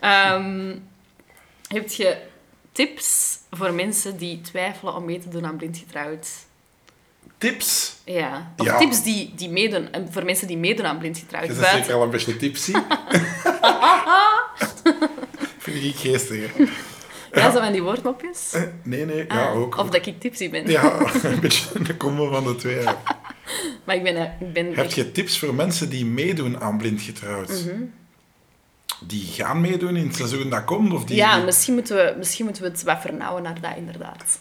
Ehm, 0.00 0.76
heb 1.68 1.88
je 1.90 2.16
tips 2.74 3.38
voor 3.50 3.72
mensen 3.72 4.16
die 4.16 4.40
twijfelen 4.40 4.94
om 4.94 5.04
mee 5.04 5.18
te 5.18 5.28
doen 5.28 5.46
aan 5.46 5.56
blind 5.56 5.76
getrouwd? 5.78 6.28
Tips. 7.38 7.96
Ja. 8.04 8.52
Of 8.56 8.66
Ja. 8.66 8.78
tips 8.78 9.02
die, 9.02 9.32
die 9.36 9.48
meedoen, 9.48 9.92
en 9.92 10.12
voor 10.12 10.24
mensen 10.24 10.46
die 10.46 10.56
meedoen 10.58 10.86
aan 10.86 10.98
blind 10.98 11.18
getrouwd. 11.18 11.42
Je 11.46 11.48
bent 11.48 11.60
Buiten- 11.60 11.84
zeker 11.84 11.98
al 11.98 12.04
een 12.04 12.10
beetje 12.10 12.36
tipsy. 12.36 12.72
Vind 15.58 15.84
ik 15.84 15.94
geestig, 15.96 16.54
hè? 16.56 16.64
Ja, 17.40 17.50
zo 17.50 17.58
van 17.60 17.72
die 17.72 17.82
woordmopjes. 17.82 18.52
Eh, 18.52 18.62
Nee, 18.82 19.04
nee. 19.04 19.24
Ja, 19.28 19.46
Ah, 19.48 19.56
ook. 19.56 19.76
Of 19.78 19.88
dat 19.90 20.06
ik 20.06 20.20
tipsy 20.20 20.50
ben. 20.50 20.70
Ja, 20.70 21.00
een 21.22 21.40
beetje 21.40 21.68
een 21.72 21.96
combo 21.96 22.30
van 22.30 22.44
de 22.44 22.54
twee. 22.56 22.84
Maar 23.84 23.96
ik 23.96 24.02
ben... 24.02 24.16
eh, 24.16 24.40
Ik 24.46 24.52
ben 24.52 24.74
Heb 24.74 24.92
je 24.92 25.12
tips 25.12 25.38
voor 25.38 25.54
mensen 25.54 25.88
die 25.90 26.04
meedoen 26.06 26.60
aan 26.60 26.78
Blind 26.78 27.02
Getrouwd? 27.02 27.48
Mhm. 27.48 27.82
Die 29.00 29.26
gaan 29.26 29.60
meedoen 29.60 29.96
in 29.96 30.06
het 30.06 30.16
seizoen 30.16 30.50
dat 30.50 30.64
komt? 30.64 30.92
Of 30.92 31.04
die... 31.04 31.16
Ja, 31.16 31.36
misschien 31.36 31.74
moeten, 31.74 31.96
we, 31.96 32.14
misschien 32.18 32.44
moeten 32.44 32.62
we 32.62 32.68
het 32.68 32.82
wat 32.82 33.00
vernauwen 33.00 33.42
naar 33.42 33.60
dat, 33.60 33.76
inderdaad. 33.76 34.40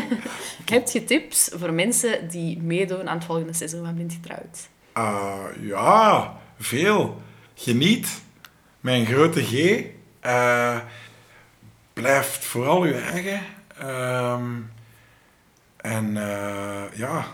Heb 0.70 0.88
je 0.88 1.04
tips 1.04 1.50
voor 1.54 1.72
mensen 1.72 2.28
die 2.28 2.62
meedoen 2.62 3.08
aan 3.08 3.16
het 3.16 3.24
volgende 3.24 3.52
seizoen 3.52 3.84
van 3.84 3.94
Blind 3.94 4.12
Getrouwd? 4.12 4.68
Ah, 4.92 5.44
ja, 5.60 6.36
veel. 6.58 7.22
Geniet. 7.54 8.22
Mijn 8.80 9.06
grote 9.06 9.42
G. 9.42 9.84
Eh 10.20 10.76
blijf 11.94 12.38
vooral 12.42 12.84
je 12.84 12.94
eigen. 12.94 13.40
Ehm, 13.78 14.50
en 15.76 16.16
eh, 16.16 16.82
ja, 16.94 17.26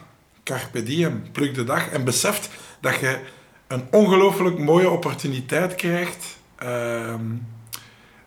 carpe 0.44 0.82
diem. 0.82 1.22
Pluk 1.32 1.54
de 1.54 1.64
dag. 1.64 1.90
En 1.90 2.04
beseft 2.04 2.50
dat 2.80 2.98
je 2.98 3.18
een 3.66 3.86
ongelooflijk 3.90 4.58
mooie 4.58 4.90
opportuniteit 4.90 5.74
krijgt. 5.74 6.38
Ehm, 6.60 7.24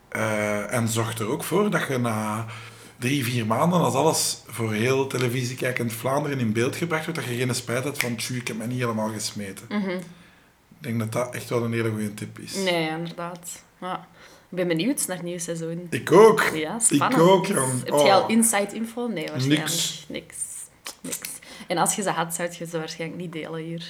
eh, 0.10 0.74
en 0.74 0.88
zorg 0.88 1.20
er 1.20 1.28
ook 1.28 1.44
voor 1.44 1.70
dat 1.70 1.88
je 1.88 1.98
na 1.98 2.46
drie, 3.00 3.24
vier 3.24 3.46
maanden, 3.46 3.80
als 3.80 3.94
alles 3.94 4.38
voor 4.48 4.74
heel 4.74 5.08
televisiekijkend 5.08 5.94
Vlaanderen 5.94 6.40
in 6.40 6.54
beeld 6.54 6.76
gebracht 6.76 7.06
wordt, 7.06 7.20
dat 7.20 7.30
je 7.30 7.36
geen 7.36 7.56
spijt 7.56 7.84
hebt 7.84 8.00
van, 8.02 8.16
tjoe, 8.16 8.38
ik 8.38 8.48
heb 8.48 8.58
me 8.58 8.66
niet 8.68 8.80
helemaal 8.80 9.10
gesmeten. 9.10 9.66
Ik 9.70 10.90
denk 10.90 11.00
dat 11.00 11.12
dat 11.12 11.36
echt 11.36 11.50
wel 11.50 11.64
een 11.64 11.74
hele 11.74 11.90
goede 11.90 12.14
tip 12.14 12.40
is. 12.40 12.56
Nee, 12.56 12.90
inderdaad. 12.90 13.64
Ja. 13.82 14.08
Ik 14.50 14.60
ben 14.60 14.68
benieuwd 14.68 15.08
naar 15.08 15.16
het 15.16 15.26
nieuwe 15.26 15.40
seizoen. 15.40 15.88
Ik 15.90 16.12
ook. 16.12 16.42
Ja, 16.54 16.80
spannend. 16.80 17.22
Ik 17.22 17.28
ook, 17.28 17.46
jong. 17.48 17.84
Heb 17.84 17.94
Oh. 17.94 18.06
je 18.06 18.12
al 18.14 18.28
inside 18.28 18.70
info? 18.76 19.08
Nee, 19.08 19.28
waarschijnlijk. 19.28 19.62
Niks. 19.70 20.06
Niks. 20.10 20.36
Niks. 21.02 21.30
En 21.68 21.78
als 21.78 21.96
je 21.96 22.02
ze 22.02 22.10
had, 22.10 22.34
zou 22.36 22.50
je 22.60 22.66
ze 22.66 22.78
waarschijnlijk 22.78 23.22
niet 23.22 23.32
delen 23.32 23.62
hier. 23.64 23.88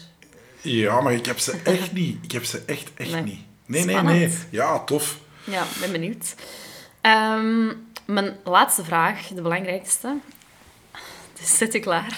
Ja, 0.61 1.01
maar 1.01 1.13
ik 1.13 1.25
heb 1.25 1.39
ze 1.39 1.59
echt 1.63 1.91
niet. 1.93 2.17
Ik 2.23 2.31
heb 2.31 2.43
ze 2.43 2.61
echt, 2.65 2.91
echt 2.95 3.11
Nee. 3.11 3.21
niet. 3.23 3.39
Nee, 3.73 3.85
nee, 3.85 3.95
Spannend. 3.95 4.19
nee. 4.19 4.37
Ja, 4.49 4.79
tof. 4.79 5.17
Ja, 5.43 5.61
ik 5.61 5.79
ben 5.79 5.91
benieuwd. 5.91 6.35
Ehm, 7.01 7.65
mijn 8.05 8.35
laatste 8.43 8.83
vraag, 8.83 9.27
de 9.27 9.41
belangrijkste. 9.41 10.15
Dus 11.39 11.57
zet 11.57 11.73
je 11.73 11.79
klaar. 11.79 12.17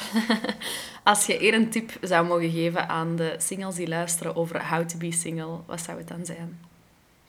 Als 1.04 1.26
je 1.26 1.38
één 1.38 1.54
een 1.54 1.70
tip 1.70 1.92
zou 2.02 2.26
mogen 2.26 2.52
geven 2.52 2.90
aan 2.90 3.16
de 3.16 3.36
singles 3.38 3.76
die 3.76 3.88
luisteren 3.88 4.36
over 4.36 4.68
how 4.70 4.88
to 4.88 4.98
be 4.98 5.12
single, 5.12 5.58
wat 5.66 5.82
zou 5.82 5.98
het 5.98 6.08
dan 6.08 6.26
zijn? 6.26 6.60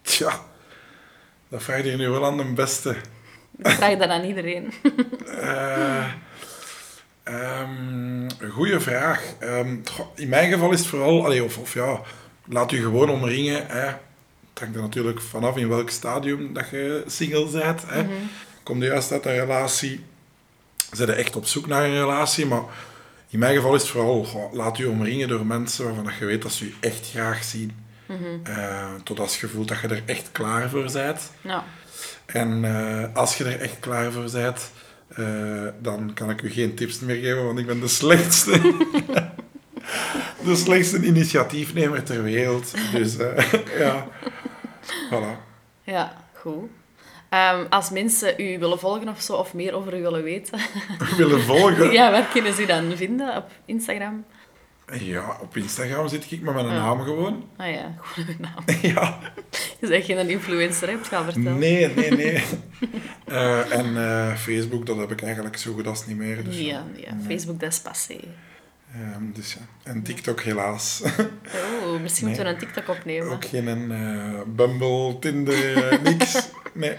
Tja, 0.02 0.40
dat 1.48 1.62
vraag 1.62 1.84
je 1.84 1.96
nu 1.96 2.08
wel 2.08 2.24
aan 2.24 2.36
de 2.36 2.44
beste. 2.44 2.96
Ik 3.58 3.68
vraag 3.68 3.96
dat 3.96 4.08
aan 4.08 4.24
iedereen. 4.24 4.72
Ehm, 7.24 8.22
een 8.38 8.50
goeie 8.50 8.78
vraag. 8.80 9.22
Ehm, 9.38 9.76
in 10.14 10.28
mijn 10.28 10.52
geval 10.52 10.70
is 10.72 10.78
het 10.78 10.88
vooral, 10.88 11.24
allee, 11.24 11.44
of, 11.44 11.58
of 11.58 11.74
ja, 11.74 12.00
laat 12.44 12.72
u 12.72 12.80
gewoon 12.82 13.10
omringen. 13.10 13.66
Hè. 13.66 13.92
Het 14.56 14.64
hangt 14.64 14.80
er 14.80 14.84
natuurlijk 14.84 15.20
vanaf 15.20 15.56
in 15.56 15.68
welk 15.68 15.90
stadium 15.90 16.52
dat 16.52 16.68
je 16.70 17.04
single 17.06 17.50
bent. 17.50 17.82
Hè. 17.86 18.06
Kom 18.62 18.82
je 18.82 18.88
juist 18.88 19.12
uit 19.12 19.26
een 19.26 19.38
relatie, 19.38 20.04
zijn 20.90 21.08
je 21.08 21.14
echt 21.14 21.36
op 21.36 21.46
zoek 21.46 21.66
naar 21.66 21.84
een 21.84 21.98
relatie, 21.98 22.46
maar 22.46 22.62
in 23.28 23.38
mijn 23.38 23.56
geval 23.56 23.74
is 23.74 23.82
het 23.82 23.90
vooral, 23.90 24.50
laat 24.52 24.78
u 24.78 24.84
omringen 24.84 25.28
door 25.28 25.46
mensen 25.46 25.84
waarvan 25.84 26.04
dat 26.04 26.14
je 26.14 26.24
weet 26.24 26.42
dat 26.42 26.52
ze 26.52 26.64
u 26.64 26.74
echt 26.80 27.10
graag 27.10 27.44
zien. 27.44 27.72
Eh, 28.42 28.94
tot 29.02 29.20
als 29.20 29.40
je 29.40 29.48
voelt 29.48 29.68
dat 29.68 29.80
je 29.80 29.88
er 29.88 30.02
echt 30.06 30.28
klaar 30.32 30.68
voor 30.68 30.92
bent. 30.92 31.30
Ja. 31.40 31.64
En 32.26 32.64
eh, 32.64 33.14
als 33.14 33.36
je 33.38 33.44
er 33.44 33.60
echt 33.60 33.78
klaar 33.80 34.12
voor 34.12 34.30
bent, 34.32 34.70
eh, 35.08 35.66
dan 35.82 36.10
kan 36.14 36.30
ik 36.30 36.42
u 36.42 36.50
geen 36.50 36.74
tips 36.74 37.00
meer 37.00 37.16
geven, 37.16 37.44
want 37.44 37.58
ik 37.58 37.66
ben 37.66 37.80
de 37.80 37.88
slechtste. 37.88 38.60
de 40.46 40.56
slechtste 40.56 41.02
initiatiefnemer 41.02 42.02
ter 42.02 42.22
wereld. 42.22 42.72
Dus 42.92 43.16
eh, 43.18 43.52
ja, 43.78 44.06
voilà. 45.10 45.44
Ja, 45.82 46.12
goed. 46.32 46.68
Ehm, 47.28 47.64
als 47.70 47.90
mensen 47.90 48.34
u 48.36 48.58
willen 48.58 48.78
volgen 48.78 49.08
of 49.08 49.20
zo, 49.20 49.32
of 49.32 49.54
meer 49.54 49.72
over 49.74 49.98
u 49.98 50.02
willen 50.02 50.22
weten, 50.22 50.58
Willen 51.16 51.42
volgen? 51.42 51.92
ja, 51.98 52.10
waar 52.10 52.26
kunnen 52.32 52.54
ze 52.54 52.62
u 52.62 52.66
dan 52.66 52.92
vinden? 52.96 53.36
Op 53.36 53.50
Instagram? 53.64 54.24
Ja, 55.00 55.36
op 55.40 55.56
Instagram 55.56 56.08
zit 56.08 56.30
ik 56.30 56.40
met 56.42 56.54
mijn 56.54 56.66
Ja. 56.66 56.72
naam 56.72 57.00
gewoon. 57.00 57.48
Ah 57.56 57.72
ja, 57.72 57.94
gewoon 58.02 58.28
uw 58.28 58.34
naam. 58.40 58.78
ja, 58.82 59.18
Je 59.80 59.86
bent 59.88 60.04
geen 60.04 60.28
influencer, 60.28 60.88
heb 60.90 61.04
je 61.10 61.16
al 61.16 61.24
verteld. 61.24 61.58
nee, 61.58 61.88
nee, 61.94 62.10
nee. 62.10 62.42
Eh, 63.24 63.72
en 63.78 63.96
eh, 63.96 64.36
Facebook, 64.36 64.86
dat 64.86 64.96
heb 64.96 65.10
ik 65.12 65.22
eigenlijk 65.22 65.56
zo 65.56 65.72
goed 65.72 65.86
als 65.86 66.06
niet 66.06 66.16
meer. 66.16 66.44
Dus, 66.44 66.58
Ja, 66.58 66.84
ja. 66.96 67.14
nee. 67.14 67.26
Facebook, 67.36 67.60
dat 67.60 67.72
is 67.72 67.80
passé. 67.80 68.16
Ehm, 69.00 69.32
dus 69.32 69.52
ja. 69.52 69.60
En 69.82 70.02
TikTok 70.02 70.40
helaas. 70.42 71.02
Oh, 71.84 72.00
misschien 72.00 72.26
moeten 72.26 72.44
we 72.44 72.50
een 72.50 72.58
TikTok 72.58 72.88
opnemen. 72.88 73.30
Ook 73.32 73.44
geen 73.44 73.92
eh, 73.92 74.40
Bumble, 74.46 75.18
Tinder, 75.18 75.88
eh, 75.92 76.00
niks. 76.12 76.48
Nee. 76.72 76.94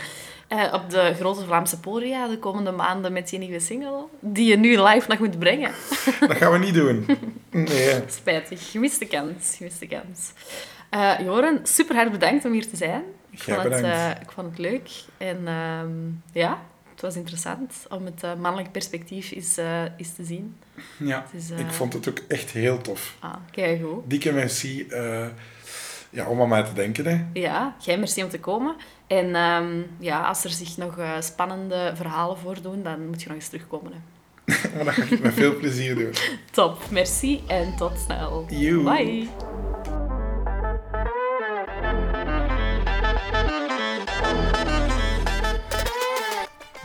Eh, 0.47 0.73
op 0.73 0.89
de 0.89 1.13
grote 1.19 1.45
Vlaamse 1.45 1.79
podia 1.79 2.27
de 2.27 2.37
komende 2.39 2.71
maanden 2.71 3.13
met 3.13 3.29
je 3.29 3.37
nieuwe 3.37 3.59
single, 3.59 4.05
die 4.19 4.45
je 4.49 4.57
nu 4.57 4.81
live 4.81 5.09
nog 5.09 5.19
moet 5.19 5.39
brengen. 5.39 5.71
Dat 6.27 6.37
gaan 6.37 6.51
we 6.51 6.57
niet 6.57 6.73
doen. 6.73 7.05
Nee. 7.51 8.01
Spijtig, 8.07 8.71
gemiste 8.71 9.05
kans, 9.05 9.55
gemiste 9.57 9.87
kans. 9.87 10.31
Eh, 10.89 11.13
Joren, 11.19 11.59
super 11.63 11.95
hard 11.95 12.11
bedankt 12.11 12.45
om 12.45 12.51
hier 12.51 12.69
te 12.69 12.75
zijn. 12.77 13.03
Ik 13.29 13.41
Jij 13.41 13.55
vond, 13.55 13.67
het, 13.67 13.81
bedankt. 13.81 14.15
eh, 14.15 14.21
ik 14.21 14.31
vond 14.31 14.49
het 14.49 14.57
leuk. 14.59 14.89
En 15.17 15.41
ehm, 15.47 15.89
ja, 16.31 16.61
het 16.97 17.05
was 17.05 17.15
interessant 17.15 17.73
om 17.89 18.05
het 18.05 18.23
eh, 18.23 18.35
mannelijk 18.35 18.71
perspectief 18.71 19.31
eens, 19.31 19.57
eh, 19.57 19.81
eens 19.97 20.13
te 20.15 20.23
zien. 20.23 20.55
Ja, 20.97 21.25
is, 21.33 21.51
eh, 21.51 21.59
ik 21.59 21.71
vond 21.71 21.93
het 21.93 22.09
ook 22.09 22.19
echt 22.27 22.51
heel 22.51 22.81
tof. 22.81 23.15
Ah, 23.19 23.35
kijk 23.51 23.81
goed. 23.83 24.09
Dikke 24.09 24.31
merci 24.31 24.87
eh, 24.87 25.27
ja, 26.09 26.27
om 26.27 26.41
aan 26.41 26.49
mij 26.49 26.63
te 26.63 26.73
denken. 26.73 27.05
Hè. 27.05 27.25
Ja, 27.33 27.75
jij 27.79 27.97
merci 27.97 28.23
om 28.23 28.29
te 28.29 28.39
komen. 28.39 28.75
En 29.07 29.35
ehm, 29.35 29.81
ja, 29.99 30.21
als 30.21 30.43
er 30.43 30.49
zich 30.49 30.77
nog 30.77 30.97
eh, 30.97 31.11
spannende 31.19 31.91
verhalen 31.95 32.37
voordoen, 32.37 32.83
dan 32.83 33.07
moet 33.07 33.21
je 33.21 33.27
nog 33.27 33.37
eens 33.37 33.47
terugkomen. 33.47 33.91
Hè. 33.91 33.99
Maar 34.75 34.85
dat 34.85 34.93
ga 34.93 35.03
ik 35.03 35.19
met 35.19 35.33
veel 35.33 35.55
plezier 35.55 35.95
doen. 35.95 36.13
Top, 36.51 36.89
merci 36.91 37.43
en 37.47 37.75
tot 37.75 37.99
snel. 38.05 38.45
Joe. 38.49 38.83
Bye. 38.83 39.96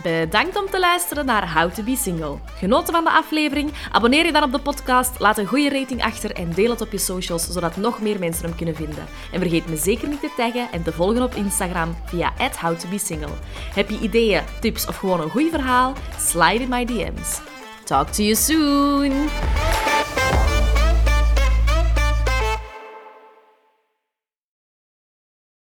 Bedankt 0.03 0.57
om 0.57 0.69
te 0.69 0.79
luisteren 0.79 1.25
naar 1.25 1.53
How 1.53 1.71
to 1.71 1.83
Be 1.83 1.95
Single. 1.95 2.37
Genoten 2.57 2.93
van 2.93 3.03
de 3.03 3.11
aflevering? 3.11 3.73
Abonneer 3.91 4.25
je 4.25 4.31
dan 4.31 4.43
op 4.43 4.51
de 4.51 4.59
podcast, 4.59 5.19
laat 5.19 5.37
een 5.37 5.45
goede 5.45 5.69
rating 5.69 6.03
achter 6.03 6.31
en 6.31 6.53
deel 6.53 6.69
het 6.69 6.81
op 6.81 6.91
je 6.91 6.97
socials, 6.97 7.47
zodat 7.51 7.77
nog 7.77 8.01
meer 8.01 8.19
mensen 8.19 8.45
hem 8.45 8.55
kunnen 8.55 8.75
vinden. 8.75 9.05
En 9.31 9.39
vergeet 9.39 9.69
me 9.69 9.77
zeker 9.77 10.07
niet 10.07 10.19
te 10.19 10.33
taggen 10.37 10.67
en 10.71 10.83
te 10.83 10.91
volgen 10.91 11.23
op 11.23 11.33
Instagram 11.33 11.95
via 12.05 12.33
@howtobesingle. 12.59 13.33
Heb 13.73 13.89
je 13.89 13.99
ideeën, 13.99 14.41
tips 14.59 14.87
of 14.87 14.97
gewoon 14.97 15.21
een 15.21 15.29
goed 15.29 15.49
verhaal? 15.49 15.93
Slide 16.19 16.61
in 16.63 16.69
my 16.69 16.85
DM's. 16.85 17.41
Talk 17.83 18.07
to 18.07 18.23
you 18.23 18.35
soon! 18.35 19.29